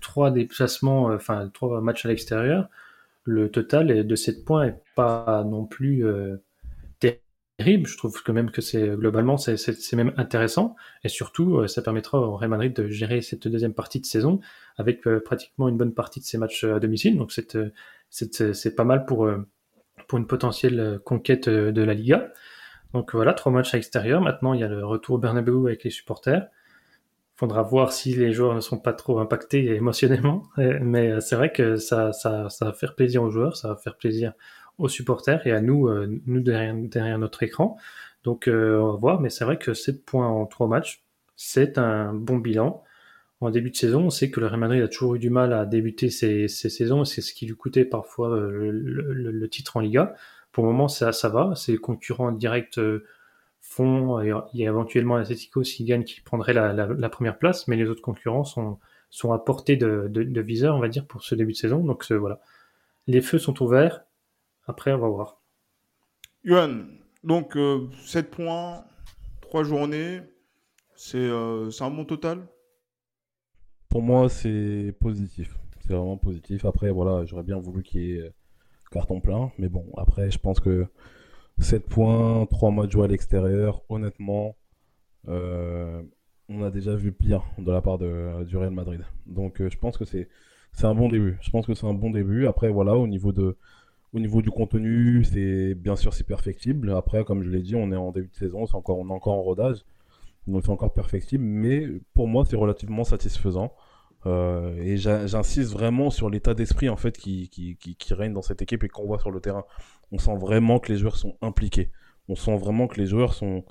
trois 0.00 0.30
déplacements, 0.30 1.06
enfin 1.06 1.50
trois 1.52 1.80
matchs 1.80 2.04
à 2.06 2.08
l'extérieur, 2.08 2.68
le 3.24 3.50
total 3.50 4.06
de 4.06 4.16
7 4.16 4.44
points 4.44 4.66
est 4.66 4.82
pas 4.94 5.44
non 5.44 5.64
plus 5.64 6.04
terrible. 7.58 7.86
Je 7.86 7.96
trouve 7.96 8.22
que 8.22 8.32
même 8.32 8.50
que 8.50 8.60
c'est 8.60 8.88
globalement 8.88 9.36
c'est 9.36 9.92
même 9.94 10.12
intéressant 10.16 10.76
et 11.04 11.08
surtout 11.08 11.58
euh, 11.58 11.68
ça 11.68 11.82
permettra 11.82 12.18
au 12.18 12.36
Real 12.36 12.50
Madrid 12.50 12.72
de 12.74 12.88
gérer 12.88 13.20
cette 13.22 13.46
deuxième 13.48 13.74
partie 13.74 14.00
de 14.00 14.06
saison 14.06 14.40
avec 14.76 15.06
euh, 15.06 15.20
pratiquement 15.20 15.68
une 15.68 15.76
bonne 15.76 15.94
partie 15.94 16.20
de 16.20 16.24
ses 16.24 16.38
matchs 16.38 16.64
à 16.64 16.80
domicile. 16.80 17.16
Donc 17.16 17.32
euh, 17.54 17.70
c'est 18.10 18.74
pas 18.74 18.84
mal 18.84 19.04
pour 19.04 19.30
pour 20.12 20.18
une 20.18 20.26
potentielle 20.26 21.00
conquête 21.06 21.48
de 21.48 21.82
la 21.82 21.94
Liga. 21.94 22.34
Donc 22.92 23.14
voilà, 23.14 23.32
trois 23.32 23.50
matchs 23.50 23.72
à 23.72 23.78
l'extérieur. 23.78 24.20
Maintenant, 24.20 24.52
il 24.52 24.60
y 24.60 24.62
a 24.62 24.68
le 24.68 24.84
retour 24.84 25.14
au 25.14 25.18
Bernabeu 25.18 25.58
avec 25.64 25.84
les 25.84 25.90
supporters. 25.90 26.48
Faudra 27.34 27.62
voir 27.62 27.94
si 27.94 28.14
les 28.14 28.30
joueurs 28.30 28.54
ne 28.54 28.60
sont 28.60 28.78
pas 28.78 28.92
trop 28.92 29.20
impactés 29.20 29.74
émotionnellement. 29.74 30.42
Mais 30.82 31.18
c'est 31.22 31.34
vrai 31.34 31.50
que 31.50 31.76
ça, 31.76 32.12
ça, 32.12 32.46
va 32.60 32.72
faire 32.74 32.94
plaisir 32.94 33.22
aux 33.22 33.30
joueurs, 33.30 33.56
ça 33.56 33.68
va 33.68 33.76
faire 33.76 33.96
plaisir 33.96 34.34
aux 34.76 34.88
supporters 34.88 35.46
et 35.46 35.52
à 35.52 35.62
nous, 35.62 35.88
euh, 35.88 36.20
nous 36.26 36.40
derrière, 36.40 37.18
notre 37.18 37.42
écran. 37.42 37.78
Donc 38.22 38.48
euh, 38.48 38.78
on 38.80 38.92
va 38.92 38.98
voir, 38.98 39.20
mais 39.22 39.30
c'est 39.30 39.46
vrai 39.46 39.56
que 39.56 39.72
7 39.72 40.04
points 40.04 40.28
en 40.28 40.44
3 40.44 40.68
matchs, 40.68 41.02
c'est 41.36 41.78
un 41.78 42.12
bon 42.12 42.36
bilan. 42.36 42.84
En 43.42 43.50
début 43.50 43.70
de 43.70 43.76
saison, 43.76 44.04
on 44.04 44.10
sait 44.10 44.30
que 44.30 44.38
le 44.38 44.46
Real 44.46 44.60
Madrid 44.60 44.82
a 44.82 44.88
toujours 44.88 45.16
eu 45.16 45.18
du 45.18 45.28
mal 45.28 45.52
à 45.52 45.66
débuter 45.66 46.10
ses, 46.10 46.46
saisons, 46.46 47.04
c'est 47.04 47.20
ce 47.20 47.34
qui 47.34 47.44
lui 47.46 47.56
coûtait 47.56 47.84
parfois 47.84 48.30
euh, 48.30 48.70
le, 48.72 49.48
titre 49.48 49.76
en 49.76 49.80
Liga. 49.80 50.14
Pour 50.52 50.64
le 50.64 50.70
moment, 50.70 50.86
ça, 50.86 51.10
va. 51.28 51.54
Ses 51.56 51.76
concurrents 51.76 52.30
directs 52.30 52.78
font, 53.60 54.20
il 54.20 54.60
y 54.60 54.64
a 54.64 54.68
éventuellement 54.68 55.16
l'Atletico 55.16 55.64
s'il 55.64 55.86
gagne 55.86 56.04
qui 56.04 56.20
prendrait 56.20 56.52
la, 56.52 57.08
première 57.08 57.36
place, 57.36 57.66
mais 57.66 57.76
les 57.76 57.88
autres 57.88 58.02
concurrents 58.02 58.44
sont, 58.44 58.78
à 59.32 59.38
portée 59.38 59.76
de, 59.76 60.06
de, 60.08 60.40
viseur, 60.40 60.76
on 60.76 60.80
va 60.80 60.88
dire, 60.88 61.06
pour 61.06 61.24
ce 61.24 61.34
début 61.34 61.52
de 61.52 61.56
saison. 61.56 61.80
Donc 61.80 62.10
voilà, 62.12 62.40
les 63.08 63.20
feux 63.20 63.38
sont 63.38 63.60
ouverts. 63.60 64.04
Après, 64.66 64.92
on 64.92 64.98
va 64.98 65.08
voir. 65.08 65.40
Johan, 66.44 66.84
donc 67.24 67.58
7 68.04 68.26
euh, 68.26 68.30
points, 68.30 68.84
3 69.40 69.64
journées, 69.64 70.20
euh, 71.14 71.70
c'est 71.70 71.84
un 71.84 71.90
bon 71.90 72.04
total? 72.04 72.46
Pour 73.92 74.00
moi, 74.00 74.30
c'est 74.30 74.94
positif. 75.00 75.54
C'est 75.80 75.92
vraiment 75.92 76.16
positif. 76.16 76.64
Après, 76.64 76.90
voilà, 76.90 77.26
j'aurais 77.26 77.42
bien 77.42 77.58
voulu 77.58 77.82
qu'il 77.82 78.00
y 78.00 78.12
ait 78.14 78.20
euh, 78.20 78.30
carton 78.90 79.20
plein. 79.20 79.52
Mais 79.58 79.68
bon, 79.68 79.84
après, 79.98 80.30
je 80.30 80.38
pense 80.38 80.60
que 80.60 80.86
7 81.58 81.86
points, 81.86 82.46
3 82.46 82.70
matchs 82.70 82.92
joués 82.92 83.04
à 83.04 83.08
l'extérieur, 83.08 83.82
honnêtement, 83.90 84.56
on 85.28 86.62
a 86.62 86.70
déjà 86.70 86.94
vu 86.96 87.12
pire 87.12 87.44
de 87.58 87.70
la 87.70 87.82
part 87.82 87.98
de, 87.98 88.44
du 88.44 88.56
Real 88.56 88.70
Madrid. 88.70 89.02
Donc, 89.26 89.60
je 89.68 89.76
pense 89.76 89.98
que 89.98 90.06
c'est 90.06 90.26
un 90.82 90.94
bon 90.94 91.10
début. 91.10 91.36
Je 91.42 91.50
pense 91.50 91.66
que 91.66 91.74
c'est 91.74 91.86
un 91.86 91.92
bon 91.92 92.08
début. 92.08 92.46
Après, 92.46 92.70
voilà, 92.70 92.96
au 92.96 93.06
niveau 93.06 93.30
de 93.30 93.58
au 94.14 94.20
niveau 94.20 94.40
du 94.40 94.50
contenu, 94.50 95.22
c'est 95.24 95.74
bien 95.74 95.96
sûr 95.96 96.14
c'est 96.14 96.26
perfectible. 96.26 96.92
Après, 96.92 97.24
comme 97.24 97.42
je 97.42 97.50
l'ai 97.50 97.60
dit, 97.60 97.76
on 97.76 97.92
est 97.92 97.96
en 97.96 98.10
début 98.10 98.28
de 98.28 98.34
saison, 98.34 98.64
c'est 98.64 98.74
encore, 98.74 98.98
on 98.98 99.08
est 99.08 99.12
encore 99.12 99.34
en 99.34 99.42
rodage, 99.42 99.84
donc 100.46 100.62
c'est 100.64 100.70
encore 100.70 100.94
perfectible. 100.94 101.44
Mais 101.44 101.88
pour 102.14 102.26
moi, 102.28 102.46
c'est 102.46 102.56
relativement 102.56 103.04
satisfaisant. 103.04 103.70
Euh, 104.24 104.76
et 104.76 104.96
j'insiste 104.96 105.72
vraiment 105.72 106.10
sur 106.10 106.30
l'état 106.30 106.54
d'esprit 106.54 106.88
en 106.88 106.96
fait 106.96 107.18
qui, 107.18 107.50
règne 108.10 108.32
dans 108.32 108.42
cette 108.42 108.62
équipe 108.62 108.84
et 108.84 108.88
qu'on 108.88 109.06
voit 109.06 109.18
sur 109.18 109.30
le 109.30 109.40
terrain. 109.40 109.64
On 110.12 110.18
sent 110.18 110.36
vraiment 110.36 110.78
que 110.78 110.92
les 110.92 110.98
joueurs 110.98 111.16
sont 111.16 111.36
impliqués. 111.42 111.90
On 112.28 112.36
sent 112.36 112.56
vraiment 112.56 112.86
que 112.86 113.00
les 113.00 113.06
joueurs 113.06 113.34
sont, 113.34 113.64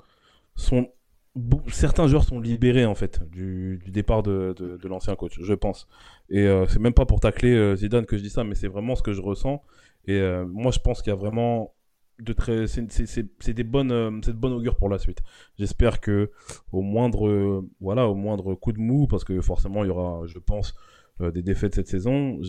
sont 0.54 0.88
certains 1.68 2.06
joueurs 2.08 2.24
sont 2.24 2.40
libérés 2.40 2.84
en 2.84 2.94
fait 2.94 3.22
du, 3.30 3.82
départ 3.86 4.22
de, 4.22 4.54
de, 4.58 4.88
l'ancien 4.88 5.16
coach, 5.16 5.38
je 5.40 5.54
pense. 5.54 5.88
Et 6.28 6.46
euh, 6.46 6.66
c'est 6.66 6.78
même 6.78 6.92
pas 6.92 7.06
pour 7.06 7.20
tacler 7.20 7.54
euh, 7.54 7.74
Zidane 7.76 8.06
que 8.06 8.16
je 8.16 8.22
dis 8.22 8.30
ça, 8.30 8.44
mais 8.44 8.54
c'est 8.54 8.68
vraiment 8.68 8.96
ce 8.96 9.02
que 9.02 9.12
je 9.12 9.22
ressens. 9.22 9.62
Et 10.06 10.18
euh, 10.18 10.44
moi, 10.46 10.72
je 10.72 10.78
pense 10.78 11.00
qu'il 11.00 11.10
y 11.10 11.14
a 11.14 11.18
vraiment 11.18 11.74
c'est 12.66 13.54
des 13.54 13.64
bonnes, 13.64 13.92
euh, 13.92 14.10
c'est 14.24 14.32
de 14.32 14.36
bonne 14.38 14.52
augure 14.52 14.76
pour 14.76 14.88
la 14.88 14.98
suite. 14.98 15.18
J'espère 15.58 16.00
que 16.00 16.30
au 16.72 16.82
moindre, 16.82 17.64
voilà, 17.80 18.08
au 18.08 18.14
moindre 18.14 18.54
coup 18.54 18.72
de 18.72 18.78
mou, 18.78 19.06
parce 19.06 19.24
que 19.24 19.40
forcément 19.40 19.84
il 19.84 19.88
y 19.88 19.90
aura, 19.90 20.26
je 20.26 20.38
pense, 20.38 20.74
euh, 21.20 21.30
des 21.30 21.42
défaites 21.42 21.74
cette 21.74 21.88
saison. 21.88 22.40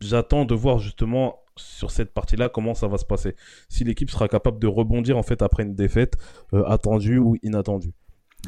J'attends 0.00 0.44
de 0.44 0.54
voir 0.54 0.78
justement 0.78 1.40
sur 1.56 1.90
cette 1.90 2.12
partie-là 2.12 2.48
comment 2.48 2.74
ça 2.74 2.88
va 2.88 2.98
se 2.98 3.04
passer. 3.04 3.36
Si 3.68 3.84
l'équipe 3.84 4.10
sera 4.10 4.28
capable 4.28 4.58
de 4.58 4.66
rebondir 4.66 5.16
en 5.16 5.22
fait 5.22 5.42
après 5.42 5.62
une 5.62 5.74
défaite 5.74 6.16
attendue 6.52 7.18
ou 7.18 7.36
inattendue. 7.42 7.92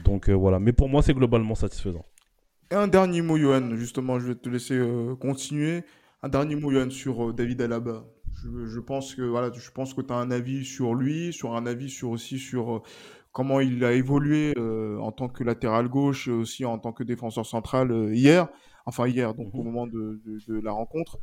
Donc 0.04 0.30
voilà. 0.30 0.58
Mais 0.58 0.72
pour 0.72 0.88
moi, 0.88 1.02
c'est 1.02 1.14
globalement 1.14 1.54
satisfaisant. 1.54 2.04
Et 2.70 2.74
un 2.74 2.88
dernier 2.88 3.20
mot, 3.20 3.36
Johan. 3.36 3.74
Justement, 3.74 4.18
je 4.18 4.28
vais 4.28 4.34
te 4.34 4.48
laisser 4.48 4.80
continuer. 5.20 5.84
Un 6.22 6.30
dernier 6.30 6.56
mot, 6.56 6.70
Johan, 6.72 6.88
sur 6.88 7.34
David 7.34 7.60
Alaba. 7.60 8.04
Je, 8.44 8.80
pense 8.80 9.14
que 9.14 9.22
voilà, 9.22 9.50
je 9.52 9.70
pense 9.70 9.94
que 9.94 10.00
tu 10.00 10.12
as 10.12 10.16
un 10.16 10.30
avis 10.30 10.64
sur 10.64 10.94
lui, 10.94 11.32
sur 11.32 11.54
un 11.54 11.66
avis 11.66 11.90
sur 11.90 12.10
aussi 12.10 12.38
sur 12.38 12.76
euh, 12.76 12.82
comment 13.30 13.60
il 13.60 13.84
a 13.84 13.92
évolué 13.92 14.54
euh, 14.56 14.98
en 14.98 15.12
tant 15.12 15.28
que 15.28 15.44
latéral 15.44 15.88
gauche 15.88 16.28
et 16.28 16.32
aussi 16.32 16.64
en 16.64 16.78
tant 16.78 16.92
que 16.92 17.04
défenseur 17.04 17.46
central 17.46 17.92
euh, 17.92 18.14
hier, 18.14 18.48
enfin 18.86 19.06
hier, 19.06 19.34
donc 19.34 19.54
au 19.54 19.58
mhm. 19.58 19.64
moment 19.64 19.86
de, 19.86 20.20
la 20.60 20.72
rencontre. 20.72 21.18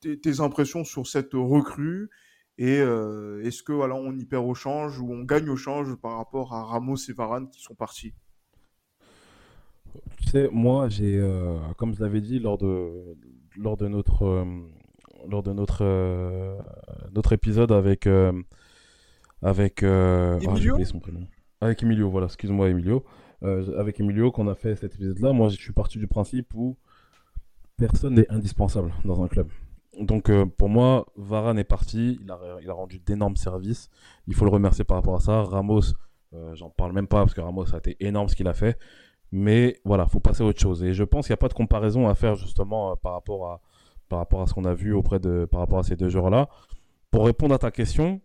tes, 0.00 0.40
impressions 0.40 0.84
sur 0.84 1.06
cette 1.06 1.34
recrue 1.34 2.10
et 2.58 2.76
est-ce 2.76 3.62
que 3.62 3.72
voilà, 3.72 3.94
on 3.94 4.16
y 4.16 4.24
perd 4.24 4.46
au 4.46 4.54
change 4.54 4.98
ou 5.00 5.12
on 5.12 5.22
gagne 5.24 5.48
au 5.50 5.56
change 5.56 5.94
par 5.96 6.16
rapport 6.16 6.54
à 6.54 6.64
Ramos 6.64 6.96
et 6.96 7.12
Varane 7.12 7.50
qui 7.50 7.60
sont 7.60 7.74
partis? 7.74 8.14
Tu 10.18 10.28
sais, 10.28 10.48
moi, 10.50 10.88
j'ai, 10.88 11.22
comme 11.76 11.94
je 11.94 12.00
l'avais 12.02 12.22
dit 12.22 12.38
lors 12.38 12.56
de, 12.56 13.14
lors 13.56 13.76
de 13.76 13.88
notre 13.88 14.44
lors 15.28 15.42
de 15.42 15.52
notre, 15.52 15.84
euh, 15.84 16.56
notre 17.12 17.32
épisode 17.32 17.72
avec. 17.72 18.06
Euh, 18.06 18.32
avec. 19.42 19.82
Euh, 19.82 20.38
oh, 20.46 20.84
son 20.84 21.00
prénom. 21.00 21.26
Avec 21.60 21.82
Emilio, 21.82 22.10
voilà, 22.10 22.26
excuse-moi, 22.26 22.68
Emilio. 22.68 23.04
avec 23.42 24.00
Emilio, 24.00 24.30
qu'on 24.30 24.48
a 24.48 24.54
fait 24.54 24.76
cet 24.76 24.94
épisode-là, 24.94 25.32
moi, 25.32 25.48
je 25.48 25.56
suis 25.56 25.72
parti 25.72 25.98
du 25.98 26.06
principe 26.06 26.54
où 26.54 26.76
personne 27.76 28.14
n'est 28.14 28.30
indispensable 28.30 28.92
dans 29.04 29.22
un 29.22 29.28
club. 29.28 29.48
Donc 30.00 30.30
pour 30.58 30.68
moi, 30.68 31.06
Varane 31.16 31.58
est 31.58 31.64
parti, 31.64 32.18
il 32.22 32.30
a, 32.30 32.38
il 32.62 32.68
a 32.68 32.74
rendu 32.74 32.98
d'énormes 32.98 33.36
services. 33.36 33.88
Il 34.26 34.34
faut 34.34 34.44
le 34.44 34.50
remercier 34.50 34.84
par 34.84 34.98
rapport 34.98 35.16
à 35.16 35.20
ça. 35.20 35.42
Ramos, 35.42 35.94
j'en 36.52 36.68
parle 36.68 36.92
même 36.92 37.06
pas 37.06 37.20
parce 37.20 37.32
que 37.32 37.40
Ramos 37.40 37.74
a 37.74 37.78
été 37.78 37.96
énorme 38.00 38.28
ce 38.28 38.36
qu'il 38.36 38.48
a 38.48 38.54
fait. 38.54 38.78
Mais 39.32 39.80
voilà, 39.84 40.06
faut 40.06 40.20
passer 40.20 40.42
à 40.42 40.46
autre 40.46 40.60
chose. 40.60 40.84
Et 40.84 40.92
je 40.92 41.04
pense 41.04 41.26
qu'il 41.26 41.32
n'y 41.32 41.38
a 41.38 41.38
pas 41.38 41.48
de 41.48 41.54
comparaison 41.54 42.08
à 42.08 42.14
faire 42.14 42.34
justement 42.34 42.94
par 42.96 43.12
rapport 43.12 43.50
à, 43.50 43.60
par 44.08 44.18
rapport 44.18 44.42
à 44.42 44.46
ce 44.46 44.54
qu'on 44.54 44.64
a 44.64 44.74
vu 44.74 44.92
auprès 44.92 45.18
de, 45.18 45.46
par 45.50 45.60
rapport 45.60 45.78
à 45.78 45.82
ces 45.82 45.96
deux 45.96 46.08
joueurs-là. 46.08 46.48
Pour 47.10 47.26
répondre 47.26 47.54
à 47.54 47.58
ta 47.58 47.70
question, 47.70 48.20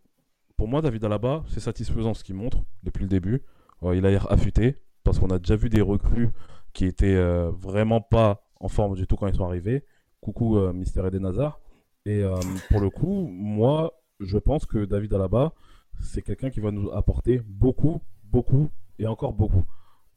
pour 0.58 0.68
moi, 0.68 0.82
David 0.82 1.04
Alaba, 1.06 1.44
c'est 1.48 1.60
satisfaisant 1.60 2.14
ce 2.14 2.24
qu'il 2.24 2.36
montre 2.36 2.64
depuis 2.84 3.04
le 3.04 3.10
début. 3.10 3.42
Euh, 3.84 3.96
il 3.96 4.06
a 4.06 4.12
l'air 4.12 4.32
affûté 4.32 4.78
parce 5.04 5.18
qu'on 5.20 5.30
a 5.30 5.40
déjà 5.40 5.56
vu 5.56 5.70
des 5.70 5.82
recrues 5.82 6.30
qui 6.74 6.86
étaient 6.86 7.16
euh, 7.16 7.50
vraiment 7.52 8.02
pas 8.02 8.48
en 8.60 8.68
forme 8.68 8.96
du 8.96 9.08
tout 9.08 9.16
quand 9.16 9.28
ils 9.28 9.36
sont 9.36 9.46
arrivés. 9.46 9.86
Coucou 10.20 10.58
euh, 10.58 10.72
Mister 10.72 11.02
Eden 11.08 11.26
Hazard. 11.26 11.60
Et 12.06 12.24
pour 12.72 12.82
le 12.82 12.90
coup, 12.90 13.28
moi, 13.28 13.94
je 14.20 14.40
pense 14.40 14.66
que 14.66 14.86
David 14.86 15.14
Alaba, 15.14 15.54
c'est 16.00 16.24
quelqu'un 16.24 16.50
qui 16.50 16.60
va 16.60 16.72
nous 16.72 16.90
apporter 16.92 17.42
beaucoup, 17.46 18.02
beaucoup 18.24 18.70
et 18.98 19.06
encore 19.06 19.34
beaucoup. 19.34 19.66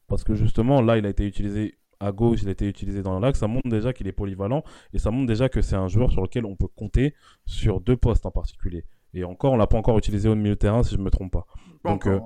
Parce 0.06 0.24
que 0.24 0.34
justement, 0.34 0.80
là, 0.80 0.96
il 0.96 1.04
a 1.04 1.10
été 1.10 1.26
utilisé 1.26 1.74
à 2.00 2.12
gauche, 2.12 2.40
il 2.42 2.48
a 2.48 2.52
été 2.52 2.68
utilisé 2.68 3.02
dans 3.02 3.18
l'axe, 3.20 3.40
ça 3.40 3.46
montre 3.46 3.68
déjà 3.68 3.92
qu'il 3.92 4.06
est 4.06 4.12
polyvalent 4.12 4.62
et 4.92 4.98
ça 4.98 5.10
montre 5.10 5.26
déjà 5.26 5.48
que 5.48 5.62
c'est 5.62 5.76
un 5.76 5.88
joueur 5.88 6.10
sur 6.10 6.22
lequel 6.22 6.44
on 6.44 6.56
peut 6.56 6.68
compter 6.68 7.14
sur 7.46 7.80
deux 7.80 7.96
postes 7.96 8.26
en 8.26 8.30
particulier. 8.30 8.84
Et 9.14 9.24
encore, 9.24 9.52
on 9.52 9.56
l'a 9.56 9.66
pas 9.66 9.78
encore 9.78 9.96
utilisé 9.96 10.28
au 10.28 10.34
milieu 10.34 10.50
de 10.50 10.58
terrain, 10.58 10.82
si 10.82 10.94
je 10.94 11.00
me 11.00 11.10
trompe 11.10 11.32
pas. 11.32 11.46
Donc, 11.84 12.06
euh, 12.06 12.18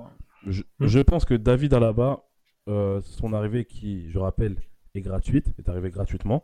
hein. 0.47 0.51
je, 0.79 0.99
pense 1.01 1.23
que 1.23 1.35
David 1.35 1.73
Alaba, 1.73 2.23
euh, 2.67 2.99
son 3.03 3.33
arrivée 3.33 3.65
qui, 3.65 4.09
je 4.09 4.17
rappelle, 4.17 4.57
est 4.95 5.01
gratuite, 5.01 5.53
est 5.59 5.69
arrivée 5.69 5.91
gratuitement. 5.91 6.43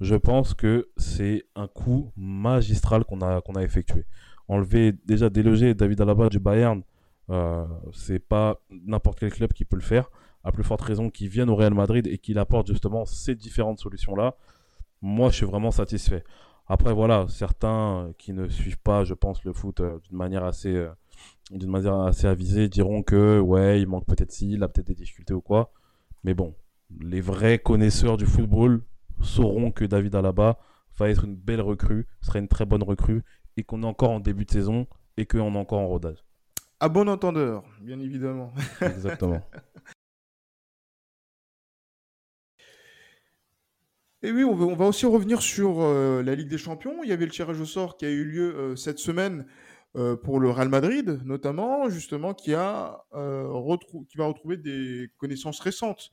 Je 0.00 0.14
pense 0.14 0.54
que 0.54 0.88
c'est 0.96 1.44
un 1.54 1.68
coup 1.68 2.12
magistral 2.16 3.04
qu'on 3.04 3.20
a, 3.20 3.42
qu'on 3.42 3.54
a 3.54 3.62
effectué. 3.62 4.06
Enlever, 4.48 4.92
déjà 5.04 5.28
déloger 5.30 5.74
David 5.74 6.00
Alaba 6.00 6.28
du 6.30 6.38
Bayern, 6.38 6.82
euh, 7.30 7.64
c'est 7.92 8.18
pas 8.18 8.60
n'importe 8.70 9.20
quel 9.20 9.32
club 9.32 9.52
qui 9.52 9.64
peut 9.64 9.76
le 9.76 9.82
faire 9.82 10.10
à 10.44 10.52
plus 10.52 10.62
forte 10.62 10.82
raison 10.82 11.10
qu'il 11.10 11.28
vienne 11.28 11.50
au 11.50 11.56
Real 11.56 11.74
Madrid 11.74 12.06
et 12.06 12.18
qu'il 12.18 12.38
apporte 12.38 12.68
justement 12.68 13.04
ces 13.06 13.34
différentes 13.34 13.80
solutions-là, 13.80 14.36
moi 15.02 15.30
je 15.30 15.36
suis 15.36 15.46
vraiment 15.46 15.70
satisfait. 15.70 16.22
Après 16.66 16.92
voilà, 16.92 17.26
certains 17.28 18.12
qui 18.18 18.32
ne 18.32 18.48
suivent 18.48 18.78
pas, 18.78 19.04
je 19.04 19.14
pense, 19.14 19.44
le 19.44 19.52
foot 19.52 19.80
euh, 19.80 19.98
d'une 20.08 20.16
manière 20.16 20.44
assez, 20.44 20.74
euh, 20.74 20.90
d'une 21.50 21.70
manière 21.70 21.98
assez 22.00 22.26
avisée, 22.26 22.68
diront 22.68 23.02
que 23.02 23.38
ouais, 23.38 23.80
il 23.80 23.86
manque 23.86 24.06
peut-être 24.06 24.32
ci, 24.32 24.52
il 24.52 24.62
a 24.62 24.68
peut-être 24.68 24.86
des 24.86 24.94
difficultés 24.94 25.34
ou 25.34 25.40
quoi. 25.40 25.72
Mais 26.22 26.34
bon, 26.34 26.54
les 27.00 27.20
vrais 27.20 27.58
connaisseurs 27.58 28.16
du 28.16 28.26
football 28.26 28.82
sauront 29.22 29.70
que 29.70 29.84
David 29.84 30.14
Alaba 30.14 30.58
va 30.96 31.10
être 31.10 31.24
une 31.24 31.36
belle 31.36 31.60
recrue, 31.60 32.06
sera 32.22 32.38
une 32.38 32.48
très 32.48 32.64
bonne 32.64 32.82
recrue, 32.82 33.22
et 33.56 33.64
qu'on 33.64 33.82
est 33.82 33.86
encore 33.86 34.10
en 34.10 34.20
début 34.20 34.44
de 34.44 34.50
saison 34.50 34.86
et 35.16 35.26
qu'on 35.26 35.54
est 35.54 35.58
encore 35.58 35.80
en 35.80 35.86
rodage. 35.86 36.24
À 36.80 36.88
bon 36.88 37.08
entendeur, 37.08 37.62
bien 37.80 38.00
évidemment. 38.00 38.52
Exactement. 38.80 39.40
Et 44.24 44.32
oui, 44.32 44.42
on 44.42 44.54
va, 44.54 44.86
aussi 44.86 45.04
revenir 45.04 45.42
sur 45.42 45.82
euh, 45.82 46.22
la 46.22 46.34
Ligue 46.34 46.48
des 46.48 46.56
Champions. 46.56 47.02
Il 47.02 47.10
y 47.10 47.12
avait 47.12 47.26
le 47.26 47.30
tirage 47.30 47.60
au 47.60 47.66
sort 47.66 47.98
qui 47.98 48.06
a 48.06 48.08
eu 48.08 48.24
lieu 48.24 48.56
euh, 48.56 48.74
cette 48.74 48.98
semaine 48.98 49.44
euh, 49.96 50.16
pour 50.16 50.40
le 50.40 50.48
Real 50.48 50.70
Madrid, 50.70 51.20
notamment, 51.26 51.90
justement, 51.90 52.32
qui, 52.32 52.52
va 52.52 53.04
retrouver 53.12 54.56
des 54.56 55.10
connaissances 55.18 55.60
récentes 55.60 56.10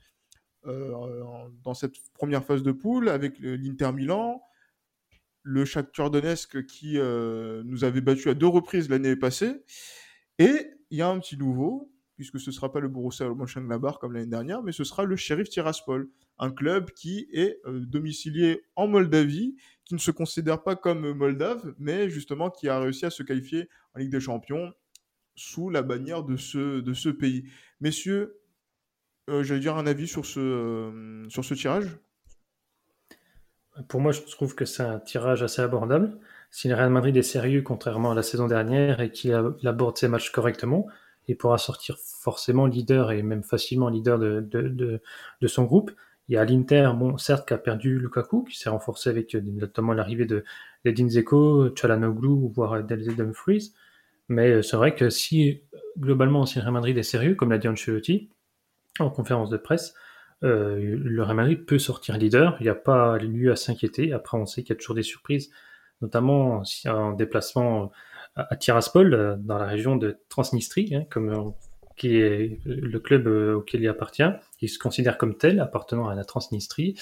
dans 0.66 1.74
cette 1.74 1.96
première 2.14 2.44
phase 2.44 2.64
de 2.64 2.74
poule 2.74 3.08
avec 3.08 3.40
l'Inter 3.40 3.94
Milan, 3.94 4.44
le 5.42 5.64
Shakhtar 5.66 6.12
Donetsk 6.12 6.66
qui 6.68 7.00
nous 7.00 7.84
avait 7.84 8.02
battu 8.02 8.30
à 8.30 8.36
deux 8.36 8.48
reprises 8.48 8.90
l'année 8.90 9.16
passée. 9.16 9.64
Et 10.38 10.68
il 10.92 11.00
y 11.00 11.02
a 11.02 11.08
un 11.08 11.18
petit 11.20 11.38
nouveau, 11.38 11.91
puisque 12.22 12.40
ce 12.40 12.52
ne 12.52 12.54
sera 12.54 12.72
pas 12.72 12.80
le 12.80 12.88
Borussia 12.88 13.28
Mönchengladbach 13.28 13.98
comme 14.00 14.14
l'année 14.14 14.28
dernière, 14.28 14.62
mais 14.62 14.72
ce 14.72 14.84
sera 14.84 15.06
le 15.06 15.16
Sheriff 15.16 15.50
Tiraspol, 15.50 16.08
un 16.38 16.52
club 16.52 16.92
qui 16.92 17.28
est 17.34 17.58
euh, 17.66 17.80
domicilié 17.80 18.62
en 18.76 18.88
Moldavie, 18.88 19.56
qui 19.86 19.96
ne 19.96 20.00
se 20.00 20.12
considère 20.12 20.62
pas 20.62 20.76
comme 20.76 21.14
moldave, 21.14 21.74
mais 21.80 22.12
justement 22.12 22.52
qui 22.52 22.70
a 22.70 22.80
réussi 22.80 23.08
à 23.08 23.10
se 23.10 23.24
qualifier 23.24 23.70
en 23.96 24.00
Ligue 24.02 24.12
des 24.12 24.20
Champions 24.20 24.72
sous 25.34 25.72
la 25.72 25.82
bannière 25.82 26.22
de 26.22 26.38
ce, 26.38 27.10
pays. 27.10 27.46
Messieurs, 27.80 28.40
euh, 29.32 29.42
j'allais 29.42 29.60
dire 29.60 29.76
un 29.76 29.88
avis 29.88 30.08
sur 30.08 30.28
ce, 30.28 30.40
euh, 30.40 31.28
sur 31.28 31.44
ce 31.44 31.56
tirage? 31.56 31.98
Pour 33.88 34.00
moi, 34.00 34.12
je 34.12 34.22
trouve 34.22 34.54
que 34.54 34.66
c'est 34.66 34.84
un 34.84 35.00
tirage 35.00 35.42
assez 35.42 35.64
abordable. 35.64 36.20
Si 36.52 36.68
le 36.68 36.76
Real 36.76 36.92
Madrid 36.92 37.18
est 37.18 37.24
sérieux, 37.24 37.64
contrairement 37.64 38.12
à 38.12 38.16
la 38.16 38.22
saison 38.22 38.46
dernière, 38.46 39.02
et 39.02 39.12
qu'il 39.12 39.34
aborde 39.64 39.98
ses 39.98 40.08
matchs 40.08 40.30
correctement, 40.30 40.86
il 41.28 41.38
pourra 41.38 41.58
sortir 41.58 41.98
forcément 41.98 42.66
leader 42.66 43.12
et 43.12 43.22
même 43.22 43.44
facilement 43.44 43.90
leader 43.90 44.20
de, 44.20 44.42
de, 44.42 45.02
de, 45.42 45.48
son 45.48 45.64
groupe. 45.64 45.92
Il 46.28 46.36
y 46.36 46.38
a 46.38 46.46
l'Inter, 46.46 46.92
bon, 46.96 47.18
certes, 47.18 47.48
qui 47.48 47.54
a 47.54 47.58
perdu 47.58 48.00
Lukaku, 48.00 48.44
qui 48.44 48.58
s'est 48.58 48.70
renforcé 48.70 49.10
avec 49.10 49.36
euh, 49.36 49.42
notamment 49.42 49.94
l'arrivée 49.94 50.26
de 50.26 50.44
Ledin 50.86 51.10
Zeko, 51.10 51.76
Chalanoglu, 51.76 52.50
voire 52.54 52.84
Delze 52.84 53.16
Dumfries. 53.16 53.74
Mais 54.30 54.50
euh, 54.52 54.62
c'est 54.62 54.78
vrai 54.78 54.96
que 54.96 55.10
si, 55.10 55.62
globalement, 56.00 56.46
si 56.46 56.58
le 56.58 56.64
Real 56.64 56.74
Madrid 56.74 56.98
est 56.98 57.04
sérieux, 57.04 57.36
comme 57.36 57.52
l'a 57.52 57.58
dit 57.58 57.68
Ancelotti 57.68 58.30
en 59.00 59.10
conférence 59.10 59.50
de 59.50 59.58
presse, 59.58 59.94
euh, 60.44 60.98
le 60.98 61.24
Real 61.24 61.36
Madrid 61.36 61.66
peut 61.66 61.80
sortir 61.80 62.18
leader. 62.18 62.56
Il 62.60 62.64
n'y 62.64 62.70
a 62.70 62.76
pas 62.76 63.18
lieu 63.18 63.52
à 63.52 63.56
s'inquiéter. 63.56 64.14
Après, 64.14 64.38
on 64.38 64.46
sait 64.46 64.64
qu'il 64.64 64.74
y 64.76 64.78
a 64.78 64.80
toujours 64.80 64.96
des 64.96 65.04
surprises, 65.04 65.52
notamment 66.02 66.64
en 66.88 67.12
déplacement 67.14 67.92
à 68.36 68.56
Tiraspol, 68.56 69.14
euh, 69.14 69.36
dans 69.38 69.58
la 69.58 69.66
région 69.66 69.96
de 69.96 70.18
Transnistrie, 70.30 70.96
hein, 70.96 71.04
comme, 71.10 71.30
euh, 71.30 71.50
qui 71.98 72.16
est 72.16 72.60
le 72.66 73.00
club 73.00 73.28
euh, 73.28 73.56
auquel 73.56 73.82
il 73.82 73.88
appartient, 73.88 74.24
qui 74.58 74.68
se 74.68 74.80
considère 74.80 75.18
comme 75.18 75.38
tel, 75.38 75.60
appartenant 75.60 76.08
à 76.08 76.16
la 76.16 76.24
Transnistrie. 76.24 76.96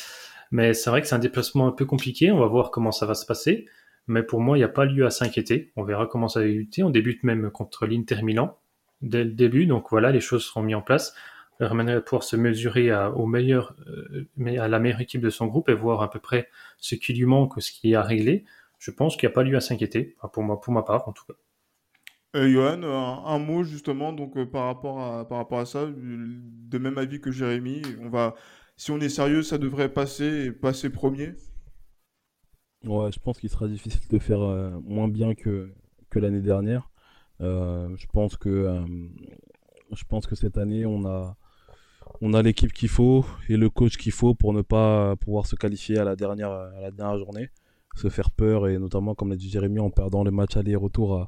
Mais 0.52 0.74
c'est 0.74 0.90
vrai 0.90 1.02
que 1.02 1.08
c'est 1.08 1.16
un 1.16 1.20
déplacement 1.20 1.68
un 1.68 1.72
peu 1.72 1.86
compliqué, 1.86 2.32
on 2.32 2.40
va 2.40 2.48
voir 2.48 2.72
comment 2.72 2.92
ça 2.92 3.06
va 3.06 3.14
se 3.14 3.26
passer. 3.26 3.68
Mais 4.08 4.24
pour 4.24 4.42
moi, 4.42 4.58
il 4.58 4.62
n'y 4.62 4.66
a 4.66 4.70
pas 4.70 4.86
lieu 4.86 5.06
à 5.06 5.12
s'inquiéter. 5.12 5.72
On 5.76 5.84
verra 5.84 6.08
comment 6.08 6.28
ça 6.28 6.40
va 6.40 6.48
débuter. 6.48 6.82
On 6.82 6.90
débute 6.90 7.24
même 7.24 7.52
contre 7.52 7.86
l'Inter 7.86 8.24
Milan 8.24 8.58
dès 9.04 9.24
le 9.24 9.30
début. 9.30 9.68
Donc 9.68 9.92
voilà, 9.92 10.12
les 10.12 10.20
choses 10.20 10.44
seront 10.46 10.64
mises 10.64 10.76
en 10.76 10.82
place. 10.82 11.14
Le 11.60 11.68
va 11.68 12.02
pouvoir 12.02 12.24
se 12.24 12.36
mesurer 12.36 12.90
à, 12.90 13.12
au 13.12 13.28
meilleur, 13.28 13.76
à 14.58 14.68
la 14.68 14.80
meilleure 14.80 15.02
équipe 15.02 15.22
de 15.22 15.30
son 15.30 15.46
groupe 15.46 15.70
et 15.70 15.76
voir 15.76 16.02
à 16.02 16.10
peu 16.10 16.18
près 16.18 16.50
ce 16.78 16.96
qui 16.96 17.14
lui 17.14 17.26
manque, 17.26 17.62
ce 17.62 17.72
qui 17.72 17.92
est 17.92 17.96
à 17.96 18.02
régler 18.02 18.46
je 18.80 18.92
pense 18.92 19.16
qu'il 19.16 19.28
n'y 19.28 19.34
a 19.34 19.36
pas 19.36 19.44
lieu 19.44 19.56
à 19.56 19.62
s'inquiéter, 19.62 20.16
pour, 20.34 20.42
moi, 20.42 20.60
pour 20.60 20.74
ma 20.74 20.84
part 20.84 21.08
en 21.08 21.14
tout 21.14 21.26
cas. 21.26 21.36
Euh, 22.36 22.48
Johan, 22.48 22.84
un, 22.84 23.40
mot 23.40 23.64
justement 23.64 24.14
donc 24.14 24.38
euh, 24.38 24.46
par 24.46 24.66
rapport 24.66 25.02
à 25.02 25.28
par 25.28 25.40
rapport 25.40 25.60
à 25.60 25.66
ça, 25.66 25.88
de 25.88 26.78
même 26.78 26.98
avis 27.00 27.20
que 27.20 27.32
Jérémy, 27.32 27.82
on 28.02 28.10
va 28.10 28.36
si 28.78 28.92
on 28.92 29.00
est 29.00 29.10
sérieux, 29.10 29.42
ça 29.42 29.58
devrait 29.58 29.92
passer 29.92 30.46
et 30.46 30.52
passer 30.52 30.92
premier. 30.92 31.34
Ouais, 32.86 33.12
je 33.12 33.20
pense 33.20 33.40
qu'il 33.40 33.50
sera 33.50 33.68
difficile 33.68 34.08
de 34.10 34.20
faire 34.20 34.42
euh, 34.42 34.70
moins 34.84 35.08
bien 35.08 35.34
que, 35.34 35.74
que 36.12 36.20
l'année 36.20 36.42
dernière. 36.42 36.92
je 37.40 38.06
pense 38.14 38.38
que 38.38 38.86
je 39.92 40.04
pense 40.04 40.28
que 40.28 40.36
cette 40.36 40.58
année 40.60 40.86
on 40.86 41.06
a 41.06 41.36
on 42.22 42.34
a 42.34 42.44
l'équipe 42.44 42.74
qu'il 42.74 42.90
faut 42.90 43.26
et 43.50 43.58
le 43.58 43.70
coach 43.70 43.98
qu'il 43.98 44.12
faut 44.12 44.36
pour 44.36 44.54
ne 44.54 44.62
pas 44.62 45.16
pouvoir 45.16 45.48
se 45.48 45.56
qualifier 45.56 45.98
à 45.98 46.04
la 46.04 46.16
dernière 46.16 46.52
à 46.52 46.80
la 46.80 46.92
dernière 46.92 47.18
journée 47.18 47.50
se 47.96 48.10
faire 48.10 48.32
peur 48.32 48.68
et 48.68 48.78
notamment 48.78 49.16
comme 49.16 49.30
l'a 49.30 49.36
dit 49.36 49.50
Jérémy 49.50 49.80
en 49.80 49.90
perdant 49.90 50.24
le 50.24 50.32
match 50.32 50.58
aller-retour 50.58 51.28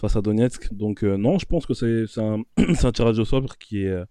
face 0.00 0.16
à 0.16 0.22
Donetsk. 0.22 0.72
Donc 0.72 1.04
euh, 1.04 1.16
non, 1.16 1.38
je 1.38 1.46
pense 1.46 1.66
que 1.66 1.74
c'est 1.74 2.20
un, 2.20 2.42
un, 2.56 2.92
tirage 2.92 3.18
au 3.18 3.24
sort 3.24 3.58
qui 3.58 3.84
est, 3.84 4.04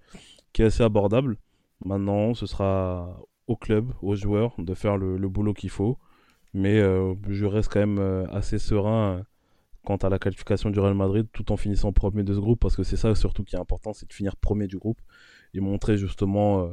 qui 0.53 0.61
est 0.61 0.65
assez 0.65 0.83
abordable. 0.83 1.37
Maintenant, 1.83 2.33
ce 2.33 2.45
sera 2.45 3.19
au 3.47 3.55
club, 3.55 3.91
aux 4.01 4.15
joueurs 4.15 4.53
de 4.59 4.73
faire 4.73 4.97
le, 4.97 5.17
boulot 5.27 5.53
qu'il 5.53 5.71
faut. 5.71 5.97
Mais 6.53 6.79
euh, 6.79 7.13
je 7.27 7.45
reste 7.45 7.71
quand 7.71 7.79
même 7.79 7.99
euh, 7.99 8.25
assez 8.27 8.59
serein 8.59 9.23
quant 9.85 9.97
à 9.97 10.09
la 10.09 10.19
qualification 10.19 10.69
du 10.69 10.79
Real 10.79 10.93
Madrid 10.93 11.27
tout 11.31 11.51
en 11.51 11.57
finissant 11.57 11.91
premier 11.93 12.23
de 12.23 12.33
ce 12.33 12.39
groupe 12.39 12.59
parce 12.59 12.75
que 12.75 12.83
c'est 12.83 12.97
ça 12.97 13.15
surtout 13.15 13.43
qui 13.43 13.55
est 13.55 13.59
important, 13.59 13.93
c'est 13.93 14.07
de 14.07 14.13
finir 14.13 14.35
premier 14.35 14.67
du 14.67 14.77
groupe 14.77 14.99
et 15.53 15.61
montrer 15.61 15.97
justement 15.97 16.69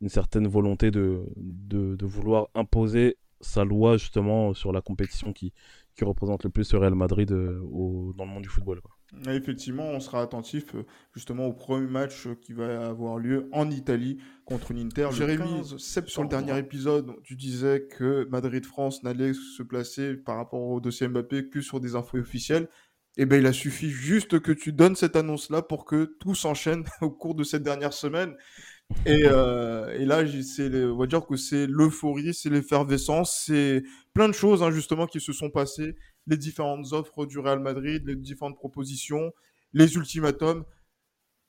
une 0.00 0.08
certaine 0.08 0.48
volonté 0.48 0.90
de, 0.90 1.24
de, 1.36 2.06
vouloir 2.06 2.48
imposer 2.54 3.16
sa 3.40 3.64
loi 3.64 3.96
justement 3.96 4.54
sur 4.54 4.72
la 4.72 4.80
compétition 4.80 5.32
qui, 5.32 5.52
qui 5.98 6.04
représente 6.04 6.44
le 6.44 6.50
plus 6.50 6.72
le 6.72 6.78
Real 6.78 6.94
Madrid 6.94 7.32
euh, 7.32 7.60
au, 7.72 8.14
dans 8.16 8.24
le 8.24 8.30
monde 8.30 8.44
du 8.44 8.48
football. 8.48 8.80
effectivement, 9.26 9.84
on 9.84 9.98
sera 9.98 10.22
attentif 10.22 10.74
euh, 10.76 10.84
justement 11.12 11.46
au 11.46 11.52
premier 11.52 11.88
match 11.88 12.26
euh, 12.26 12.36
qui 12.36 12.52
va 12.52 12.86
avoir 12.86 13.18
lieu 13.18 13.48
en 13.52 13.68
Italie 13.68 14.18
contre 14.44 14.72
l'Inter. 14.72 15.08
Jérémy, 15.10 15.64
sur 16.06 16.22
le 16.22 16.28
dernier 16.28 16.56
épisode, 16.56 17.16
tu 17.24 17.34
disais 17.34 17.88
que 17.90 18.28
Madrid-France 18.30 19.02
n'allait 19.02 19.34
se 19.34 19.62
placer 19.64 20.14
par 20.14 20.36
rapport 20.36 20.62
au 20.62 20.80
dossier 20.80 21.08
Mbappé 21.08 21.48
que 21.48 21.60
sur 21.60 21.80
des 21.80 21.96
infos 21.96 22.18
officielles. 22.18 22.68
Eh 23.16 23.26
bien, 23.26 23.38
il 23.38 23.46
a 23.46 23.52
suffi 23.52 23.90
juste 23.90 24.38
que 24.38 24.52
tu 24.52 24.72
donnes 24.72 24.94
cette 24.94 25.16
annonce-là 25.16 25.62
pour 25.62 25.84
que 25.84 26.04
tout 26.20 26.36
s'enchaîne 26.36 26.84
au 27.00 27.10
cours 27.10 27.34
de 27.34 27.42
cette 27.42 27.64
dernière 27.64 27.92
semaine. 27.92 28.36
Et, 29.04 29.22
euh, 29.24 29.94
et 29.98 30.04
là, 30.06 30.22
on 30.22 30.96
va 30.96 31.06
dire 31.06 31.26
que 31.26 31.36
c'est 31.36 31.66
l'euphorie, 31.66 32.32
c'est 32.32 32.50
l'effervescence, 32.50 33.42
c'est 33.46 33.82
plein 34.14 34.28
de 34.28 34.34
choses 34.34 34.62
hein, 34.62 34.70
justement 34.70 35.06
qui 35.06 35.20
se 35.20 35.32
sont 35.32 35.50
passées, 35.50 35.94
les 36.26 36.36
différentes 36.36 36.92
offres 36.92 37.26
du 37.26 37.38
Real 37.38 37.60
Madrid, 37.60 38.02
les 38.06 38.16
différentes 38.16 38.56
propositions, 38.56 39.32
les 39.72 39.94
ultimatums. 39.96 40.64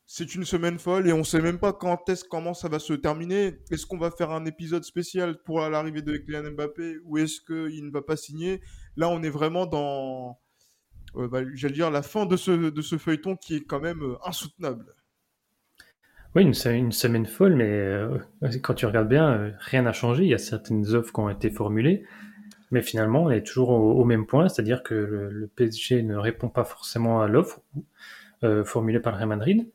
C'est 0.05 0.33
une 0.35 0.43
semaine 0.43 0.79
folle 0.79 1.07
et 1.07 1.13
on 1.13 1.19
ne 1.19 1.23
sait 1.23 1.41
même 1.41 1.59
pas 1.59 1.71
quand 1.71 2.09
est-ce, 2.09 2.25
comment 2.25 2.55
ça 2.55 2.67
va 2.67 2.79
se 2.79 2.93
terminer. 2.93 3.59
Est-ce 3.69 3.85
qu'on 3.85 3.99
va 3.99 4.09
faire 4.09 4.31
un 4.31 4.45
épisode 4.45 4.83
spécial 4.83 5.41
pour 5.43 5.61
l'arrivée 5.61 6.01
de 6.01 6.17
Kylian 6.17 6.51
Mbappé 6.51 6.97
ou 7.05 7.19
est-ce 7.19 7.41
qu'il 7.41 7.85
ne 7.85 7.91
va 7.91 8.01
pas 8.01 8.17
signer? 8.17 8.61
Là, 8.95 9.07
on 9.09 9.21
est 9.21 9.29
vraiment 9.29 9.67
dans, 9.67 10.39
euh, 11.15 11.27
bah, 11.27 11.41
j'allais 11.53 11.73
dire, 11.73 11.91
la 11.91 12.01
fin 12.01 12.25
de 12.25 12.37
ce, 12.37 12.51
de 12.51 12.81
ce 12.81 12.97
feuilleton 12.97 13.35
qui 13.35 13.55
est 13.55 13.65
quand 13.65 13.79
même 13.79 14.01
euh, 14.01 14.15
insoutenable. 14.25 14.95
Oui, 16.35 16.43
une, 16.43 16.53
une 16.71 16.91
semaine 16.91 17.25
folle, 17.25 17.55
mais 17.55 17.69
euh, 17.69 18.19
quand 18.61 18.75
tu 18.75 18.85
regardes 18.85 19.09
bien, 19.09 19.31
euh, 19.31 19.51
rien 19.59 19.81
n'a 19.81 19.93
changé. 19.93 20.23
Il 20.23 20.29
y 20.29 20.35
a 20.35 20.37
certaines 20.37 20.93
offres 20.93 21.11
qui 21.11 21.19
ont 21.19 21.29
été 21.29 21.49
formulées, 21.49 22.05
mais 22.71 22.83
finalement, 22.83 23.23
on 23.23 23.29
est 23.31 23.41
toujours 23.45 23.69
au, 23.71 24.05
même 24.05 24.27
point, 24.27 24.47
c'est-à-dire 24.47 24.83
que 24.83 24.93
le, 24.93 25.47
PSG 25.55 26.03
ne 26.03 26.15
répond 26.15 26.49
pas 26.49 26.65
forcément 26.65 27.21
à 27.21 27.27
l'offre 27.27 27.61
euh, 28.43 28.63
formulée 28.63 28.99
par 28.99 29.13
le 29.13 29.17
Real 29.17 29.29
Madrid. 29.29 29.71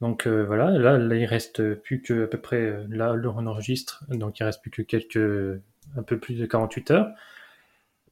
Donc 0.00 0.28
voilà, 0.28 0.70
là, 0.70 0.96
là, 0.96 1.16
il 1.16 1.26
reste 1.26 1.74
plus 1.74 2.00
que 2.00 2.24
à 2.24 2.26
peu 2.28 2.38
près 2.38 2.86
là, 2.88 3.14
on 3.36 3.46
enregistre, 3.46 4.04
donc 4.10 4.38
il 4.38 4.44
reste 4.44 4.62
plus 4.62 4.70
que 4.70 4.82
quelques, 4.82 5.60
un 5.96 6.02
peu 6.04 6.18
plus 6.18 6.38
de 6.38 6.46
48 6.46 6.90
heures. 6.92 7.08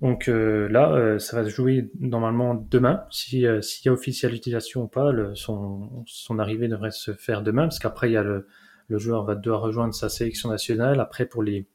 Donc 0.01 0.29
euh, 0.29 0.69
là, 0.69 0.93
euh, 0.93 1.19
ça 1.19 1.37
va 1.37 1.45
se 1.45 1.55
jouer 1.55 1.91
normalement 1.99 2.55
demain. 2.55 3.05
Euh, 3.35 3.61
s'il 3.63 3.87
y 3.87 3.89
a 3.89 3.93
officialisation 3.93 4.83
ou 4.83 4.89
pas, 4.89 5.11
son, 5.35 6.39
arrivée 6.39 6.69
devrait 6.69 6.91
se 6.91 7.15
faire 7.15 7.43
demain, 7.43 7.63
parce 7.63 7.79
qu'après 7.79 8.11
il 8.11 8.13
y 8.13 8.17
a 8.17 8.23
le, 8.23 8.47
le 8.89 8.99
joueur 8.99 9.25
va 9.25 9.35
devoir 9.35 9.63
rejoindre 9.63 9.95
sa 9.95 10.09
sélection 10.09 10.51
nationale. 10.51 11.01
Après 11.01 11.27
pour 11.27 11.43
les 11.43 11.67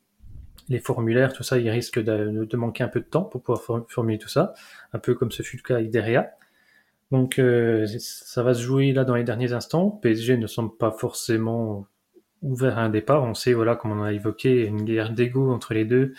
les 0.69 0.79
formulaires, 0.79 1.33
tout 1.33 1.43
ça, 1.43 1.57
il 1.57 1.69
risque 1.69 1.99
de, 2.01 2.45
de 2.45 2.57
manquer 2.57 2.83
un 2.83 2.87
peu 2.87 3.01
de 3.01 3.05
temps 3.05 3.23
pour 3.23 3.41
pouvoir 3.41 3.83
formuler 3.89 4.17
tout 4.17 4.29
ça, 4.29 4.53
un 4.93 4.99
peu 4.99 5.15
comme 5.15 5.31
ce 5.31 5.43
fut 5.43 5.57
le 5.57 5.63
cas 5.63 5.75
avec 5.75 5.91
Deria. 5.91 6.31
Donc 7.11 7.41
ça 7.97 8.43
va 8.43 8.53
se 8.53 8.61
jouer 8.61 8.93
là 8.93 9.03
dans 9.03 9.15
les 9.15 9.25
derniers 9.25 9.51
instants. 9.51 9.89
PSG 9.89 10.37
ne 10.37 10.47
semble 10.47 10.77
pas 10.77 10.91
forcément 10.91 11.87
ouvert 12.41 12.77
à 12.77 12.83
un 12.83 12.89
départ. 12.89 13.23
On 13.23 13.33
sait, 13.33 13.51
voilà, 13.51 13.75
comme 13.75 13.91
on 13.91 14.03
a 14.03 14.13
évoqué, 14.13 14.65
une 14.65 14.83
guerre 14.83 15.11
d'ego 15.11 15.51
entre 15.51 15.73
les 15.73 15.83
deux, 15.83 16.13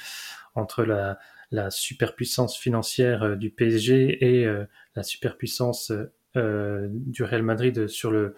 entre 0.55 0.84
la, 0.84 1.18
la 1.53 1.70
superpuissance 1.70 2.57
financière 2.57 3.22
euh, 3.22 3.36
du 3.36 3.50
PSG 3.50 4.24
et 4.24 4.46
euh, 4.46 4.64
la 4.96 5.03
superpuissance 5.03 5.92
euh, 6.36 6.88
du 6.90 7.22
Real 7.22 7.42
Madrid 7.42 7.86
sur 7.86 8.11
le, 8.11 8.34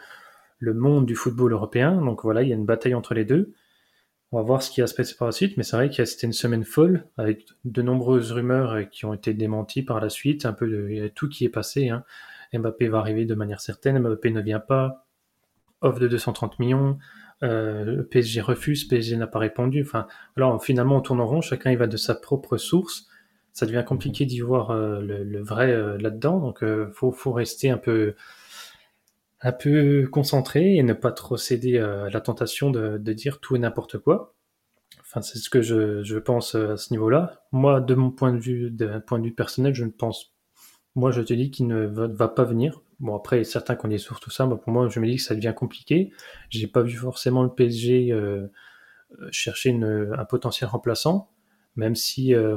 le 0.59 0.75
monde 0.75 1.07
du 1.07 1.15
football 1.15 1.53
européen. 1.53 2.03
Donc 2.03 2.25
voilà, 2.25 2.43
il 2.43 2.49
y 2.49 2.53
a 2.53 2.57
une 2.57 2.67
bataille 2.67 2.95
entre 2.95 3.15
les 3.15 3.25
deux. 3.25 3.55
On 4.33 4.39
va 4.39 4.43
voir 4.43 4.63
ce 4.63 4.71
qui 4.71 4.81
va 4.81 4.89
se 4.89 4.95
passer 4.97 5.15
par 5.17 5.29
la 5.29 5.33
suite, 5.33 5.57
mais 5.57 5.63
c'est 5.63 5.77
vrai 5.77 5.89
que 5.89 6.05
c'était 6.05 6.27
une 6.27 6.33
semaine 6.33 6.65
folle 6.65 7.07
avec 7.17 7.47
de 7.65 7.83
nombreuses 7.83 8.33
rumeurs 8.33 8.91
qui 8.91 9.05
ont 9.05 9.15
été 9.15 9.33
démenties 9.33 9.85
par 9.85 10.01
la 10.01 10.09
suite. 10.09 10.45
Un 10.45 10.53
peu 10.53 10.69
de, 10.69 11.07
tout 11.15 11.29
qui 11.29 11.45
est 11.45 11.51
passé. 11.51 11.89
Hein. 11.91 12.05
Mbappé 12.53 12.89
va 12.89 12.99
arriver 12.99 13.27
de 13.27 13.35
manière 13.35 13.61
certaine, 13.61 14.01
Mbappé 14.01 14.33
ne 14.33 14.41
vient 14.41 14.61
pas. 14.61 15.07
Offre 15.83 16.01
de 16.01 16.09
230 16.09 16.59
millions. 16.59 16.99
Euh, 17.45 18.03
PSG 18.03 18.41
refuse, 18.41 18.85
PSG 18.85 19.17
n'a 19.17 19.27
pas 19.27 19.39
répondu. 19.39 19.83
Enfin, 19.83 20.07
voilà, 20.37 20.59
finalement, 20.59 20.97
on 20.97 21.01
tourne 21.01 21.21
en 21.21 21.27
rond. 21.27 21.41
Chacun 21.41 21.71
il 21.71 21.79
va 21.79 21.87
de 21.87 21.97
sa 21.97 22.15
propre 22.15 22.57
source. 22.57 23.07
Ça 23.53 23.67
devient 23.67 23.85
compliqué 23.87 24.25
d'y 24.25 24.41
voir 24.41 24.71
euh, 24.71 25.01
le, 25.01 25.43
vrai 25.43 25.71
euh, 25.71 25.99
là-dedans. 25.99 26.41
Donc, 26.41 26.65
faut, 26.93 27.13
faut 27.13 27.33
rester 27.33 27.71
un 27.71 27.79
peu 27.79 28.15
un 29.43 29.53
peu 29.53 30.09
concentré 30.11 30.77
et 30.77 30.83
ne 30.83 30.95
pas 30.95 31.13
trop 31.13 31.37
céder 31.37 31.79
à 31.79 32.09
la 32.09 32.21
tentation 32.23 32.71
de, 32.71 32.97
dire 33.13 33.41
tout 33.41 33.57
et 33.57 33.59
n'importe 33.59 33.99
quoi. 33.99 34.35
Enfin, 35.03 35.21
c'est 35.21 35.39
ce 35.39 35.51
que 35.51 35.61
je, 35.61 36.19
pense 36.19 36.55
à 36.55 36.79
ce 36.79 36.93
niveau-là. 36.95 37.45
Moi, 37.53 37.83
de 37.83 37.95
mon 37.95 38.11
point 38.11 38.33
de 38.33 38.39
vue, 38.39 38.71
d'un 38.71 39.01
point 39.01 39.19
de 39.19 39.25
vue 39.25 39.35
personnel, 39.35 39.75
je 39.75 39.85
ne 39.85 39.91
pense. 39.91 40.34
Moi, 40.95 41.11
je 41.11 41.23
te 41.23 41.35
dis 41.35 41.51
qu'il 41.51 41.67
ne 41.67 41.87
va, 41.87 42.29
pas 42.29 42.45
venir. 42.45 42.81
Bon, 43.01 43.17
après, 43.17 43.43
certains 43.45 43.75
qu'on 43.75 43.91
est 43.91 43.99
sur 43.99 44.21
tout 44.21 44.31
ça, 44.31 44.47
pour 44.47 44.73
moi, 44.73 44.89
je 44.89 45.01
me 45.01 45.07
dis 45.07 45.17
que 45.17 45.23
ça 45.23 45.35
devient 45.35 45.55
compliqué. 45.57 46.13
J'ai 46.51 46.69
pas 46.69 46.83
vu 46.83 46.97
forcément 46.97 47.43
le 47.43 47.49
PSG 47.51 48.13
euh, 48.13 48.47
chercher 49.31 49.73
un 49.83 50.25
potentiel 50.25 50.71
remplaçant, 50.71 51.31
même 51.77 51.97
si 51.97 52.35
euh, 52.35 52.57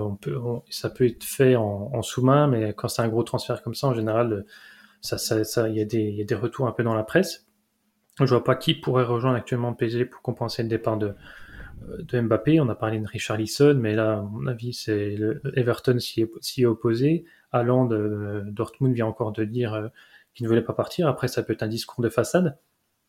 ça 0.70 0.90
peut 0.90 1.08
être 1.08 1.24
fait 1.24 1.56
en, 1.56 2.02
sous-main, 2.02 2.48
mais 2.48 2.74
quand 2.74 2.88
c'est 2.88 3.02
un 3.02 3.08
gros 3.08 3.24
transfert 3.24 3.64
comme 3.64 3.76
ça, 3.76 3.88
en 3.88 3.94
général, 3.94 4.46
ça, 5.02 5.18
ça, 5.18 5.44
ça, 5.44 5.70
y, 5.70 5.82
a 5.82 5.86
des, 5.86 6.26
retours 6.32 6.68
un 6.68 6.72
peu 6.72 6.84
dans 6.84 6.94
la 6.94 7.04
presse. 7.04 7.48
Je 8.20 8.26
vois 8.26 8.44
pas 8.44 8.56
qui 8.56 8.74
pourrait 8.74 9.04
rejoindre 9.04 9.38
actuellement 9.38 9.70
le 9.70 9.76
PSG 9.76 10.06
pour 10.06 10.22
compenser 10.22 10.64
le 10.64 10.70
départ 10.70 10.98
de, 10.98 11.14
euh, 11.90 12.22
Mbappé. 12.22 12.60
On 12.60 12.70
a 12.70 12.76
parlé 12.76 13.00
de 13.00 13.08
Richard 13.08 13.38
Lisson, 13.38 13.78
mais 13.80 13.96
là, 13.96 14.20
à 14.20 14.22
mon 14.22 14.48
avis, 14.48 14.74
c'est 14.74 15.18
Everton 15.56 16.00
s'y 16.00 16.22
est, 16.22 16.66
opposé. 16.66 17.26
Haaland, 17.52 17.91
euh, 17.91 18.43
Dortmund 18.45 18.93
vient 18.93 19.08
encore 19.08 19.32
de 19.32 19.43
dire 19.43 19.74
euh, 19.74 19.88
qu'il 20.34 20.45
ne 20.45 20.50
voulait 20.50 20.64
pas 20.64 20.74
partir. 20.74 21.08
Après, 21.08 21.28
ça 21.28 21.43
peut 21.43 21.54
être 21.54 21.64
un 21.64 21.68
discours 21.68 22.04
de 22.04 22.10
façade, 22.10 22.58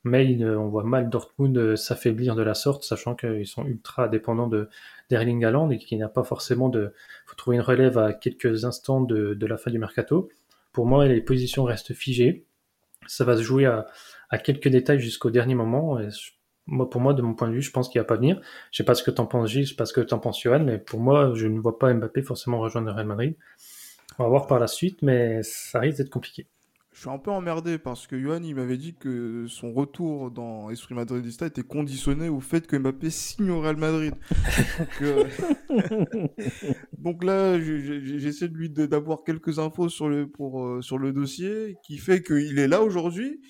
mais 0.05 0.43
on 0.45 0.68
voit 0.68 0.84
mal 0.84 1.11
Dortmund 1.11 1.76
s'affaiblir 1.76 2.36
de 2.36 2.43
la 2.43 2.55
sorte, 2.55 2.84
sachant 2.84 3.14
qu'ils 3.14 3.47
sont 3.47 3.66
ultra 3.66 4.09
dépendants 4.09 4.47
de 4.47 4.68
d'Erling 5.11 5.45
Haaland 5.45 5.70
et 5.70 5.78
qu'il 5.78 5.99
n'y 5.99 6.05
a 6.05 6.09
pas 6.09 6.22
forcément 6.24 6.68
de. 6.68 6.93
faut 7.26 7.36
trouver 7.36 7.57
une 7.57 7.62
relève 7.62 7.99
à 7.99 8.12
quelques 8.12 8.64
instants 8.64 9.01
de, 9.01 9.36
la 9.47 9.57
fin 9.57 9.70
du 9.70 9.78
mercato. 9.78 10.28
Pour 10.72 10.86
moi, 10.86 11.07
les 11.07 11.20
positions 11.20 11.64
restent 11.64 11.95
figées. 11.95 12.47
Ça 13.07 13.24
va 13.24 13.36
se 13.36 13.43
jouer 13.43 13.66
à, 13.66 13.86
quelques 14.39 14.68
détails 14.68 15.01
jusqu'au 15.01 15.30
dernier 15.30 15.55
moment. 15.55 15.99
moi, 16.66 16.89
pour 16.91 17.01
moi, 17.01 17.14
de 17.14 17.22
mon 17.22 17.34
point 17.34 17.49
de 17.49 17.55
vue, 17.55 17.62
je 17.62 17.70
pense 17.70 17.89
qu'il 17.89 18.01
va 18.01 18.05
pas 18.05 18.16
venir. 18.16 18.41
Je 18.70 18.78
sais 18.78 18.84
pas 18.84 18.95
ce 18.95 19.03
que 19.03 19.11
tu 19.11 19.20
en 19.20 19.26
penses, 19.26 19.49
Gilles, 19.51 19.64
je 19.64 19.70
sais 19.70 19.76
pas 19.76 19.86
ce 19.86 19.93
que 19.93 20.01
tu 20.01 20.14
en 20.14 20.18
penses, 20.18 20.43
Johan, 20.43 20.61
mais 20.61 20.78
pour 20.78 21.01
moi, 21.01 21.32
je 21.34 21.47
ne 21.47 21.59
vois 21.59 21.78
pas 21.78 21.93
Mbappé 21.93 22.22
forcément 22.22 22.61
rejoindre 22.61 22.89
le 22.89 22.93
Real 22.93 23.07
Madrid. 23.07 23.36
On 24.18 24.24
va 24.24 24.28
voir 24.28 24.46
par 24.46 24.59
la 24.59 24.66
suite, 24.66 25.02
mais 25.02 25.42
ça 25.42 25.80
risque 25.80 25.98
d'être 25.98 26.11
compliqué 26.11 26.46
je 26.98 27.02
suis 27.02 27.11
un 27.11 27.18
peu 27.18 27.30
emmerdé 27.30 27.78
parce 27.78 28.09
que 28.09 28.18
Johan, 28.18 28.42
il 28.42 28.56
m'avait 28.56 28.76
dit 28.76 28.92
que 28.92 29.46
son 29.46 29.72
retour 29.72 30.32
dans 30.32 30.68
Esprit 30.68 30.96
Madridista 30.96 31.46
était 31.46 31.62
conditionné 31.62 32.28
au 32.28 32.40
fait 32.40 32.66
que 32.66 32.76
Mbappé 32.76 33.11
signe 33.11 33.50
au 33.50 33.61
Real 33.61 33.76
Madrid. 33.76 34.14
Donc, 34.78 35.02
euh, 35.02 35.24
là, 37.22 37.61
j'essaie 37.61 38.48
de 38.48 38.54
lui 38.54 38.68
d'avoir 38.68 39.22
quelques 39.22 39.61
infos 39.61 39.88
sur 39.88 40.09
le, 40.09 40.28
pour, 40.28 40.66
euh, 40.66 40.82
sur 40.82 40.98
le 40.98 41.12
dossier 41.12 41.76
qui 41.84 41.98
fait 41.98 42.20
qu'il 42.20 42.59
est 42.59 42.66
là 42.66 42.82
aujourd'hui. 42.82 43.42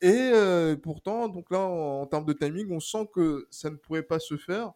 Et 0.00 0.32
euh, 0.34 0.74
pourtant, 0.74 1.28
donc 1.28 1.52
là, 1.52 1.60
en, 1.60 2.00
en, 2.00 2.06
termes 2.06 2.24
de 2.24 2.32
timing, 2.32 2.66
on 2.72 2.80
sent 2.80 3.08
que 3.14 3.46
ça 3.52 3.70
ne 3.70 3.76
pourrait 3.76 4.02
pas 4.02 4.18
se 4.18 4.36
faire. 4.36 4.72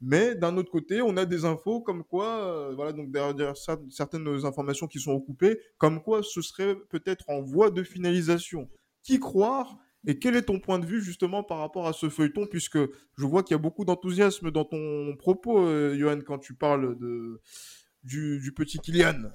Mais 0.00 0.34
d'un 0.36 0.56
autre 0.56 0.70
côté, 0.70 1.02
on 1.02 1.16
a 1.16 1.24
des 1.24 1.44
infos 1.44 1.80
comme 1.80 2.04
quoi, 2.04 2.44
euh, 2.44 2.72
voilà, 2.74 2.92
donc 2.92 3.10
derrière, 3.10 3.54
certaines 3.90 4.28
informations 4.44 4.86
qui 4.86 5.00
sont 5.00 5.14
recoupées, 5.14 5.58
comme 5.76 6.02
quoi 6.02 6.22
ce 6.22 6.40
serait 6.40 6.76
peut-être 6.88 7.28
en 7.28 7.42
voie 7.42 7.70
de 7.70 7.82
finalisation. 7.82 8.68
Qui 9.02 9.18
croire 9.18 9.78
et 10.06 10.18
quel 10.18 10.36
est 10.36 10.42
ton 10.42 10.60
point 10.60 10.78
de 10.78 10.86
vue 10.86 11.02
justement 11.02 11.42
par 11.42 11.58
rapport 11.58 11.88
à 11.88 11.92
ce 11.92 12.08
feuilleton 12.08 12.46
Puisque 12.46 12.78
je 12.78 13.26
vois 13.26 13.42
qu'il 13.42 13.54
y 13.54 13.58
a 13.58 13.62
beaucoup 13.62 13.84
d'enthousiasme 13.84 14.50
dans 14.50 14.64
ton 14.64 15.16
propos, 15.16 15.58
euh, 15.58 15.96
Johan, 15.98 16.20
quand 16.24 16.38
tu 16.38 16.54
parles 16.54 16.96
de, 16.98 17.40
du, 18.04 18.52
petit 18.54 18.78
Kylian. 18.78 19.30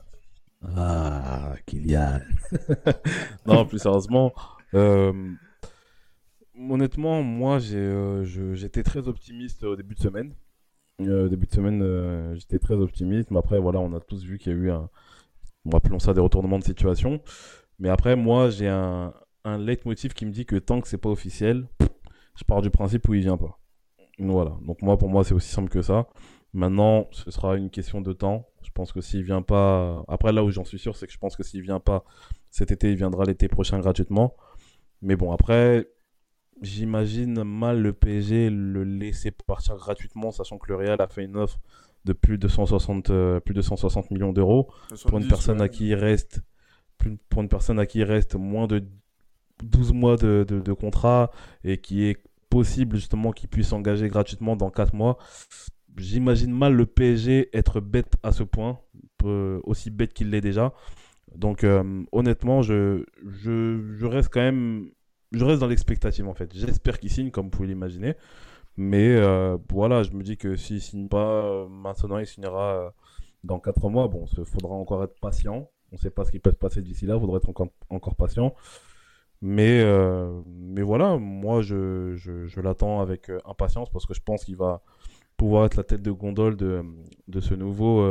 Ah, 0.63 1.55
Kylian. 1.65 2.21
non, 3.45 3.65
plus 3.65 3.79
sérieusement, 3.79 4.33
euh, 4.73 5.11
honnêtement, 6.57 7.21
moi, 7.21 7.59
j'étais 7.59 8.83
très 8.83 9.09
optimiste 9.09 9.63
au 9.63 9.75
début 9.75 9.95
de 9.95 9.99
semaine. 9.99 10.33
Euh, 11.01 11.27
début 11.27 11.47
de 11.47 11.51
semaine, 11.51 11.81
euh, 11.81 12.35
j'étais 12.35 12.59
très 12.59 12.75
optimiste. 12.75 13.31
Mais 13.31 13.39
après, 13.39 13.59
voilà, 13.59 13.79
on 13.79 13.93
a 13.93 13.99
tous 13.99 14.23
vu 14.23 14.37
qu'il 14.37 14.51
y 14.51 14.55
a 14.55 14.57
eu 14.57 14.71
un. 14.71 14.89
Appelons 15.73 15.99
ça 15.99 16.13
des 16.13 16.21
retournements 16.21 16.59
de 16.59 16.63
situation. 16.63 17.21
Mais 17.79 17.89
après, 17.89 18.15
moi, 18.15 18.49
j'ai 18.49 18.67
un, 18.67 19.13
un 19.43 19.57
leitmotiv 19.57 20.13
qui 20.13 20.25
me 20.25 20.31
dit 20.31 20.45
que 20.45 20.55
tant 20.57 20.81
que 20.81 20.87
c'est 20.87 20.97
pas 20.97 21.09
officiel, 21.09 21.67
je 22.35 22.43
pars 22.43 22.61
du 22.61 22.69
principe 22.69 23.07
où 23.07 23.13
il 23.13 23.21
vient 23.21 23.37
pas. 23.37 23.59
Voilà. 24.19 24.57
Donc, 24.65 24.81
moi, 24.81 24.97
pour 24.97 25.09
moi, 25.09 25.23
c'est 25.23 25.33
aussi 25.33 25.49
simple 25.49 25.69
que 25.69 25.81
ça. 25.81 26.07
Maintenant, 26.53 27.07
ce 27.11 27.31
sera 27.31 27.57
une 27.57 27.69
question 27.71 28.01
de 28.01 28.13
temps. 28.13 28.47
Je 28.61 28.69
pense 28.71 28.91
que 28.91 29.01
s'il 29.01 29.23
vient 29.23 29.41
pas. 29.41 30.03
Après, 30.07 30.31
là 30.31 30.43
où 30.43 30.51
j'en 30.51 30.65
suis 30.65 30.79
sûr, 30.79 30.95
c'est 30.95 31.07
que 31.07 31.13
je 31.13 31.17
pense 31.17 31.35
que 31.35 31.43
s'il 31.43 31.61
vient 31.61 31.79
pas 31.79 32.03
cet 32.51 32.71
été, 32.71 32.91
il 32.91 32.95
viendra 32.95 33.25
l'été 33.25 33.47
prochain 33.47 33.79
gratuitement. 33.79 34.35
Mais 35.01 35.15
bon, 35.15 35.31
après, 35.31 35.87
j'imagine 36.61 37.43
mal 37.43 37.81
le 37.81 37.93
PSG 37.93 38.49
le 38.49 38.83
laisser 38.83 39.31
partir 39.31 39.75
gratuitement, 39.75 40.31
sachant 40.31 40.57
que 40.57 40.67
le 40.67 40.75
Real 40.75 41.01
a 41.01 41.07
fait 41.07 41.23
une 41.23 41.37
offre 41.37 41.59
de 42.05 42.13
plus 42.13 42.37
de 42.37 42.47
160, 42.47 43.09
euh, 43.09 43.39
plus 43.39 43.53
de 43.53 43.61
160 43.61 44.11
millions 44.11 44.33
d'euros 44.33 44.69
pour 45.07 45.17
une 45.17 45.27
personne 45.27 45.61
à 45.61 45.69
qui 45.69 45.87
il 45.87 45.95
reste 45.95 46.41
pour 47.29 47.41
une 47.41 47.49
personne 47.49 47.79
à 47.79 47.85
qui 47.85 47.99
il 47.99 48.03
reste 48.05 48.35
moins 48.35 48.67
de 48.67 48.83
12 49.61 49.93
mois 49.93 50.15
de, 50.15 50.45
de, 50.47 50.73
contrat 50.73 51.31
et 51.63 51.77
qui 51.77 52.05
est 52.05 52.17
possible 52.49 52.95
justement 52.95 53.31
qu'il 53.31 53.49
puisse 53.49 53.69
s'engager 53.69 54.07
gratuitement 54.07 54.55
dans 54.55 54.69
4 54.69 54.93
mois. 54.93 55.17
J'imagine 55.97 56.51
mal 56.51 56.73
le 56.73 56.85
PSG 56.85 57.49
être 57.53 57.81
bête 57.81 58.13
à 58.23 58.31
ce 58.31 58.43
point, 58.43 58.79
aussi 59.23 59.89
bête 59.89 60.13
qu'il 60.13 60.29
l'est 60.29 60.41
déjà. 60.41 60.73
Donc 61.35 61.63
euh, 61.63 62.03
honnêtement, 62.11 62.61
je, 62.61 63.05
je, 63.25 63.81
je, 63.97 64.05
reste 64.05 64.29
quand 64.31 64.41
même 64.41 64.91
je 65.33 65.43
reste 65.43 65.59
dans 65.59 65.67
l'expectative 65.67 66.27
en 66.27 66.33
fait. 66.33 66.51
J'espère 66.53 66.99
qu'il 66.99 67.09
signe, 67.09 67.31
comme 67.31 67.45
vous 67.45 67.51
pouvez 67.51 67.67
l'imaginer. 67.67 68.15
Mais 68.77 69.15
euh, 69.15 69.57
voilà, 69.69 70.03
je 70.03 70.11
me 70.11 70.23
dis 70.23 70.37
que 70.37 70.55
s'il 70.55 70.81
signe 70.81 71.07
pas 71.07 71.43
euh, 71.43 71.67
maintenant, 71.67 72.17
il 72.17 72.25
signera 72.25 72.75
euh, 72.75 72.89
dans 73.43 73.59
4 73.59 73.89
mois. 73.89 74.07
Bon, 74.07 74.25
il 74.37 74.45
faudra 74.45 74.73
encore 74.73 75.03
être 75.03 75.19
patient. 75.19 75.69
On 75.91 75.95
ne 75.95 75.97
sait 75.99 76.09
pas 76.09 76.25
ce 76.25 76.31
qui 76.31 76.39
peut 76.39 76.51
se 76.51 76.57
passer 76.57 76.81
d'ici 76.81 77.05
là. 77.05 77.15
Il 77.15 77.19
faudra 77.19 77.37
être 77.37 77.49
encore, 77.89 78.15
patient. 78.15 78.55
Mais, 79.41 79.83
voilà, 80.81 81.17
moi, 81.17 81.61
je, 81.61 82.59
l'attends 82.61 83.01
avec 83.01 83.31
impatience 83.45 83.89
parce 83.91 84.05
que 84.05 84.13
je 84.13 84.21
pense 84.21 84.45
qu'il 84.45 84.55
va 84.55 84.81
pouvoir 85.37 85.65
être 85.65 85.75
la 85.75 85.83
tête 85.83 86.01
de 86.01 86.11
gondole 86.11 86.55
de, 86.55 86.83
ce 87.39 87.53
nouveau, 87.53 88.01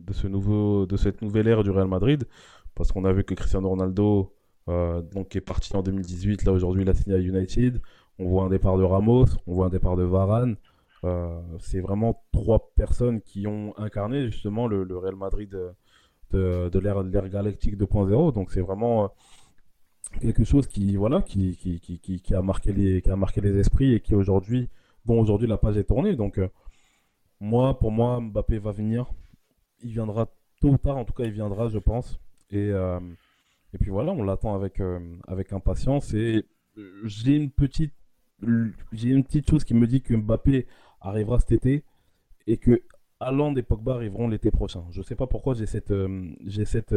de, 0.00 0.12
ce 0.14 0.26
nouveau, 0.28 0.86
de 0.86 0.96
cette 0.96 1.20
nouvelle 1.20 1.48
ère 1.48 1.62
du 1.62 1.70
Real 1.70 1.88
Madrid. 1.88 2.26
Parce 2.74 2.92
qu'on 2.92 3.04
a 3.04 3.12
vu 3.12 3.24
que 3.24 3.34
Cristiano 3.34 3.68
Ronaldo 3.68 4.32
donc 4.66 5.28
qui 5.28 5.38
est 5.38 5.42
parti 5.42 5.74
en 5.76 5.82
2018. 5.82 6.44
Là 6.44 6.52
aujourd'hui, 6.52 6.82
il 6.82 6.88
a 6.88 6.94
signé 6.94 7.16
à 7.16 7.20
United. 7.20 7.80
On 8.18 8.28
voit 8.28 8.44
un 8.44 8.48
départ 8.48 8.78
de 8.78 8.82
Ramos, 8.82 9.26
on 9.46 9.54
voit 9.54 9.66
un 9.66 9.70
départ 9.70 9.96
de 9.96 10.02
Varane. 10.02 10.56
Euh, 11.04 11.40
c'est 11.60 11.80
vraiment 11.80 12.24
trois 12.32 12.70
personnes 12.74 13.20
qui 13.20 13.46
ont 13.46 13.74
incarné 13.76 14.26
justement 14.30 14.66
le, 14.66 14.82
Real 14.96 15.14
Madrid 15.14 15.50
de, 16.30 16.68
de 16.68 16.78
l'ère 16.78 17.28
galactique 17.28 17.76
2.0. 17.76 18.32
Donc 18.32 18.50
c'est 18.50 18.62
vraiment 18.62 19.04
euh, 19.04 19.08
quelque 20.20 20.44
chose 20.44 20.66
qui 20.66 20.96
voilà 20.96 21.20
qui, 21.22 21.56
qui, 21.56 21.78
qui, 21.80 22.20
qui, 22.20 22.34
a 22.34 22.42
marqué 22.42 22.72
les 22.72 23.02
qui 23.02 23.10
a 23.10 23.16
marqué 23.16 23.40
les 23.40 23.56
esprits 23.58 23.92
et 23.92 24.00
qui 24.00 24.14
aujourd'hui 24.14 24.70
bon 25.04 25.20
aujourd'hui 25.20 25.46
la 25.46 25.58
page 25.58 25.76
est 25.76 25.84
tournée. 25.84 26.16
Donc 26.16 26.40
moi 27.40 27.78
pour 27.78 27.92
moi 27.92 28.20
Mbappé 28.20 28.58
va 28.58 28.72
venir. 28.72 29.06
Il 29.82 29.90
viendra 29.90 30.26
tôt 30.60 30.70
ou 30.70 30.78
tard 30.78 30.96
en 30.96 31.04
tout 31.04 31.12
cas 31.12 31.24
il 31.24 31.32
viendra 31.32 31.68
je 31.68 31.78
pense 31.78 32.18
et 32.50 32.72
et 33.76 33.78
puis 33.78 33.90
voilà, 33.90 34.12
on 34.12 34.22
l'attend 34.22 34.54
avec, 34.54 34.80
euh, 34.80 34.98
avec 35.28 35.52
impatience. 35.52 36.14
Et 36.14 36.46
euh, 36.78 37.00
j'ai 37.04 37.36
une 37.36 37.50
petite 37.50 37.92
j'ai 38.92 39.08
une 39.08 39.24
petite 39.24 39.48
chose 39.48 39.64
qui 39.64 39.72
me 39.74 39.86
dit 39.86 40.02
que 40.02 40.14
Mbappé 40.14 40.66
arrivera 41.00 41.38
cet 41.40 41.52
été 41.52 41.84
et 42.46 42.58
que 42.58 42.82
Haaland 43.20 43.54
et 43.54 43.62
Pogba 43.62 43.94
arriveront 43.94 44.28
l'été 44.28 44.50
prochain. 44.50 44.84
Je 44.90 45.00
sais 45.02 45.14
pas 45.14 45.26
pourquoi 45.26 45.54
j'ai 45.54 45.66
cette 45.66 45.90
euh, 45.90 46.30
j'ai 46.44 46.64
cette 46.64 46.94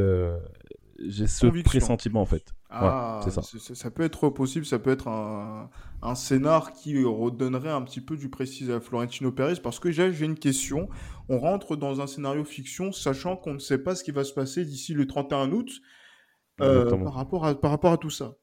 j'ai 1.00 1.28
ce 1.28 1.48
pressentiment 1.64 2.22
en 2.22 2.26
fait. 2.26 2.54
Ah, 2.70 3.22
c'est 3.24 3.32
ça. 3.32 3.42
ça 3.42 3.92
peut 3.92 4.04
être 4.04 4.30
possible, 4.30 4.66
ça 4.66 4.80
peut 4.80 4.92
être 4.92 5.08
un, 5.08 5.70
un 6.02 6.16
scénar 6.16 6.72
qui 6.72 7.04
redonnerait 7.04 7.72
un 7.72 7.82
petit 7.82 8.02
peu 8.02 8.16
du 8.16 8.30
précis 8.30 8.72
à 8.72 8.80
Florentino 8.80 9.32
Pérez 9.32 9.60
parce 9.62 9.80
que 9.80 9.92
j'ai 9.92 10.08
une 10.22 10.40
question. 10.40 10.88
On 11.28 11.40
rentre 11.40 11.76
dans 11.76 12.00
un 12.00 12.08
scénario 12.08 12.46
fiction 12.46 12.94
sachant 12.94 13.36
qu'on 13.36 13.56
ne 13.56 13.60
sait 13.60 13.80
pas 13.80 13.96
ce 13.96 14.04
qui 14.04 14.12
va 14.12 14.24
se 14.24 14.34
passer 14.34 14.64
d'ici 14.64 14.94
le 14.94 15.08
31 15.08 15.52
août 15.52 15.82
par, 16.60 17.14
rapport 17.14 17.46
à, 17.46 17.60
par 17.60 17.72
rapport 17.72 17.92
à 17.92 17.98
tout 17.98 18.10
ça. 18.10 18.36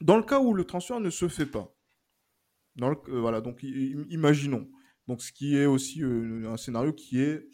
Dans 0.00 0.16
le 0.16 0.22
cas 0.22 0.40
où 0.40 0.54
le 0.54 0.64
transfert 0.64 1.00
ne 1.00 1.10
se 1.10 1.28
fait 1.28 1.46
pas, 1.46 1.74
dans 2.76 2.90
le, 2.90 2.96
voilà, 3.20 3.40
donc 3.40 3.62
imaginons, 3.62 4.68
donc 5.06 5.22
ce 5.22 5.32
qui 5.32 5.56
est 5.56 5.66
aussi 5.66 6.02
un 6.02 6.56
scénario 6.56 6.92
qui 6.92 7.20
est 7.20 7.48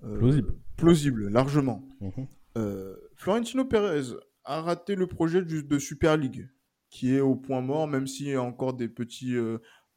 plausible. 0.00 0.54
plausible, 0.76 1.28
largement. 1.28 1.86
Mhm. 2.00 2.96
Florentino 3.16 3.64
Pérez 3.64 4.14
a 4.44 4.60
raté 4.60 4.94
le 4.94 5.06
projet 5.06 5.42
de 5.42 5.78
Super 5.78 6.16
League, 6.16 6.48
qui 6.90 7.14
est 7.14 7.20
au 7.20 7.34
point 7.34 7.60
mort, 7.60 7.88
même 7.88 8.06
s'il 8.06 8.28
y 8.28 8.34
a 8.34 8.42
encore 8.42 8.74
des 8.74 8.88
petits 8.88 9.34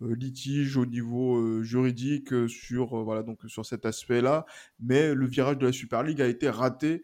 euh, 0.02 0.16
litige 0.16 0.78
au 0.78 0.86
niveau 0.86 1.38
euh, 1.38 1.64
juridique 1.64 2.32
euh, 2.32 2.48
sur, 2.48 3.04
voilà, 3.04 3.24
donc 3.24 3.39
sur 3.48 3.66
cet 3.66 3.86
aspect-là. 3.86 4.45
Mais 4.80 5.14
le 5.14 5.26
virage 5.26 5.58
de 5.58 5.66
la 5.66 5.72
Super 5.72 6.04
League 6.04 6.22
a 6.22 6.28
été 6.28 6.50
raté 6.50 7.04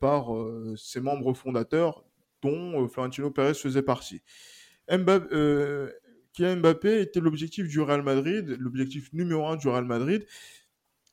par 0.00 0.26
ses 0.76 1.00
membres 1.00 1.34
fondateurs, 1.34 2.04
dont 2.42 2.88
Florentino 2.88 3.30
Pérez 3.30 3.54
faisait 3.54 3.82
partie. 3.82 4.22
Mbappé, 4.90 5.88
Mbappé 6.38 7.00
était 7.00 7.20
l'objectif 7.20 7.68
du 7.68 7.80
Real 7.80 8.02
Madrid, 8.02 8.56
l'objectif 8.58 9.12
numéro 9.12 9.46
un 9.46 9.56
du 9.56 9.68
Real 9.68 9.84
Madrid. 9.84 10.26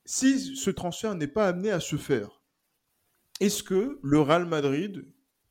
Si 0.06 0.56
ce 0.56 0.70
transfert 0.70 1.16
n'est 1.16 1.28
pas 1.28 1.48
amené 1.48 1.72
à 1.72 1.80
se 1.80 1.96
faire, 1.96 2.42
est-ce 3.40 3.64
que 3.64 4.00
le 4.04 4.20
Real 4.20 4.46
Madrid 4.46 5.06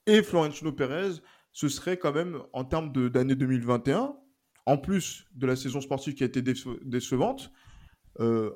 et 0.06 0.22
Florentino 0.22 0.72
Pérez, 0.72 1.20
ce 1.52 1.68
serait 1.68 1.96
quand 1.96 2.12
même, 2.12 2.42
en 2.52 2.64
termes 2.64 2.92
d'année 3.10 3.34
2021, 3.34 4.16
en 4.66 4.78
plus 4.78 5.26
de 5.34 5.46
la 5.46 5.56
saison 5.56 5.80
sportive 5.80 6.14
qui 6.14 6.22
a 6.22 6.26
été 6.26 6.42
décevante, 6.42 7.50
euh, 8.20 8.50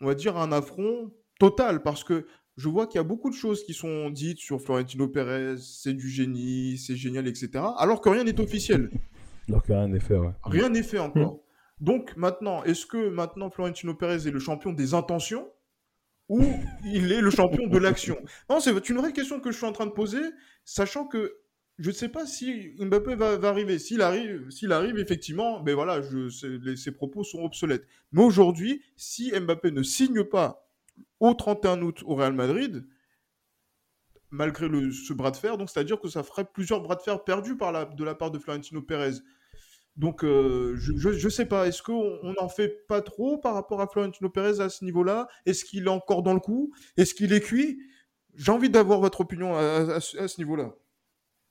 on 0.00 0.06
va 0.06 0.14
dire 0.14 0.36
un 0.36 0.52
affront 0.52 1.12
total 1.38 1.82
parce 1.82 2.04
que 2.04 2.26
je 2.60 2.68
vois 2.68 2.86
qu'il 2.86 2.98
y 2.98 3.00
a 3.00 3.04
beaucoup 3.04 3.30
de 3.30 3.34
choses 3.34 3.64
qui 3.64 3.72
sont 3.72 4.10
dites 4.10 4.38
sur 4.38 4.60
Florentino 4.60 5.08
Pérez, 5.08 5.56
c'est 5.56 5.94
du 5.94 6.10
génie, 6.10 6.76
c'est 6.76 6.94
génial, 6.94 7.26
etc. 7.26 7.64
Alors 7.78 8.02
que 8.02 8.10
rien 8.10 8.22
n'est 8.22 8.38
officiel. 8.38 8.90
Alors 9.48 9.62
que 9.62 9.72
rien 9.72 9.88
n'est 9.88 9.98
fait, 9.98 10.18
ouais. 10.18 10.32
Rien 10.44 10.68
n'est 10.68 10.82
fait 10.82 10.98
encore. 10.98 11.36
Mm. 11.36 11.84
Donc 11.84 12.16
maintenant, 12.18 12.62
est-ce 12.64 12.84
que 12.84 13.08
maintenant 13.08 13.48
Florentino 13.48 13.94
Pérez 13.94 14.28
est 14.28 14.30
le 14.30 14.38
champion 14.38 14.74
des 14.74 14.92
intentions 14.92 15.48
ou 16.28 16.42
il 16.84 17.12
est 17.12 17.22
le 17.22 17.30
champion 17.30 17.66
de 17.66 17.78
l'action? 17.78 18.18
Non, 18.50 18.60
c'est 18.60 18.90
une 18.90 18.98
vraie 18.98 19.14
question 19.14 19.40
que 19.40 19.50
je 19.50 19.56
suis 19.56 19.66
en 19.66 19.72
train 19.72 19.86
de 19.86 19.92
poser, 19.92 20.22
sachant 20.66 21.06
que 21.06 21.38
je 21.78 21.88
ne 21.88 21.94
sais 21.94 22.10
pas 22.10 22.26
si 22.26 22.74
Mbappé 22.78 23.14
va, 23.14 23.38
arriver. 23.42 23.78
S'il 23.78 24.02
arrive, 24.02 24.50
s'il 24.50 24.70
arrive, 24.72 24.98
effectivement, 24.98 25.60
ben 25.60 25.74
voilà, 25.74 26.02
je, 26.02 26.28
ses 26.76 26.92
propos 26.92 27.24
sont 27.24 27.42
obsolètes. 27.42 27.86
Mais 28.12 28.22
aujourd'hui, 28.22 28.82
si 28.96 29.32
Mbappé 29.32 29.70
ne 29.70 29.82
signe 29.82 30.24
pas 30.24 30.69
au 31.20 31.34
31 31.34 31.82
août 31.82 32.02
au 32.06 32.14
Real 32.14 32.32
Madrid, 32.32 32.86
malgré 34.30 34.68
ce 34.92 35.12
bras 35.12 35.30
de 35.30 35.36
fer, 35.36 35.58
donc 35.58 35.70
c'est-à-dire 35.70 36.00
que 36.00 36.08
ça 36.08 36.22
ferait 36.22 36.44
plusieurs 36.44 36.80
bras 36.80 36.96
de 36.96 37.02
fer 37.02 37.22
perdus 37.24 37.56
par 37.56 37.94
de 37.94 38.04
la 38.04 38.14
part 38.14 38.30
de 38.30 38.38
Florentino 38.38 38.80
Pérez. 38.80 39.14
Donc, 39.96 40.24
euh, 40.24 40.76
je 40.76 41.24
ne 41.24 41.30
sais 41.30 41.46
pas, 41.46 41.66
est-ce 41.66 41.82
qu'on 41.82 42.32
n'en 42.40 42.48
fait 42.48 42.86
pas 42.86 43.02
trop 43.02 43.38
par 43.38 43.54
rapport 43.54 43.80
à 43.80 43.86
Florentino 43.86 44.30
Pérez 44.30 44.60
à 44.60 44.68
ce 44.68 44.84
niveau-là? 44.84 45.28
Est-ce 45.46 45.64
qu'il 45.64 45.84
est 45.84 45.90
encore 45.90 46.22
dans 46.22 46.32
le 46.32 46.40
coup? 46.40 46.72
Est-ce 46.96 47.12
qu'il 47.12 47.32
est 47.32 47.40
cuit? 47.40 47.80
J'ai 48.36 48.52
envie 48.52 48.70
d'avoir 48.70 49.00
votre 49.00 49.20
opinion 49.20 49.56
à 49.56 50.00
ce 50.00 50.38
niveau-là. 50.38 50.72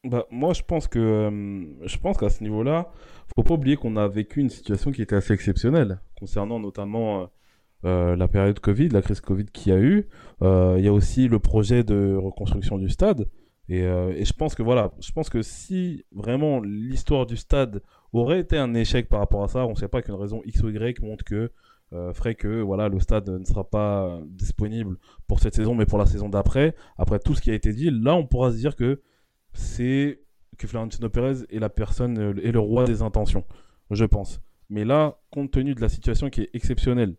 Bah, 0.06 0.26
moi, 0.32 0.54
je 0.54 0.64
pense 0.64 0.88
que 0.88 0.98
euh, 0.98 1.86
je 1.86 1.98
pense 1.98 2.18
qu'à 2.18 2.30
ce 2.30 2.42
niveau-là, 2.42 2.90
faut 3.36 3.44
pas 3.44 3.56
oublier 3.56 3.76
qu'on 3.76 3.98
a 3.98 4.08
vécu 4.08 4.40
une 4.40 4.50
situation 4.50 4.92
qui 4.92 5.02
était 5.02 5.18
assez 5.18 5.34
exceptionnelle 5.34 6.00
concernant 6.18 6.58
notamment 6.58 7.30
euh, 7.86 8.12
euh, 8.12 8.16
la 8.16 8.28
période 8.28 8.60
Covid, 8.60 8.90
la 8.90 9.02
crise 9.02 9.22
Covid 9.22 9.46
qu'il 9.46 9.72
y 9.72 9.76
a 9.76 9.80
eu. 9.80 10.08
Il 10.42 10.84
y 10.84 10.88
a 10.88 10.94
aussi 10.94 11.28
le 11.28 11.40
projet 11.40 11.84
de 11.84 12.16
reconstruction 12.16 12.78
du 12.78 12.90
stade. 12.90 13.30
Et, 13.68 13.82
et, 13.82 14.26
je 14.26 14.34
pense 14.34 14.56
que 14.56 14.64
voilà, 14.64 14.92
je 15.00 15.12
pense 15.12 15.30
que 15.30 15.44
si 15.44 16.04
vraiment 16.12 16.60
l'histoire 16.60 17.28
du 17.28 17.38
stade 17.38 17.84
aurait 18.14 18.40
été 18.40 18.58
un 18.58 18.74
échec 18.74 19.08
par 19.08 19.20
rapport 19.20 19.44
à 19.44 19.48
ça, 19.48 19.66
on 19.68 19.72
ne 19.72 19.76
sait 19.76 19.88
pas 19.88 20.02
qu'une 20.02 20.16
raison 20.16 20.42
X 20.44 20.64
ou 20.64 20.70
Y 20.70 21.02
montre 21.02 21.24
que 21.24 21.52
ferait 22.14 22.36
que 22.36 22.62
voilà 22.62 22.88
le 22.88 23.00
stade 23.00 23.30
ne 23.30 23.44
sera 23.46 23.68
pas 23.68 24.20
disponible 24.26 24.98
pour 25.28 25.40
cette 25.40 25.56
saison, 25.56 25.76
mais 25.76 25.86
pour 25.86 26.00
la 26.00 26.08
saison 26.08 26.30
d'après. 26.30 26.76
Après 26.98 27.20
tout 27.20 27.36
ce 27.36 27.42
qui 27.42 27.52
a 27.52 27.54
été 27.54 27.72
dit, 27.74 27.92
là 27.92 28.16
on 28.16 28.26
pourra 28.26 28.52
se 28.52 28.58
dire 28.58 28.76
que 28.76 29.02
c'est 29.54 30.20
que 30.60 30.68
Florentino 30.68 31.10
Pérez 31.10 31.46
est 31.50 31.60
la 31.60 31.70
personne 31.70 32.20
euh, 32.20 32.34
et 32.44 32.52
le 32.52 32.60
roi 32.60 32.86
des 32.86 33.02
intentions, 33.02 33.46
je 33.90 34.06
pense. 34.06 34.42
Mais 34.70 34.86
là, 34.86 35.20
compte 35.32 35.52
tenu 35.52 35.74
de 35.74 35.82
la 35.82 35.90
situation 35.90 36.30
qui 36.30 36.42
est 36.42 36.50
exceptionnelle 36.54 37.16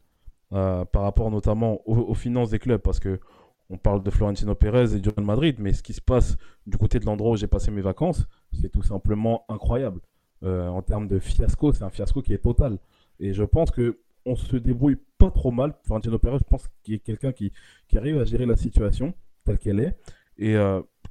euh, 0.53 0.85
par 0.85 1.03
rapport 1.03 1.31
notamment 1.31 1.81
aux, 1.89 2.15
finances 2.15 2.51
des 2.51 2.59
clubs, 2.59 2.81
parce 2.81 3.01
que 3.01 3.21
on 3.69 3.79
parle 3.79 4.03
de 4.03 4.11
Florentino 4.11 4.55
Pérez 4.55 4.97
et 4.97 5.01
du 5.01 5.09
Real 5.11 5.25
Madrid, 5.25 5.57
mais 5.61 5.73
ce 5.73 5.83
qui 5.83 5.93
se 5.93 6.01
passe 6.01 6.37
du 6.67 6.77
côté 6.77 6.99
de 6.99 7.07
l'endroit 7.07 7.33
où 7.33 7.37
j'ai 7.37 7.47
passé 7.47 7.71
mes 7.71 7.83
vacances, 7.83 8.27
c'est 8.53 8.69
tout 8.69 8.83
simplement 8.83 9.45
incroyable. 9.49 10.01
Euh, 10.43 10.67
en 10.69 10.83
termes 10.83 11.07
de 11.07 11.21
fiasco, 11.21 11.73
c'est 11.73 11.85
un 11.85 11.91
fiasco 11.91 12.21
qui 12.21 12.33
est 12.35 12.39
total. 12.39 12.79
Et 13.21 13.33
je 13.33 13.45
pense 13.45 13.71
que 13.71 14.01
on 14.27 14.35
se 14.35 14.57
débrouille 14.57 14.97
pas 15.19 15.31
trop 15.31 15.53
mal. 15.53 15.75
Florentino 15.85 16.19
Pérez, 16.19 16.39
je 16.39 16.49
pense 16.49 16.69
qu'il 16.83 16.95
est 16.95 16.99
quelqu'un 16.99 17.33
qui, 17.33 17.53
arrive 17.97 18.19
à 18.19 18.25
gérer 18.25 18.45
la 18.45 18.57
situation 18.57 19.15
telle 19.45 19.59
qu'elle 19.59 19.79
est. 19.79 19.97
Et 20.37 20.57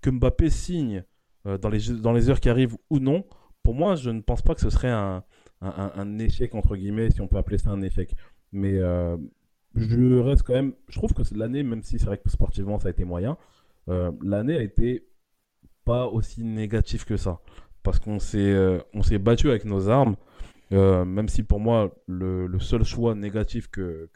que 0.02 0.10
Mbappé 0.10 0.50
signe 0.50 1.04
euh, 1.46 1.58
dans, 1.58 1.70
les, 1.70 1.80
dans 2.02 2.14
les 2.14 2.30
heures 2.30 2.40
qui 2.40 2.50
arrivent 2.50 2.78
ou 2.90 3.00
non, 3.00 3.24
pour 3.64 3.76
moi, 3.76 3.96
je 3.96 4.10
ne 4.10 4.22
pense 4.22 4.42
pas 4.42 4.56
que 4.56 4.62
ce 4.62 4.70
serait 4.70 4.90
un, 4.90 5.24
un, 5.62 6.20
échec, 6.20 6.56
entre 6.56 6.76
guillemets, 6.76 7.12
si 7.12 7.22
on 7.22 7.28
peut 7.28 7.38
appeler 7.38 7.58
ça 7.58 7.70
un 7.70 7.82
échec. 7.82 8.16
Mais 8.52 8.78
euh, 8.78 9.18
je 9.76 10.20
reste 10.20 10.44
quand 10.44 10.54
même. 10.54 10.74
Je 10.88 10.98
trouve 10.98 11.14
que 11.14 11.22
l'année, 11.36 11.64
même 11.64 11.84
si 11.84 12.00
c'est 12.00 12.06
vrai 12.06 12.18
que 12.18 12.30
sportivement 12.30 12.80
ça 12.80 12.88
a 12.88 12.92
été 12.92 13.04
moyen, 13.04 13.38
euh, 13.90 14.12
l'année 14.22 14.56
a 14.58 14.62
été 14.62 15.06
pas 15.86 16.08
aussi 16.08 16.44
négative 16.44 17.06
que 17.06 17.18
ça. 17.18 17.40
Parce 17.84 18.00
qu'on 18.00 18.20
s'est 18.20 18.80
s'est 19.04 19.20
battu 19.20 19.50
avec 19.50 19.66
nos 19.66 19.90
armes. 19.90 20.16
même 20.72 21.30
si 21.30 21.44
pour 21.44 21.60
moi, 21.60 21.96
le, 22.08 22.48
le 22.48 22.60
seul 22.60 22.84
choix 22.84 23.16
négatif 23.16 23.70
que, 23.70 24.10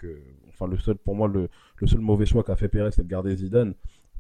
Enfin, 0.50 0.68
le 0.68 0.78
seul, 0.78 0.96
pour 0.96 1.16
moi, 1.16 1.28
le, 1.28 1.50
le 1.78 1.88
seul 1.88 2.02
mauvais 2.02 2.28
choix 2.28 2.44
qu'a 2.44 2.56
fait 2.56 2.68
Pérez, 2.68 2.92
c'est 2.92 3.02
de 3.04 3.08
garder 3.08 3.36
Zidane 3.36 3.74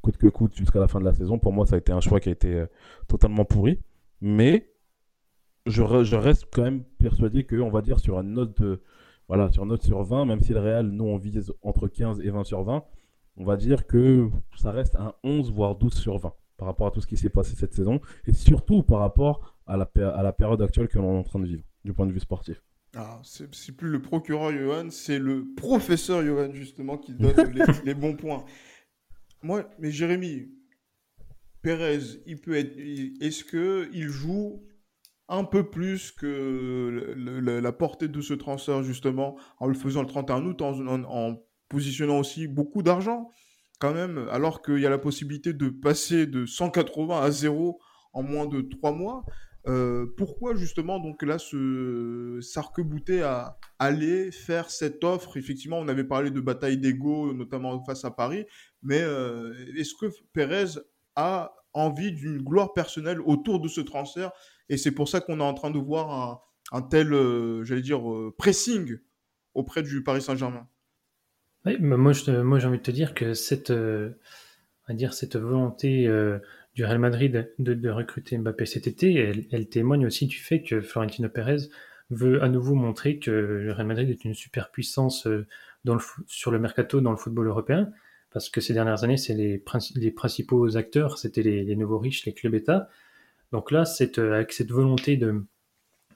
coûte 0.04 0.18
que 0.18 0.28
coûte 0.28 0.56
jusqu'à 0.56 0.80
la 0.80 0.88
fin 0.88 1.00
de 1.00 1.06
la 1.06 1.14
saison. 1.14 1.40
Pour 1.40 1.54
moi, 1.54 1.66
ça 1.66 1.76
a 1.76 1.78
été 1.80 1.92
un 1.92 2.02
choix 2.02 2.20
qui 2.20 2.30
a 2.30 2.34
été 2.34 2.54
euh, 2.54 2.66
totalement 3.08 3.46
pourri. 3.46 3.80
Mais 4.22 4.70
je, 5.66 5.82
reste 5.82 6.48
quand 6.52 6.64
même 6.64 6.84
persuadé 7.00 7.46
qu'on 7.46 7.72
va 7.72 7.82
dire 7.82 8.00
sur 8.00 8.20
une 8.20 8.34
note 8.34 8.62
voilà, 9.28 9.52
sur 9.52 9.66
note 9.66 9.84
sur 9.84 10.04
20, 10.04 10.26
même 10.26 10.42
si 10.42 10.54
le 10.54 10.60
Real, 10.60 10.88
nous, 10.88 11.06
on 11.06 11.18
vise 11.18 11.54
entre 11.62 11.88
15 11.88 12.22
et 12.22 12.30
20 12.30 12.44
sur 12.44 12.64
20, 12.64 12.84
on 13.38 13.46
va 13.46 13.56
dire 13.56 13.88
que 13.88 14.30
ça 14.58 14.72
reste 14.72 14.96
un 14.96 15.14
11, 15.24 15.52
voire 15.52 15.76
12 15.76 15.94
sur 15.94 16.18
20 16.18 16.34
par 16.58 16.68
rapport 16.68 16.88
à 16.88 16.92
tout 16.92 17.02
ce 17.02 17.08
qui 17.08 17.18
s'est 17.18 17.30
passé 17.30 17.56
cette 17.56 17.74
saison 17.74 18.00
et 18.28 18.34
surtout 18.34 18.84
par 18.84 19.00
rapport 19.00 19.56
à 19.66 19.76
la, 19.76 19.90
à 20.16 20.24
la 20.24 20.34
période 20.34 20.62
actuelle 20.62 20.88
que 20.88 21.00
l'on 21.00 21.16
est 21.16 21.20
en 21.20 21.24
train 21.24 21.40
de 21.40 21.48
vivre 21.48 21.64
du 21.84 21.94
point 21.94 22.06
de 22.06 22.12
vue 22.12 22.20
sportif. 22.20 22.62
Ah, 22.96 23.20
c'est 23.24 23.76
plus 23.76 23.90
le 23.90 24.02
procureur 24.02 24.52
Johan, 24.52 24.90
c'est 24.92 25.18
le 25.18 25.48
professeur 25.56 26.24
Johan 26.24 26.54
justement 26.54 26.98
qui 26.98 27.16
donne 27.16 27.52
les, 27.84 27.94
bons 27.96 28.16
points. 28.16 28.46
Moi, 29.42 29.68
mais 29.80 29.92
Jérémy, 29.92 30.52
Pérez, 31.64 32.22
il 32.28 32.38
peut 32.40 32.56
être. 32.56 32.78
Est-ce 33.20 33.44
que 33.44 33.90
il 33.94 34.10
joue 34.10 34.64
un 35.30 35.44
peu 35.44 35.70
plus 35.70 36.12
que 36.12 37.16
la 37.16 37.72
portée 37.72 38.08
de 38.08 38.22
ce 38.22 38.34
transfert, 38.34 38.84
justement, 38.84 39.38
en 39.60 39.68
le 39.68 39.74
faisant 39.74 40.02
le 40.02 40.08
31 40.08 40.46
août, 40.46 40.62
en, 40.62 41.38
positionnant 41.70 42.20
aussi 42.20 42.48
beaucoup 42.48 42.84
d'argent, 42.84 43.32
quand 43.80 43.94
même, 43.94 44.28
alors 44.32 44.62
qu'il 44.62 44.80
y 44.80 44.86
a 44.86 44.90
la 44.90 45.00
possibilité 45.00 45.54
de 45.54 45.70
passer 45.70 46.28
de 46.28 46.46
180 46.46 47.20
à 47.20 47.32
0 47.32 47.80
en 48.14 48.24
moins 48.24 48.46
de 48.46 48.62
3 48.62 48.92
mois. 48.92 49.26
Euh, 49.66 50.06
pourquoi 50.18 50.56
justement 50.56 51.00
donc 51.00 51.24
là 51.24 51.40
se 51.40 52.40
s'arc-bouter 52.42 53.22
à 53.22 53.58
aller 53.80 54.32
faire 54.32 54.70
cette 54.70 55.04
offre? 55.04 55.38
Effectivement, 55.38 55.80
on 55.80 55.88
avait 55.88 56.04
parlé 56.04 56.32
de 56.32 56.42
bataille 56.42 56.78
d'ego, 56.78 57.34
notamment 57.34 57.82
face 57.86 58.04
à 58.04 58.12
Paris, 58.12 58.46
mais 58.82 59.02
euh, 59.02 59.54
est-ce 59.78 59.94
que 59.96 60.08
Pérez 60.34 60.80
a 61.16 61.54
envie 61.74 62.12
d'une 62.12 62.40
gloire 62.40 62.74
personnelle 62.74 63.22
autour 63.22 63.60
de 63.60 63.68
ce 63.68 63.82
transfert 63.82 64.32
Et 64.70 64.78
c'est 64.78 64.92
pour 64.92 65.10
ça 65.10 65.22
qu'on 65.22 65.40
est 65.40 65.44
en 65.44 65.54
train 65.54 65.72
de 65.72 65.80
voir 65.80 66.44
un, 66.72 66.82
tel, 66.82 67.14
euh, 67.14 67.64
j'allais 67.64 67.82
dire, 67.82 68.02
pressing 68.38 68.98
auprès 69.54 69.84
du 69.84 70.04
Paris 70.04 70.22
Saint-Germain. 70.22 70.68
Moi, 71.80 72.14
j'ai 72.14 72.32
envie 72.32 72.78
de 72.78 72.84
te 72.84 72.92
dire 72.92 73.14
que 73.14 73.34
cette, 73.34 73.72
dire, 74.90 75.14
cette 75.14 75.38
volonté 75.38 76.10
du 76.76 76.84
Real 76.84 77.00
Madrid 77.00 77.54
de, 77.60 77.90
recruter 77.90 78.38
Mbappé 78.38 78.66
cet 78.66 78.88
été, 78.88 79.14
elle, 79.52 79.70
témoigne 79.70 80.06
aussi 80.06 80.28
du 80.28 80.38
fait 80.38 80.62
que 80.62 80.82
Florentino 80.82 81.30
Pérez 81.30 81.70
veut 82.10 82.44
à 82.44 82.50
nouveau 82.50 82.76
montrer 82.76 83.20
que 83.20 83.32
le 83.32 83.72
Real 83.72 83.88
Madrid 83.88 84.10
est 84.10 84.26
une 84.26 84.34
superpuissance 84.34 85.28
euh, 85.28 85.48
dans 85.84 85.98
sur 86.28 86.52
le 86.52 86.60
mercato 86.60 87.02
dans 87.02 87.12
le 87.12 87.18
football 87.18 87.48
européen, 87.48 87.92
parce 88.32 88.50
que 88.50 88.62
ces 88.62 88.74
dernières 88.74 89.04
années, 89.04 89.18
c'est 89.18 89.34
les, 89.34 89.64
les, 89.96 90.12
principaux 90.12 90.78
acteurs, 90.78 91.18
c'était 91.18 91.44
les, 91.44 91.76
nouveaux 91.76 92.00
riches, 92.00 92.26
les 92.26 92.34
clubs 92.34 92.56
États. 92.56 92.90
Donc 93.54 93.70
là, 93.70 93.84
euh, 94.02 94.34
avec 94.34 94.52
cette 94.52 94.72
volonté 94.72 95.16
de, 95.16 95.46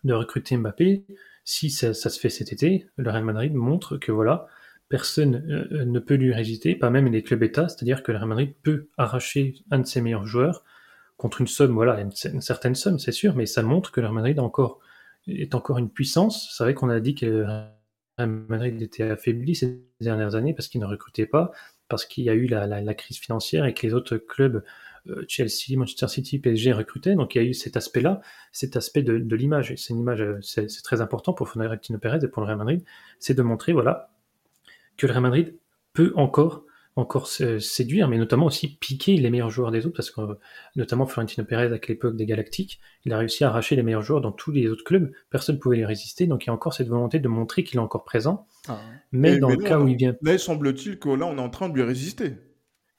recruter 0.09 0.57
Mbappé, 0.57 1.05
si 1.45 1.69
ça, 1.69 1.93
se 1.93 2.19
fait 2.19 2.29
cet 2.29 2.51
été, 2.51 2.87
le 2.97 3.09
Real 3.09 3.23
Madrid 3.23 3.53
montre 3.53 3.97
que 3.97 4.11
voilà, 4.11 4.47
personne 4.89 5.45
euh, 5.71 5.85
ne 5.85 5.99
peut 5.99 6.15
lui 6.15 6.33
résister, 6.33 6.75
pas 6.75 6.89
même 6.89 7.07
les 7.07 7.23
clubs 7.23 7.43
États, 7.43 7.69
c'est-à-dire 7.69 8.01
que 8.01 8.11
le 8.11 8.17
Real 8.17 8.29
Madrid 8.29 8.53
peut 8.63 8.87
arracher 8.97 9.53
un 9.69 9.79
de 9.79 9.85
ses 9.85 10.01
meilleurs 10.01 10.25
joueurs 10.25 10.63
contre 11.15 11.41
une 11.41 11.47
somme, 11.47 11.73
voilà, 11.73 12.01
une, 12.01 12.41
certaine 12.41 12.75
somme, 12.75 12.99
c'est 12.99 13.11
sûr, 13.11 13.35
mais 13.35 13.45
ça 13.45 13.61
montre 13.61 13.91
que 13.91 14.01
le 14.01 14.07
Real 14.07 14.15
Madrid 14.15 14.39
est 15.27 15.55
encore 15.55 15.77
une 15.77 15.89
puissance. 15.89 16.55
C'est 16.55 16.63
vrai 16.63 16.73
qu'on 16.73 16.89
a 16.89 16.99
dit 16.99 17.15
que 17.15 17.25
le 17.25 17.45
Real 17.45 18.29
Madrid 18.29 18.81
était 18.81 19.03
affaibli 19.03 19.55
ces 19.55 19.79
dernières 20.01 20.33
années 20.35 20.53
parce 20.53 20.67
qu'il 20.67 20.81
ne 20.81 20.85
recrutait 20.85 21.27
pas, 21.27 21.51
parce 21.87 22.05
qu'il 22.05 22.23
y 22.23 22.29
a 22.29 22.33
eu 22.33 22.47
la, 22.47 22.93
crise 22.93 23.19
financière 23.19 23.65
et 23.65 23.73
que 23.73 23.85
les 23.85 23.93
autres 23.93 24.17
clubs, 24.17 24.63
Chelsea, 25.27 25.77
Manchester 25.77 26.07
City, 26.07 26.39
PSG, 26.39 26.73
recrutaient. 26.73 27.15
Donc 27.15 27.35
il 27.35 27.41
y 27.41 27.45
a 27.45 27.47
eu 27.47 27.53
cet 27.53 27.77
aspect-là, 27.77 28.21
cet 28.51 28.75
aspect 28.75 29.03
de, 29.03 29.17
de 29.17 29.35
l'image. 29.35 29.73
C'est 29.75 29.93
une 29.93 29.99
image, 29.99 30.21
euh, 30.21 30.39
c'est 30.41 30.67
très 30.83 31.01
important 31.01 31.33
pour 31.33 31.49
Florentino 31.49 31.99
Pérez 31.99 32.19
et 32.23 32.27
pour 32.27 32.41
le 32.41 32.47
Real 32.47 32.57
Madrid, 32.57 32.83
c'est 33.19 33.33
de 33.33 33.41
montrer, 33.41 33.73
voilà, 33.73 34.11
que 34.97 35.07
le 35.07 35.13
Real 35.13 35.23
Madrid 35.23 35.55
peut 35.93 36.13
encore 36.15 36.63
encore 36.97 37.27
séduire, 37.27 38.07
mais 38.07 38.17
notamment 38.17 38.47
aussi 38.47 38.75
piquer 38.75 39.17
les 39.17 39.29
meilleurs 39.29 39.51
joueurs 39.51 39.69
des 39.69 39.85
autres, 39.85 39.95
parce 39.95 40.09
que 40.09 40.21
notamment 40.75 41.05
Florentino 41.05 41.45
Pérez, 41.45 41.67
à 41.67 41.77
l'époque 41.87 42.15
des 42.15 42.25
Galactiques, 42.25 42.79
il 43.05 43.13
a 43.13 43.19
réussi 43.19 43.43
à 43.43 43.49
arracher 43.49 43.75
les 43.75 43.83
meilleurs 43.83 44.01
joueurs 44.01 44.19
dans 44.19 44.31
tous 44.31 44.51
les 44.51 44.67
autres 44.67 44.83
clubs, 44.83 45.11
personne 45.29 45.57
ne 45.57 45.59
pouvait 45.61 45.77
les 45.77 45.85
résister, 45.85 46.25
donc 46.25 46.45
il 46.45 46.47
y 46.47 46.49
a 46.49 46.53
encore 46.53 46.73
cette 46.73 46.87
volonté 46.87 47.19
de 47.19 47.27
montrer 47.27 47.63
qu'il 47.63 47.77
est 47.77 47.83
encore 47.83 48.03
présent, 48.03 48.47
ah. 48.67 48.79
mais 49.11 49.35
et 49.35 49.39
dans 49.39 49.49
mais 49.49 49.57
le 49.57 49.63
cas 49.63 49.79
où 49.79 49.87
il 49.87 49.95
vient... 49.95 50.15
Là, 50.23 50.39
semble-t-il 50.39 50.97
que 50.97 51.09
là, 51.09 51.27
on 51.27 51.37
est 51.37 51.41
en 51.41 51.51
train 51.51 51.69
de 51.69 51.75
lui 51.75 51.83
résister. 51.83 52.33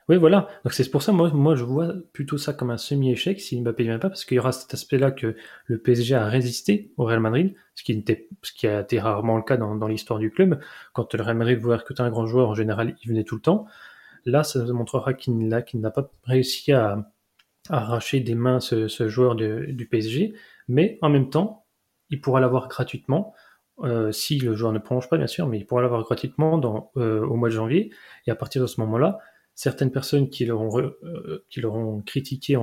Oui, 0.09 0.17
voilà. 0.17 0.49
Donc 0.65 0.73
c'est 0.73 0.91
pour 0.91 1.03
ça, 1.03 1.13
moi, 1.13 1.31
moi, 1.35 1.55
je 1.55 1.65
vois 1.65 1.93
plutôt 2.15 2.39
ça 2.39 2.55
comme 2.55 2.71
un 2.71 2.79
semi-échec 2.79 3.41
si 3.41 3.61
Mbappé 3.61 3.85
ne 3.85 3.89
vient 3.91 3.99
pas, 3.99 4.09
parce 4.09 4.25
qu'il 4.25 4.37
y 4.37 4.41
aura 4.41 4.53
cet 4.53 4.73
aspect-là 4.73 5.11
que 5.11 5.37
le 5.67 5.79
PSG 5.79 6.15
a 6.15 6.27
résisté 6.27 6.93
au 6.97 7.05
Real 7.05 7.21
Madrid, 7.21 7.55
ce 7.75 7.85
qui, 7.85 7.93
était, 7.93 8.27
ce 8.43 8.67
a 8.67 8.81
été 8.81 8.99
rarement 9.01 9.37
le 9.37 9.43
cas 9.43 9.59
dans, 9.59 9.87
l'histoire 9.87 10.19
du 10.19 10.31
club. 10.31 10.61
Quand 10.95 11.13
le 11.15 11.23
Real 11.23 11.37
Madrid 11.37 11.59
voulait 11.59 11.77
recruter 11.77 12.03
un 12.03 12.11
grand 12.11 12.27
joueur, 12.27 12.49
en 12.49 12.55
général, 12.55 12.97
il 13.03 13.09
venait 13.09 13.25
tout 13.25 13.35
le 13.35 13.43
temps. 13.43 13.67
Là, 14.25 14.45
ça 14.45 14.65
montrera 14.65 15.13
qu'il 15.13 15.47
n'a 15.47 15.91
pas 15.91 16.11
réussi 16.25 16.73
à, 16.73 17.11
arracher 17.71 18.21
des 18.21 18.35
mains 18.35 18.61
ce, 18.61 19.09
joueur 19.09 19.35
du 19.35 19.89
PSG, 19.91 20.33
mais 20.69 20.99
en 21.03 21.11
même 21.11 21.29
temps, 21.29 21.67
il 22.09 22.21
pourra 22.23 22.41
l'avoir 22.41 22.69
gratuitement. 22.69 23.35
Euh, 23.81 24.11
si 24.11 24.39
le 24.39 24.55
joueur 24.55 24.73
ne 24.73 24.79
prolonge 24.79 25.09
pas, 25.09 25.19
bien 25.19 25.27
sûr, 25.27 25.47
mais 25.47 25.59
il 25.59 25.67
pourra 25.67 25.83
l'avoir 25.83 26.03
gratuitement 26.03 26.57
dans, 26.57 26.91
euh, 26.97 27.21
au 27.27 27.37
mois 27.37 27.49
de 27.51 27.55
janvier. 27.55 27.93
Et 28.27 28.31
à 28.31 28.35
partir 28.35 28.63
de 28.63 28.67
ce 28.67 28.81
moment-là, 28.81 29.19
certaines 29.59 29.91
personnes 29.91 30.31
qui 30.31 30.47
l'auront, 30.47 30.79
euh, 30.79 32.03
critiqué 32.07 32.57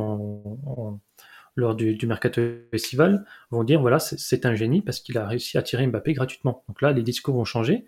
lors 1.58 1.76
du, 1.76 2.08
mercato 2.08 2.42
festival 2.72 3.26
vont 3.52 3.66
dire 3.66 3.82
voilà, 3.82 4.00
c'est 4.00 4.46
un 4.46 4.56
génie 4.56 4.82
parce 4.82 5.02
qu'il 5.02 5.18
a 5.18 5.28
réussi 5.28 5.58
à 5.58 5.62
tirer 5.62 5.86
Mbappé 5.88 6.14
gratuitement. 6.14 6.64
Donc 6.70 6.82
là, 6.82 6.94
les 6.94 7.04
discours 7.04 7.36
vont 7.36 7.44
changer. 7.44 7.86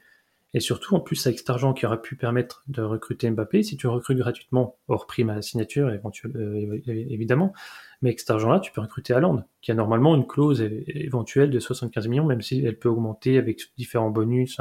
Et 0.54 0.60
surtout, 0.60 0.96
en 0.96 1.00
plus, 1.00 1.26
avec 1.26 1.40
cet 1.40 1.50
argent 1.50 1.74
qui 1.74 1.86
aurait 1.86 2.02
pu 2.02 2.18
permettre 2.18 2.64
de 2.68 2.82
recruter 2.82 3.30
Mbappé, 3.30 3.64
si 3.64 3.78
tu 3.78 3.88
recrutes 3.88 4.18
gratuitement, 4.18 4.78
hors 4.90 5.08
prime 5.08 5.30
à 5.30 5.36
la 5.36 5.42
signature, 5.42 5.88
euh, 5.88 6.82
évidemment, 6.86 7.54
mais 8.02 8.10
avec 8.10 8.20
cet 8.20 8.32
argent-là, 8.32 8.60
tu 8.60 8.74
peux 8.74 8.82
recruter 8.82 9.14
Haaland, 9.14 9.46
qui 9.62 9.72
a 9.72 9.74
normalement 9.74 10.16
une 10.16 10.28
clause 10.28 10.62
éventuelle 10.62 11.50
de 11.50 11.60
75 11.60 12.08
millions, 12.10 12.26
même 12.26 12.42
si 12.42 12.66
elle 12.66 12.78
peut 12.78 12.90
augmenter 12.90 13.38
avec 13.38 13.62
différents 13.78 14.10
bonus. 14.10 14.60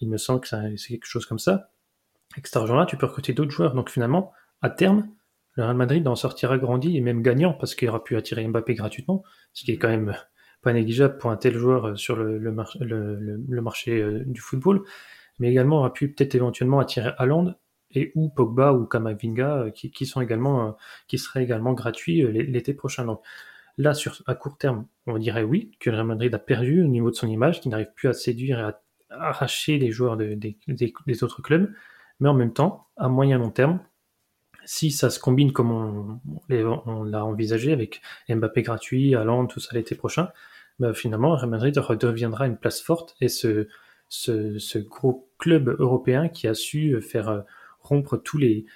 Il 0.00 0.10
me 0.10 0.18
semble 0.18 0.40
que 0.40 0.48
c'est 0.48 0.88
quelque 0.88 1.06
chose 1.06 1.24
comme 1.24 1.38
ça. 1.38 1.70
Avec 2.32 2.46
cet 2.46 2.56
argent-là, 2.56 2.86
tu 2.86 2.96
peux 2.96 3.06
recruter 3.06 3.32
d'autres 3.32 3.50
joueurs. 3.50 3.74
Donc 3.74 3.90
finalement, 3.90 4.32
à 4.62 4.70
terme, 4.70 5.08
le 5.54 5.64
Real 5.64 5.76
Madrid 5.76 6.06
en 6.06 6.14
sortira 6.14 6.58
grandi 6.58 6.96
et 6.96 7.00
même 7.00 7.22
gagnant, 7.22 7.52
parce 7.52 7.74
qu'il 7.74 7.88
aura 7.88 8.04
pu 8.04 8.16
attirer 8.16 8.46
Mbappé 8.46 8.74
gratuitement, 8.74 9.22
ce 9.52 9.64
qui 9.64 9.72
est 9.72 9.78
quand 9.78 9.88
même 9.88 10.14
pas 10.62 10.72
négligeable 10.72 11.18
pour 11.18 11.30
un 11.30 11.36
tel 11.36 11.56
joueur 11.56 11.98
sur 11.98 12.16
le, 12.16 12.40
marché 13.60 14.00
euh, 14.00 14.24
du 14.26 14.40
football 14.40 14.82
mais 15.38 15.50
également 15.50 15.78
aura 15.78 15.92
pu 15.92 16.12
peut-être 16.12 16.34
éventuellement 16.34 16.80
attirer 16.80 17.12
Haaland 17.18 17.54
et 17.92 18.12
ou 18.14 18.28
Pogba 18.28 18.72
ou 18.72 18.86
Kamavinga 18.86 19.58
euh, 19.58 19.70
qui, 19.70 20.06
sont 20.06 20.20
également 20.20 20.68
euh, 20.68 20.72
qui 21.06 21.18
seraient 21.18 21.42
également 21.42 21.72
gratuits 21.72 22.22
euh, 22.22 22.30
l'été 22.30 22.74
prochain. 22.74 23.04
Donc 23.04 23.22
là, 23.78 23.94
sur 23.94 24.22
à 24.26 24.34
court 24.34 24.58
terme, 24.58 24.86
on 25.06 25.18
dirait 25.18 25.42
oui 25.42 25.70
que 25.80 25.90
le 25.90 25.96
Real 25.96 26.06
Madrid 26.06 26.34
a 26.34 26.38
perdu 26.38 26.82
au 26.82 26.88
niveau 26.88 27.10
de 27.10 27.16
son 27.16 27.28
image, 27.28 27.60
qu'il 27.60 27.70
n'arrive 27.70 27.92
plus 27.94 28.08
à 28.08 28.12
séduire 28.12 28.58
et 28.58 28.62
à 28.62 28.80
arracher 29.10 29.78
les 29.78 29.90
joueurs 29.90 30.16
de, 30.16 30.34
des, 30.34 30.58
des, 30.66 31.24
autres 31.24 31.40
clubs, 31.40 31.72
mais 32.20 32.28
en 32.28 32.34
même 32.34 32.52
temps, 32.52 32.86
à 32.96 33.08
moyen 33.08 33.38
long 33.38 33.50
terme, 33.50 33.80
si 34.64 34.90
ça 34.90 35.08
se 35.08 35.18
combine 35.18 35.52
comme 35.52 35.70
on, 35.70 37.04
l'a 37.04 37.24
envisagé 37.24 37.72
avec 37.72 38.02
Mbappé 38.28 38.62
gratuit, 38.62 39.14
Haaland, 39.14 39.46
tout 39.46 39.60
ça 39.60 39.74
l'été 39.74 39.94
prochain, 39.94 40.28
bah 40.78 40.92
finalement, 40.92 41.34
Real 41.34 41.48
Madrid 41.48 41.76
redeviendra 41.78 42.46
une 42.46 42.58
place 42.58 42.82
forte 42.82 43.16
et 43.20 43.28
ce, 43.28 43.66
ce, 44.08 44.78
gros 44.78 45.30
club 45.38 45.74
européen 45.78 46.28
qui 46.28 46.46
a 46.46 46.54
su 46.54 47.00
faire 47.00 47.28
euh, 47.28 47.40
rompre 47.80 48.18
tous 48.18 48.36
les, 48.36 48.66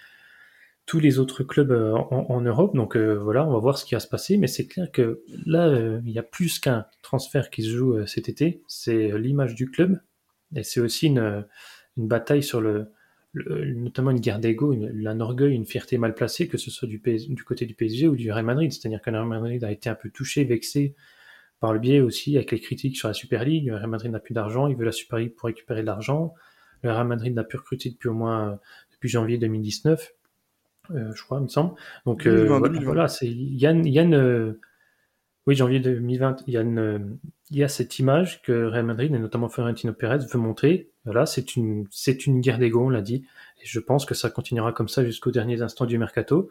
tous 0.86 0.98
les 0.98 1.18
autres 1.18 1.44
clubs 1.44 1.70
euh, 1.70 1.92
en, 1.92 2.40
Europe. 2.40 2.74
Donc 2.74 2.96
euh, 2.96 3.18
voilà, 3.18 3.46
on 3.46 3.52
va 3.52 3.58
voir 3.58 3.76
ce 3.76 3.84
qui 3.84 3.94
va 3.94 4.00
se 4.00 4.08
passer. 4.08 4.38
Mais 4.38 4.46
c'est 4.46 4.66
clair 4.66 4.90
que 4.90 5.22
là, 5.46 5.68
il 6.04 6.10
y 6.10 6.18
a 6.18 6.22
plus 6.22 6.58
qu'un 6.58 6.86
transfert 7.02 7.50
qui 7.50 7.62
se 7.62 7.70
joue 7.70 8.06
cet 8.06 8.30
été. 8.30 8.62
C'est 8.66 9.18
l'image 9.18 9.54
du 9.54 9.70
club. 9.70 10.00
Et 10.56 10.64
c'est 10.64 10.80
aussi 10.80 11.06
une, 11.08 11.46
une 11.96 12.08
bataille 12.08 12.42
sur 12.42 12.60
le, 12.60 12.92
le 13.32 13.72
notamment 13.72 14.10
une 14.10 14.20
guerre 14.20 14.38
d'ego, 14.38 14.74
un 14.74 15.20
orgueil, 15.20 15.54
une 15.54 15.64
fierté 15.64 15.98
mal 15.98 16.14
placée, 16.14 16.48
que 16.48 16.58
ce 16.58 16.70
soit 16.70 16.88
du, 16.88 16.98
PS, 16.98 17.28
du 17.28 17.44
côté 17.44 17.66
du 17.66 17.74
PSG 17.74 18.08
ou 18.08 18.16
du 18.16 18.30
Real 18.30 18.44
Madrid. 18.44 18.70
C'est-à-dire 18.72 19.00
que 19.00 19.10
le 19.10 19.18
Real 19.18 19.28
Madrid 19.28 19.64
a 19.64 19.72
été 19.72 19.88
un 19.88 19.94
peu 19.94 20.10
touché, 20.10 20.44
vexé 20.44 20.94
par 21.60 21.72
le 21.72 21.78
biais 21.78 22.00
aussi 22.00 22.36
avec 22.36 22.50
les 22.50 22.60
critiques 22.60 22.96
sur 22.96 23.08
la 23.08 23.14
Super 23.14 23.44
League. 23.44 23.66
Le 23.68 23.76
Real 23.76 23.88
Madrid 23.88 24.10
n'a 24.10 24.20
plus 24.20 24.34
d'argent, 24.34 24.66
il 24.66 24.76
veut 24.76 24.84
la 24.84 24.92
Super 24.92 25.18
League 25.18 25.34
pour 25.34 25.46
récupérer 25.46 25.80
de 25.80 25.86
l'argent. 25.86 26.34
Le 26.82 26.90
Real 26.90 27.06
Madrid 27.06 27.34
n'a 27.34 27.44
plus 27.44 27.58
recruté 27.58 27.90
depuis 27.90 28.08
au 28.08 28.14
moins 28.14 28.58
depuis 29.02 29.08
janvier 29.08 29.38
2019, 29.38 30.12
euh, 30.92 31.12
je 31.14 31.24
crois, 31.24 31.38
il 31.38 31.44
me 31.44 31.48
semble. 31.48 31.74
Donc 32.06 32.24
2020, 32.24 32.42
euh, 32.42 32.46
voilà, 32.46 32.68
2020. 32.68 32.84
voilà 32.84 33.08
c'est 33.08 33.28
Yann, 33.28 33.84
Yann 33.84 34.14
euh, 34.14 34.60
oui 35.46 35.56
janvier 35.56 35.80
2020, 35.80 36.44
il 36.46 36.54
y 36.54 36.56
a 36.56 36.60
une, 36.60 37.18
il 37.50 37.56
y 37.56 37.64
a 37.64 37.68
cette 37.68 37.98
image 37.98 38.42
que 38.42 38.52
Real 38.52 38.84
Madrid 38.84 39.12
et 39.12 39.18
notamment 39.18 39.48
Florentino 39.48 39.92
Pérez 39.92 40.18
veut 40.18 40.38
montrer. 40.38 40.91
Voilà, 41.04 41.26
c'est 41.26 41.56
une 41.56 41.86
c'est 41.90 42.26
une 42.26 42.40
guerre 42.40 42.58
d'ego, 42.58 42.86
on 42.86 42.88
l'a 42.88 43.02
dit, 43.02 43.24
et 43.60 43.64
je 43.66 43.80
pense 43.80 44.04
que 44.04 44.14
ça 44.14 44.30
continuera 44.30 44.72
comme 44.72 44.88
ça 44.88 45.04
jusqu'aux 45.04 45.32
derniers 45.32 45.60
instants 45.62 45.86
du 45.86 45.98
mercato. 45.98 46.48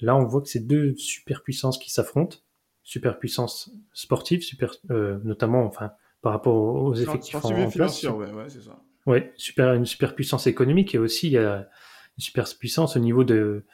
Là, 0.00 0.14
on 0.14 0.24
voit 0.26 0.42
que 0.42 0.48
c'est 0.48 0.66
deux 0.66 0.94
superpuissances 0.96 1.78
qui 1.78 1.90
s'affrontent 1.90 2.38
superpuissance 2.86 3.72
sportive, 3.92 4.42
super, 4.42 4.72
euh, 4.90 5.18
notamment 5.24 5.64
enfin, 5.64 5.90
par 6.22 6.32
rapport 6.32 6.54
aux 6.54 6.94
effectifs 6.94 7.34
en, 7.44 7.50
en 7.50 7.68
place. 7.70 8.04
Ouais, 8.04 8.30
ouais, 8.30 8.48
c'est 8.48 8.62
ça. 8.62 8.80
Ouais, 9.06 9.32
super, 9.36 9.74
une 9.74 9.86
superpuissance 9.86 10.46
économique 10.46 10.94
et 10.94 10.98
aussi 10.98 11.26
il 11.26 11.32
y 11.32 11.38
a 11.38 11.68
une 12.16 12.22
superpuissance 12.22 12.96
au 12.96 13.00
niveau 13.00 13.24
de 13.24 13.64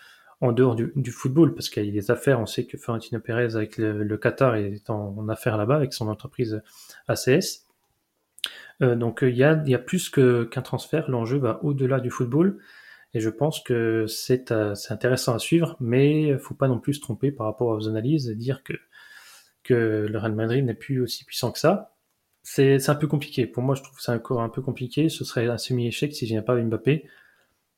en 0.41 0.53
dehors 0.53 0.75
du, 0.75 0.93
du 0.97 1.11
football 1.13 1.55
parce 1.55 1.69
qu'il 1.69 1.85
y 1.85 1.89
a 1.91 1.93
des 1.93 2.11
affaires. 2.11 2.41
On 2.41 2.47
sait 2.47 2.65
que 2.65 2.79
Florentino 2.79 3.21
Pérez 3.21 3.55
avec 3.55 3.77
le, 3.77 4.03
le 4.03 4.17
Qatar 4.17 4.57
est 4.57 4.89
en, 4.89 5.15
en 5.17 5.29
affaires 5.29 5.59
là-bas 5.59 5.77
avec 5.77 5.93
son 5.93 6.09
entreprise 6.09 6.63
ACS. 7.07 7.67
Euh, 8.83 8.97
donc 8.97 9.21
il 9.23 9.37
y 9.37 9.45
a, 9.45 9.63
il 9.65 9.71
y 9.71 9.75
a 9.75 9.79
plus 9.79 10.11
qu'un 10.11 10.63
transfert. 10.63 11.11
L'enjeu 11.11 11.39
va 11.39 11.63
au-delà 11.63 12.01
du 12.01 12.11
football. 12.11 12.59
Et 13.15 13.21
je 13.21 13.29
pense 13.29 13.61
que 13.61 14.07
c'est 14.07 14.51
euh, 14.53 14.75
intéressant 14.89 15.35
à 15.35 15.39
suivre, 15.39 15.77
mais 15.81 16.29
il 16.29 16.39
faut 16.39 16.55
pas 16.55 16.69
non 16.69 16.79
plus 16.79 16.95
se 16.95 17.01
tromper 17.01 17.31
par 17.31 17.47
rapport 17.47 17.69
aux 17.69 17.89
analyses 17.89 18.29
et 18.29 18.35
dire 18.35 18.63
que 18.63 18.75
le 19.69 20.19
Real 20.19 20.35
Madrid 20.35 20.65
n'est 20.65 20.75
plus 20.75 21.01
aussi 21.01 21.25
puissant 21.25 21.53
que 21.53 21.59
ça. 21.59 21.95
C'est 22.43 22.89
un 22.89 22.95
peu 22.95 23.07
compliqué. 23.07 23.47
Pour 23.47 23.63
moi, 23.63 23.75
je 23.75 23.83
trouve 23.83 24.01
ça 24.01 24.13
encore 24.13 24.43
un 24.43 24.49
peu 24.49 24.63
compliqué. 24.63 25.09
Ce 25.09 25.25
serait 25.25 25.47
un 25.47 25.59
semi-échec 25.59 26.15
si 26.15 26.27
je 26.27 26.33
viens 26.33 26.43
pas 26.43 26.57
Mbappé. 26.61 27.07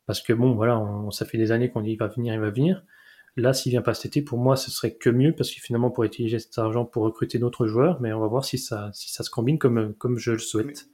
Parce 0.06 0.20
que 0.22 0.32
bon, 0.32 0.54
voilà, 0.54 0.82
ça 1.10 1.26
fait 1.26 1.38
des 1.38 1.52
années 1.52 1.70
qu'on 1.70 1.82
dit 1.82 1.92
il 1.92 1.98
va 1.98 2.08
venir, 2.08 2.34
il 2.34 2.40
va 2.40 2.50
venir. 2.50 2.82
Là, 3.36 3.52
s'il 3.52 3.70
vient 3.70 3.82
pas 3.82 3.94
cet 3.94 4.06
été, 4.06 4.22
pour 4.22 4.38
moi, 4.38 4.56
ce 4.56 4.70
serait 4.70 4.94
que 4.94 5.10
mieux 5.10 5.34
parce 5.34 5.50
que 5.50 5.60
finalement, 5.60 5.90
pour 5.90 6.04
utiliser 6.04 6.38
cet 6.38 6.56
argent 6.58 6.84
pour 6.84 7.02
recruter 7.02 7.38
d'autres 7.38 7.66
joueurs, 7.66 8.00
mais 8.00 8.12
on 8.12 8.20
va 8.20 8.28
voir 8.28 8.44
si 8.44 8.58
ça, 8.58 8.90
se 8.92 9.28
combine 9.30 9.58
comme, 9.58 9.94
je 10.16 10.30
le 10.30 10.38
souhaite. 10.38 10.88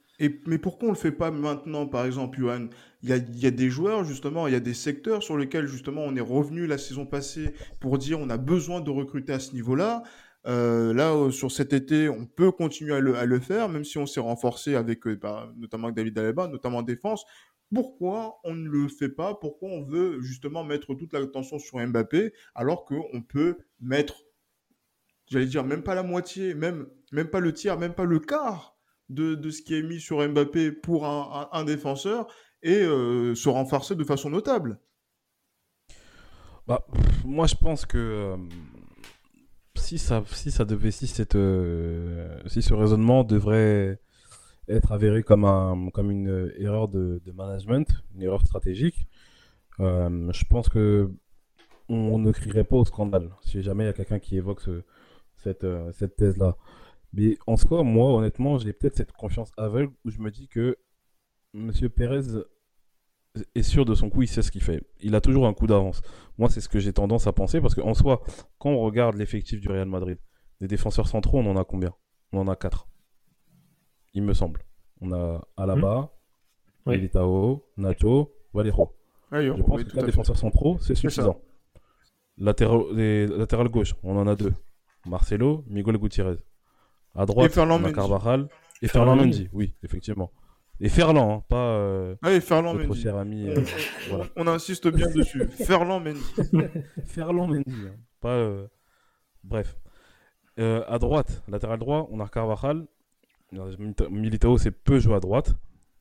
Mais, 0.47 0.59
pourquoi 0.59 0.89
on 0.89 0.93
le 0.93 0.99
fait 0.99 1.13
pas 1.13 1.31
maintenant, 1.31 1.87
par 1.87 2.05
exemple, 2.07 2.39
Johan? 2.39 2.69
Il 3.03 3.09
y, 3.09 3.47
a, 3.47 3.51
des 3.51 3.71
joueurs, 3.71 4.05
justement, 4.05 4.47
il 4.47 4.53
y 4.53 4.57
a 4.57 4.61
des 4.61 4.75
secteurs 4.75 5.23
sur 5.23 5.37
lesquels, 5.37 5.67
justement, 5.67 6.03
on 6.03 6.15
est 6.17 6.21
revenu 6.21 6.67
la 6.67 6.79
saison 6.79 7.07
passée 7.07 7.55
pour 7.79 7.97
dire 7.97 8.19
on 8.21 8.29
a 8.29 8.37
besoin 8.37 8.81
de 8.81 8.91
recruter 8.91 9.33
à 9.33 9.39
ce 9.39 9.53
niveau-là. 9.55 10.03
Euh, 10.47 10.95
là, 10.95 11.31
sur 11.31 11.51
cet 11.53 11.73
été, 11.73 12.09
on 12.09 12.27
peut 12.27 12.53
continuer 12.53 12.95
à 12.95 13.01
le, 13.01 13.41
faire, 13.41 13.69
même 13.69 13.85
si 13.85 13.99
on 13.99 14.07
s'est 14.07 14.21
renforcé 14.21 14.75
avec, 14.75 15.07
euh, 15.07 15.19
notamment 15.57 15.89
avec 15.89 15.97
David 15.97 16.19
Alaba, 16.19 16.49
notamment 16.49 16.79
en 16.79 16.83
défense. 16.83 17.25
Pourquoi 17.73 18.41
on 18.43 18.55
ne 18.55 18.69
le 18.69 18.89
fait 18.89 19.09
pas? 19.09 19.35
Pourquoi 19.35 19.69
on 19.69 19.85
veut 19.85 20.21
justement 20.21 20.65
mettre 20.65 20.95
toute 20.95 21.13
l'attention 21.13 21.59
sur 21.59 21.79
Mbappé 21.79 22.33
alors 22.55 22.85
qu'on 22.85 23.23
peut 23.23 23.59
mettre, 23.81 24.25
j'allais 25.27 25.47
dire, 25.47 25.65
même 25.65 25.83
pas 25.83 25.95
la 25.95 26.03
moitié, 26.03 26.55
même, 26.55 26.87
pas 27.31 27.41
le 27.41 27.53
tiers, 27.53 27.79
même 27.79 27.95
pas 27.95 28.05
le 28.05 28.19
quart 28.19 28.77
de, 29.09 29.51
ce 29.51 29.63
qui 29.63 29.75
est 29.75 29.83
mis 29.83 30.01
sur 30.01 30.27
Mbappé 30.27 30.73
pour 30.73 31.07
un, 31.07 31.65
défenseur 31.65 32.27
et 32.63 32.81
euh, 32.83 33.35
se 33.35 33.49
renforcer 33.49 33.95
de 33.95 34.05
façon 34.05 34.31
notable? 34.31 34.81
Bah, 36.67 36.85
Moi, 37.25 37.47
je 37.47 37.55
pense 37.55 37.87
que 37.87 37.99
euh, 37.99 38.37
si 39.77 39.99
ça, 39.99 40.25
si 40.33 40.51
ça 40.51 40.65
devait, 40.65 40.91
si 40.91 41.07
cette, 41.07 41.37
euh, 41.37 42.37
si 42.47 42.63
ce 42.63 42.75
raisonnement 42.75 43.23
devrait 43.25 44.01
être 44.71 44.93
avéré 44.93 45.23
comme 45.23 45.45
un, 45.45 45.91
comme 45.93 46.11
une 46.11 46.53
erreur 46.57 46.89
de, 46.89 47.21
management, 47.35 47.89
une 48.15 48.23
erreur 48.23 48.41
stratégique, 48.41 49.07
euh, 49.81 50.31
je 50.33 50.45
pense 50.45 50.69
que 50.69 51.11
on 51.89 52.19
ne 52.19 52.31
crierait 52.31 52.65
pas 52.65 52.77
au 52.77 52.85
scandale 52.85 53.31
si 53.43 53.63
jamais 53.63 53.85
il 53.85 53.87
y 53.87 53.91
a 53.91 53.93
quelqu'un 53.93 54.21
qui 54.21 54.37
évoque 54.37 54.63
cette, 55.37 55.65
euh, 55.65 55.91
cette 55.93 56.17
thèse-là. 56.17 56.57
Mais 57.13 57.37
en 57.47 57.57
soi, 57.57 57.83
moi, 57.83 58.15
honnêtement, 58.15 58.59
j'ai 58.59 58.73
peut-être 58.73 58.97
cette 58.97 59.13
confiance 59.13 59.51
aveugle 59.57 59.93
où 60.05 60.11
je 60.11 60.21
me 60.21 60.31
dis 60.31 60.47
que 60.47 60.77
M. 61.55 61.73
Pérez 61.89 62.21
est 63.55 63.63
sûr 63.63 63.85
de 63.85 63.95
son 63.95 64.11
coup, 64.11 64.23
il 64.23 64.29
sait 64.29 64.43
ce 64.43 64.53
qu'il 64.53 64.63
fait. 64.63 64.83
Il 65.01 65.15
a 65.15 65.21
toujours 65.21 65.47
un 65.47 65.55
coup 65.55 65.67
d'avance. 65.67 66.03
Moi, 66.39 66.49
c'est 66.51 66.61
ce 66.61 66.69
que 66.69 66.79
j'ai 66.79 66.93
tendance 66.93 67.27
à 67.27 67.33
penser 67.33 67.61
parce 67.61 67.75
qu'en 67.75 67.95
soi, 67.95 68.23
quand 68.59 68.71
on 68.71 68.81
regarde 68.81 69.17
l'effectif 69.17 69.61
du 69.61 69.69
Real 69.69 69.89
Madrid, 69.89 70.19
des 70.61 70.69
défenseurs 70.69 71.09
centraux, 71.09 71.39
on 71.39 71.47
en 71.47 71.57
a 71.57 71.65
combien? 71.65 71.95
On 72.33 72.39
en 72.39 72.49
a 72.49 72.55
quatre. 72.55 72.90
Il 74.15 74.23
me 74.23 74.35
semble. 74.35 74.61
On 75.01 75.13
a 75.13 75.41
Alaba, 75.57 76.11
mmh. 76.85 76.91
Militao, 76.91 77.65
Nacho, 77.77 78.33
Valero. 78.53 78.93
je 79.33 79.63
pense 79.63 79.85
que 79.85 80.05
défenseurs 80.05 80.37
centraux, 80.37 80.79
c'est 80.81 80.95
suffisant. 80.95 81.41
Latéral, 82.39 83.69
gauche, 83.69 83.95
on 84.03 84.17
en 84.17 84.27
a 84.27 84.35
deux. 84.35 84.53
Marcelo, 85.07 85.65
Miguel 85.69 85.99
Gutiérrez. 85.99 86.39
À 87.15 87.27
droite, 87.27 87.57
on 87.59 87.85
a 87.85 87.93
Carvajal 87.93 88.49
et 88.83 88.89
Ferland 88.89 89.17
Mendy. 89.17 89.49
Oui, 89.53 89.75
effectivement. 89.83 90.33
Et 90.83 90.89
Ferland, 90.89 91.31
hein, 91.31 91.45
pas 91.47 91.75
euh, 91.75 92.15
ah, 92.23 92.41
Ferland 92.41 92.75
notre 92.75 92.95
cher 92.95 93.17
ami. 93.17 93.51
Euh, 93.51 93.63
on 94.37 94.47
insiste 94.47 94.89
bien 94.89 95.11
dessus. 95.11 95.47
Ferland 95.51 96.01
Mendy. 96.01 96.23
Ferland 97.05 97.49
Mendy. 97.49 97.71
Hein. 97.87 97.97
Pas, 98.21 98.31
euh, 98.31 98.67
Bref. 99.45 99.77
à 100.57 100.99
droite, 100.99 101.43
latéral 101.49 101.79
droit, 101.79 102.09
on 102.11 102.21
a 102.21 102.29
Carvajal. 102.29 102.87
Militao, 104.11 104.59
c'est 104.59 104.71
peu 104.71 104.99
joué 104.99 105.15
à 105.15 105.21
droite. 105.21 105.55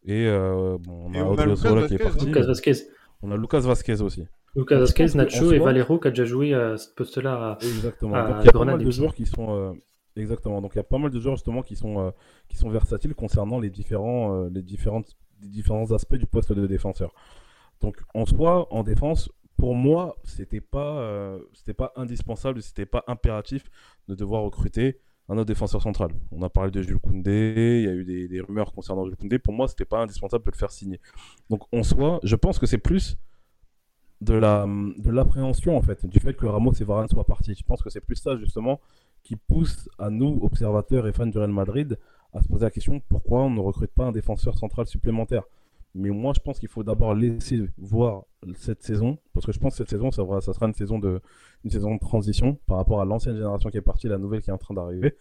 Et 0.06 0.28
bon, 0.28 1.06
on 1.08 1.14
a 1.14 1.24
Odriozola 1.24 1.88
qui 1.88 1.96
est 1.96 1.98
parti. 1.98 2.26
Lucas 2.26 2.46
Vasquez. 2.46 2.74
On 3.22 3.32
a 3.32 3.38
Lucas 3.38 3.60
Vasquez 3.60 4.02
aussi. 4.02 4.26
Lucas 4.56 4.80
Vasquez, 4.80 5.08
Nacho 5.16 5.52
et 5.52 5.60
Valero 5.60 6.00
qui 6.00 6.08
a 6.08 6.12
déjà 6.12 6.26
joué 6.26 6.54
à 6.54 6.78
ce 6.78 6.90
poste-là. 6.94 7.58
Exactement. 7.62 8.12
Donc, 8.12 8.38
il 8.42 8.46
y 8.46 8.50
a 8.50 8.54
pas 8.54 8.66
mal 8.66 8.84
de 8.84 8.92
joueurs 8.92 9.14
qui 9.14 9.26
sont 9.26 9.76
Exactement. 10.20 10.62
Donc 10.62 10.74
il 10.76 10.78
y 10.78 10.82
a 10.82 10.84
pas 10.84 10.98
mal 10.98 11.12
de 11.12 11.20
joueurs 11.20 11.36
justement 11.36 11.62
qui 11.62 11.76
sont, 11.76 12.00
euh, 12.00 12.12
qui 12.48 12.58
sont 12.58 12.70
versatiles 12.70 13.16
concernant 13.16 13.60
les 13.60 13.70
différents, 13.70 14.36
euh, 14.36 14.50
les, 14.52 14.62
différentes, 14.62 15.16
différents 15.40 15.92
aspects 15.92 16.16
du 16.16 16.26
poste 16.26 16.54
de 16.54 16.68
défenseur. 16.68 17.14
Donc 17.82 17.98
en 18.14 18.26
soi, 18.26 18.68
en 18.74 18.84
défense, 18.84 19.30
pour 19.58 19.76
moi, 19.76 20.18
c'était 20.24 20.62
pas, 20.62 21.00
euh, 21.00 21.40
c'était 21.54 21.74
pas 21.74 21.94
indispensable, 21.96 22.62
c'était 22.62 22.86
pas 22.86 23.04
impératif 23.08 23.70
de 24.08 24.16
devoir 24.16 24.44
recruter 24.44 25.00
un 25.30 25.38
autre 25.38 25.46
défenseur 25.46 25.82
central. 25.82 26.12
On 26.32 26.42
a 26.42 26.50
parlé 26.50 26.72
de 26.72 26.82
Jules 26.82 27.00
Koundé, 27.00 27.84
il 27.84 27.86
y 27.86 27.88
a 27.88 27.96
eu 27.96 28.28
des, 28.28 28.42
rumeurs 28.42 28.74
concernant 28.74 29.06
Jules 29.06 29.16
Koundé. 29.16 29.40
Pour 29.40 29.54
moi, 29.54 29.68
c'était 29.68 29.86
pas 29.86 30.02
indispensable 30.02 30.44
de 30.44 30.52
le 30.52 30.58
faire 30.58 30.72
signer. 30.72 31.00
Donc 31.50 31.64
en 31.72 31.84
soi, 31.84 32.20
je 32.24 32.36
pense 32.36 32.58
que 32.58 32.66
c'est 32.66 32.80
plus 32.80 33.18
de 34.22 34.34
de 34.34 35.12
l'appréhension 35.12 35.78
en 35.78 35.82
fait 35.82 36.06
du 36.06 36.20
fait 36.20 36.34
que 36.34 36.46
Ramos 36.46 36.74
et 36.74 36.84
Varane 36.84 37.08
soient 37.08 37.26
partis. 37.26 37.56
Je 37.56 37.64
pense 37.64 37.82
que 37.82 37.90
c'est 37.90 38.02
plus 38.02 38.16
ça 38.16 38.36
justement 38.38 38.80
qui 39.24 39.36
pousse 39.36 39.88
à 40.00 40.10
nous, 40.10 40.40
observateurs 40.42 41.08
et 41.08 41.14
fans 41.14 41.28
du 41.28 41.38
Real 41.38 41.52
Madrid, 41.52 41.98
à 42.34 42.42
se 42.42 42.48
poser 42.48 42.66
la 42.66 42.72
question 42.72 43.00
pourquoi 43.08 43.44
on 43.44 43.50
ne 43.50 43.60
recrute 43.60 43.92
pas 43.92 44.06
un 44.06 44.12
défenseur 44.12 44.58
central 44.58 44.88
supplémentaire? 44.88 45.44
Mais 45.96 46.10
moi, 46.10 46.34
je 46.36 46.40
pense 46.40 46.60
qu'il 46.60 46.70
faut 46.70 46.84
d'abord 46.84 47.16
laisser 47.16 47.66
voir 47.78 48.24
cette 48.56 48.84
saison, 48.84 49.18
parce 49.34 49.46
que 49.46 49.52
je 49.52 49.60
pense 49.60 49.74
que 49.74 49.78
cette 49.78 49.90
saison, 49.90 50.12
ça, 50.12 50.54
sera 50.54 50.68
une 50.68 50.74
saison, 50.74 51.00
de, 51.00 51.22
une 51.64 51.72
saison 51.72 51.96
de 51.96 52.00
transition 52.00 52.60
par 52.68 52.78
rapport 52.78 53.02
à 53.02 53.06
l'ancienne 53.06 53.36
génération 53.36 53.70
qui 53.70 53.78
est 53.78 53.82
partie, 53.82 54.08
la 54.08 54.18
nouvelle 54.18 54.42
qui 54.42 54.50
est 54.50 54.54
en 54.54 54.58
train 54.58 54.76
d'arriver. 54.76 55.16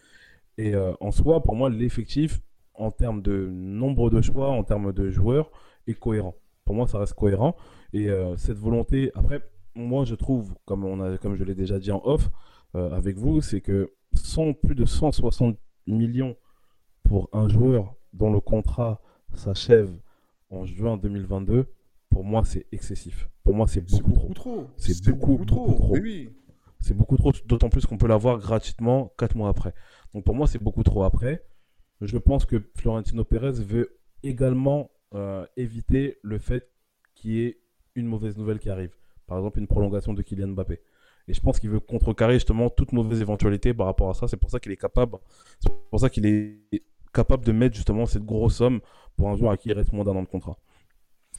Et 0.59 0.75
euh, 0.75 0.93
en 1.01 1.11
soi, 1.11 1.43
pour 1.43 1.57
moi, 1.57 1.71
l'effectif, 1.71 2.41
en 2.75 2.91
termes 2.91 3.23
de 3.23 3.47
nombre 3.47 4.11
de 4.11 4.21
choix, 4.21 4.51
en 4.51 4.63
termes 4.63 4.93
de 4.93 5.11
joueurs, 5.11 5.51
est 5.87 5.95
cohérent. 5.95 6.35
Pour 6.65 6.75
moi, 6.75 6.87
ça 6.87 6.99
reste 6.99 7.15
cohérent. 7.15 7.57
Et 7.93 8.11
euh, 8.11 8.37
cette 8.37 8.59
volonté, 8.59 9.11
après, 9.15 9.43
moi, 9.75 10.05
je 10.05 10.15
trouve, 10.15 10.55
comme, 10.65 10.85
on 10.85 11.01
a, 11.01 11.17
comme 11.19 11.37
je 11.37 11.45
l'ai 11.45 11.55
déjà 11.55 11.79
dit 11.79 11.91
en 11.91 12.03
off, 12.05 12.29
euh, 12.75 12.91
avec 12.91 13.17
vous, 13.17 13.41
c'est 13.41 13.61
que 13.61 13.93
sans 14.13 14.53
plus 14.53 14.75
de 14.75 14.85
160 14.85 15.57
millions 15.87 16.37
pour 17.05 17.31
un 17.33 17.49
joueur 17.49 17.95
dont 18.13 18.33
le 18.33 18.41
contrat 18.41 19.01
s'achève 19.35 19.91
en 20.51 20.65
juin 20.65 20.97
2022, 20.97 21.67
pour 22.11 22.25
moi, 22.25 22.45
c'est 22.45 22.67
excessif. 22.73 23.29
Pour 23.45 23.55
moi, 23.55 23.67
c'est 23.67 23.81
beaucoup, 23.81 24.35
trop. 24.35 24.67
C'est 24.77 25.05
beaucoup, 25.05 25.45
trop. 25.45 25.95
C'est 26.81 26.97
beaucoup 26.97 27.17
trop, 27.17 27.33
d'autant 27.47 27.69
plus 27.69 27.87
qu'on 27.87 27.99
peut 27.99 28.07
l'avoir 28.07 28.39
gratuitement 28.39 29.13
4 29.19 29.37
mois 29.37 29.49
après. 29.49 29.75
Donc 30.15 30.25
pour 30.25 30.35
moi, 30.35 30.47
c'est 30.47 30.63
beaucoup 30.63 30.83
trop 30.83 31.03
après. 31.03 31.45
Je 32.01 32.17
pense 32.17 32.45
que 32.45 32.63
Florentino 32.77 33.25
Pérez 33.25 33.63
veut 33.63 33.99
également 34.23 34.91
euh, 35.15 35.45
éviter 35.57 36.19
le 36.23 36.39
fait 36.39 36.71
qu'il 37.15 37.33
y 37.33 37.41
ait 37.45 37.59
une 37.95 38.07
mauvaise 38.07 38.39
nouvelle 38.39 38.61
qui 38.61 38.71
arrive. 38.71 38.95
Par 39.27 39.39
exemple, 39.39 39.59
une 39.59 39.67
prolongation 39.67 40.15
de 40.15 40.23
Kylian 40.23 40.49
Mbappé. 40.49 40.81
Et 41.27 41.35
je 41.35 41.41
pense 41.41 41.61
qu'il 41.61 41.69
veut 41.69 41.81
contrecarrer 41.81 42.35
justement 42.35 42.71
toute 42.71 42.93
mauvaise 42.93 43.21
éventualité 43.21 43.75
par 43.75 43.87
rapport 43.87 44.09
à 44.09 44.15
ça. 44.15 44.29
C'est 44.29 44.39
pour 44.39 44.51
ça 44.51 44.61
qu'il 44.61 44.73
est 44.73 44.77
capable, 44.77 45.19
c'est 45.61 45.71
pour 45.91 46.01
ça 46.01 46.09
qu'il 46.09 46.25
est 46.25 46.83
capable 47.13 47.45
de 47.45 47.53
mettre 47.53 47.75
justement 47.75 48.07
cette 48.07 48.25
grosse 48.25 48.57
somme 48.57 48.81
pour 49.19 49.29
un 49.29 49.37
joueur 49.37 49.51
à 49.53 49.57
qui 49.59 49.69
il 49.69 49.75
reste 49.75 49.93
moins 49.93 50.05
d'un 50.05 50.17
an 50.17 50.23
de 50.23 50.29
contrat. 50.29 50.57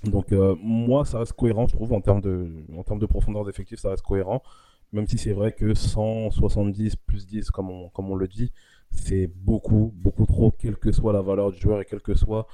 Donc 0.04 0.32
euh, 0.32 0.56
moi, 0.62 1.06
ça 1.06 1.20
reste 1.20 1.34
cohérent, 1.34 1.68
je 1.68 1.76
trouve, 1.76 1.94
en 1.94 2.02
termes 2.02 2.22
de, 2.22 3.06
profondeur 3.08 3.46
d'effectif, 3.46 3.80
ça 3.80 3.90
reste 3.90 4.04
cohérent. 4.04 4.44
Même 4.92 5.08
si 5.08 5.18
c'est 5.18 5.34
vrai 5.34 5.52
que 5.54 5.74
170 5.74 6.96
plus 6.96 7.28
10, 7.28 7.52
comme 7.52 7.70
on, 7.70 8.16
le 8.16 8.28
dit, 8.28 8.52
c'est 8.92 9.28
beaucoup, 9.28 9.94
beaucoup 9.96 10.26
trop, 10.26 10.52
quelle 10.52 10.78
que 10.78 10.92
soit 10.92 11.14
la 11.14 11.22
valeur 11.22 11.52
du 11.52 11.60
joueur 11.60 11.82
et 11.82 11.86
quel 11.86 12.02
que 12.02 12.16
soit 12.16 12.48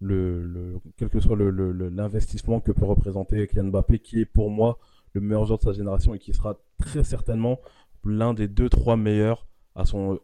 le, 0.00 0.80
soit 1.20 1.36
l'investissement 1.36 2.56
le, 2.56 2.60
que 2.60 2.72
peut 2.72 2.84
représenter 2.84 3.46
Kylian 3.46 3.64
Mbappé, 3.64 3.98
qui 3.98 4.20
est 4.20 4.26
pour 4.26 4.50
moi 4.50 4.78
le 5.14 5.20
meilleur 5.20 5.46
joueur 5.46 5.58
de 5.58 5.64
sa 5.64 5.72
génération 5.72 6.14
et 6.14 6.18
qui 6.18 6.32
sera 6.34 6.56
très 6.78 7.02
certainement 7.02 7.58
l'un 8.04 8.34
des 8.34 8.48
deux 8.48 8.68
trois 8.68 8.96
meilleurs 8.96 9.46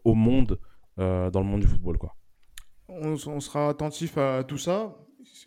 au 0.03 0.13
monde 0.13 0.59
euh, 0.99 1.31
dans 1.31 1.39
le 1.39 1.45
monde 1.45 1.61
du 1.61 1.67
football 1.67 1.97
quoi. 1.97 2.15
On, 2.89 3.39
sera 3.39 3.69
attentif 3.69 4.17
à 4.17 4.43
tout 4.43 4.57
ça. 4.57 4.97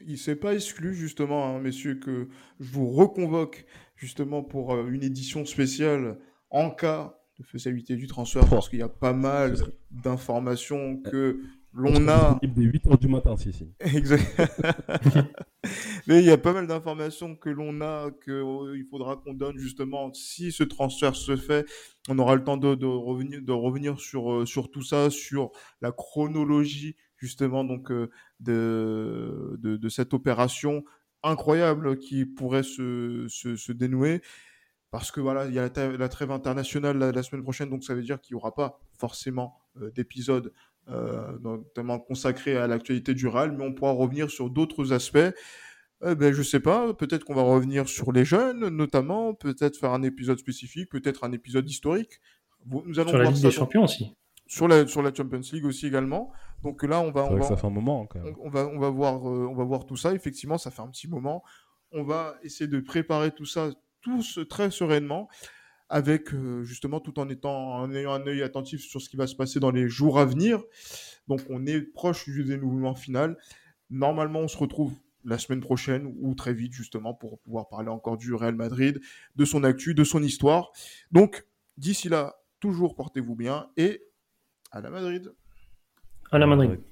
Il 0.07 0.19
s'est 0.19 0.37
pas 0.37 0.55
exclu 0.55 0.95
justement, 0.95 1.47
hein, 1.47 1.59
messieurs, 1.59 1.95
que 1.95 2.29
je 2.59 2.71
vous 2.71 2.91
reconvoque 2.91 3.65
justement 3.97 4.43
pour 4.43 4.75
euh, 4.75 4.89
une 4.91 5.03
édition 5.03 5.45
spéciale 5.47 6.19
en 6.51 6.71
cas 6.71 7.19
de 7.39 7.45
faisabilité 7.45 7.97
du 7.97 8.07
transfert, 8.07 8.47
parce 8.49 8.69
qu'il 8.69 8.81
y 8.81 8.83
a 8.83 8.89
pas 8.89 9.15
mal 9.15 9.57
d'informations 9.91 10.99
que 10.99 11.41
l'on 11.73 12.09
a. 12.09 12.39
Des 12.43 12.63
8 12.63 12.87
heures 12.87 12.99
du 12.99 13.09
matin, 13.09 13.37
si, 13.37 13.53
si. 13.53 13.73
Exact. 13.81 14.23
Mais 16.07 16.21
il 16.21 16.27
y 16.27 16.31
a 16.31 16.39
pas 16.39 16.53
mal 16.53 16.67
d'informations 16.67 17.37
que 17.37 17.49
l'on 17.49 17.81
a, 17.81 18.11
qu'il 18.25 18.35
oh, 18.35 18.67
faudra 18.91 19.17
qu'on 19.17 19.33
donne 19.33 19.59
justement 19.59 20.13
si 20.13 20.53
ce 20.53 20.65
transfert 20.65 21.17
se 21.17 21.37
fait. 21.37 21.67
On 22.09 22.19
aura 22.19 22.35
le 22.35 22.45
temps 22.45 22.57
de, 22.57 22.75
de 22.75 22.87
revenir, 22.87 23.41
de 23.41 23.53
revenir 23.53 24.01
sur, 24.01 24.33
euh, 24.33 24.47
sur 24.47 24.71
tout 24.71 24.83
ça, 24.83 25.09
sur 25.09 25.51
la 25.81 25.93
chronologie 25.93 26.97
justement 27.21 27.65
donc 27.65 27.91
euh, 27.91 28.11
de, 28.41 29.57
de, 29.59 29.77
de, 29.77 29.89
cette 29.89 30.15
opération 30.15 30.85
incroyable 31.23 31.99
qui 31.99 32.25
pourrait 32.25 32.63
se, 32.63 33.27
se, 33.29 33.57
se 33.57 33.73
dénouer. 33.73 34.23
Parce 34.91 35.13
que 35.13 35.21
voilà, 35.21 35.47
il 35.47 35.55
y 35.55 35.59
a 35.59 35.71
la, 35.99 36.09
trêve 36.09 36.33
internationale 36.33 36.99
la, 36.99 37.23
semaine 37.23 37.45
prochaine, 37.45 37.71
donc 37.71 37.85
ça 37.85 37.95
veut 37.95 38.03
dire 38.03 38.21
qu'il 38.21 38.35
n'y 38.35 38.41
aura 38.41 38.55
pas 38.55 38.81
forcément 38.99 39.61
euh, 39.81 39.91
d'épisode 39.93 40.53
euh, 40.89 41.39
notamment 41.41 42.01
consacré 42.01 42.57
à 42.57 42.67
l'actualité 42.67 43.15
du 43.15 43.29
RAL, 43.29 43.53
mais 43.53 43.65
on 43.65 43.73
pourra 43.73 43.93
revenir 43.93 44.31
sur 44.31 44.51
d'autres 44.51 44.93
aspects. 44.93 45.19
Eh 46.05 46.15
ben, 46.15 46.33
je 46.33 46.43
sais 46.43 46.59
pas, 46.59 46.93
peut-être 46.95 47.25
qu'on 47.25 47.35
va 47.35 47.43
revenir 47.43 47.89
sur 47.89 48.11
les 48.11 48.25
jeunes, 48.25 48.69
notamment, 48.69 49.35
peut-être 49.35 49.77
faire 49.77 49.93
un 49.93 50.03
épisode 50.03 50.39
spécifique, 50.39 50.89
peut-être 50.91 51.23
un 51.23 51.33
épisode 51.33 51.69
historique. 51.69 52.21
Nous 52.67 52.99
allons 52.99 53.11
sur 53.11 53.19
la 53.19 53.31
Ligue 53.31 53.43
des 53.43 53.51
Champions 53.51 53.85
aussi. 53.85 54.17
Sur 54.47 54.67
la, 54.67 54.87
sur 54.89 55.03
la 55.03 55.15
Champions 55.15 55.43
League 55.53 55.67
aussi 55.67 55.87
également. 55.87 56.33
Donc 56.63 56.83
là, 56.83 57.01
on 57.01 57.11
va. 57.11 57.25
On 57.25 57.37
va 57.37 57.43
ça 57.43 57.57
fait 57.57 57.67
un 57.67 57.71
moment. 57.71 58.09
On, 58.43 58.51
va, 58.51 58.67
on, 58.67 58.79
va 58.79 58.91
voir, 58.91 59.29
euh, 59.29 59.47
on 59.49 59.55
va 59.55 59.65
voir 59.65 59.87
tout 59.87 59.97
ça. 59.97 60.13
Effectivement, 60.15 60.59
ça 60.59 60.71
fait 60.71 60.83
un 60.83 60.89
petit 60.89 61.09
moment. 61.09 61.43
On 61.93 62.03
va 62.03 62.37
essayer 62.43 62.69
de 62.69 62.81
préparer 62.81 63.31
tout 63.31 63.47
ça 63.47 63.71
tous 64.03 64.39
très 64.49 64.71
sereinement 64.71 65.29
avec 65.91 66.33
euh, 66.33 66.63
justement 66.63 67.01
tout 67.01 67.19
en 67.19 67.29
étant 67.29 67.75
en 67.75 67.93
ayant 67.93 68.13
un 68.13 68.27
œil 68.27 68.43
attentif 68.43 68.81
sur 68.81 69.03
ce 69.03 69.09
qui 69.09 69.17
va 69.17 69.27
se 69.27 69.35
passer 69.35 69.59
dans 69.59 69.73
les 69.73 69.89
jours 69.89 70.19
à 70.19 70.25
venir. 70.25 70.63
Donc 71.29 71.41
on 71.51 71.67
est 71.67 71.81
proche 71.81 72.29
du 72.29 72.45
dénouement 72.45 72.95
final. 72.95 73.37
Normalement, 73.91 74.41
on 74.41 74.49
se 74.49 74.57
retrouve 74.57 74.95
la 75.25 75.37
semaine 75.37 75.61
prochaine 75.61 76.15
ou 76.21 76.35
très 76.35 76.55
vite 76.55 76.73
justement 76.73 77.13
pour 77.13 77.41
pouvoir 77.41 77.69
parler 77.69 77.89
encore 77.89 78.17
du 78.17 78.33
Real 78.33 78.55
Madrid, 78.55 79.01
de 79.37 79.45
son 79.45 79.65
actu, 79.65 79.95
de 79.95 80.05
son 80.05 80.23
histoire. 80.23 80.71
Donc 81.11 81.45
d'ici 81.77 82.09
là, 82.09 82.37
toujours 82.61 82.95
portez-vous 82.95 83.35
bien 83.35 83.69
et 83.77 84.03
à 84.71 84.81
la 84.81 84.91
Madrid. 84.91 85.33
À 86.33 86.39
la 86.39 86.47
Madrid. 86.47 86.90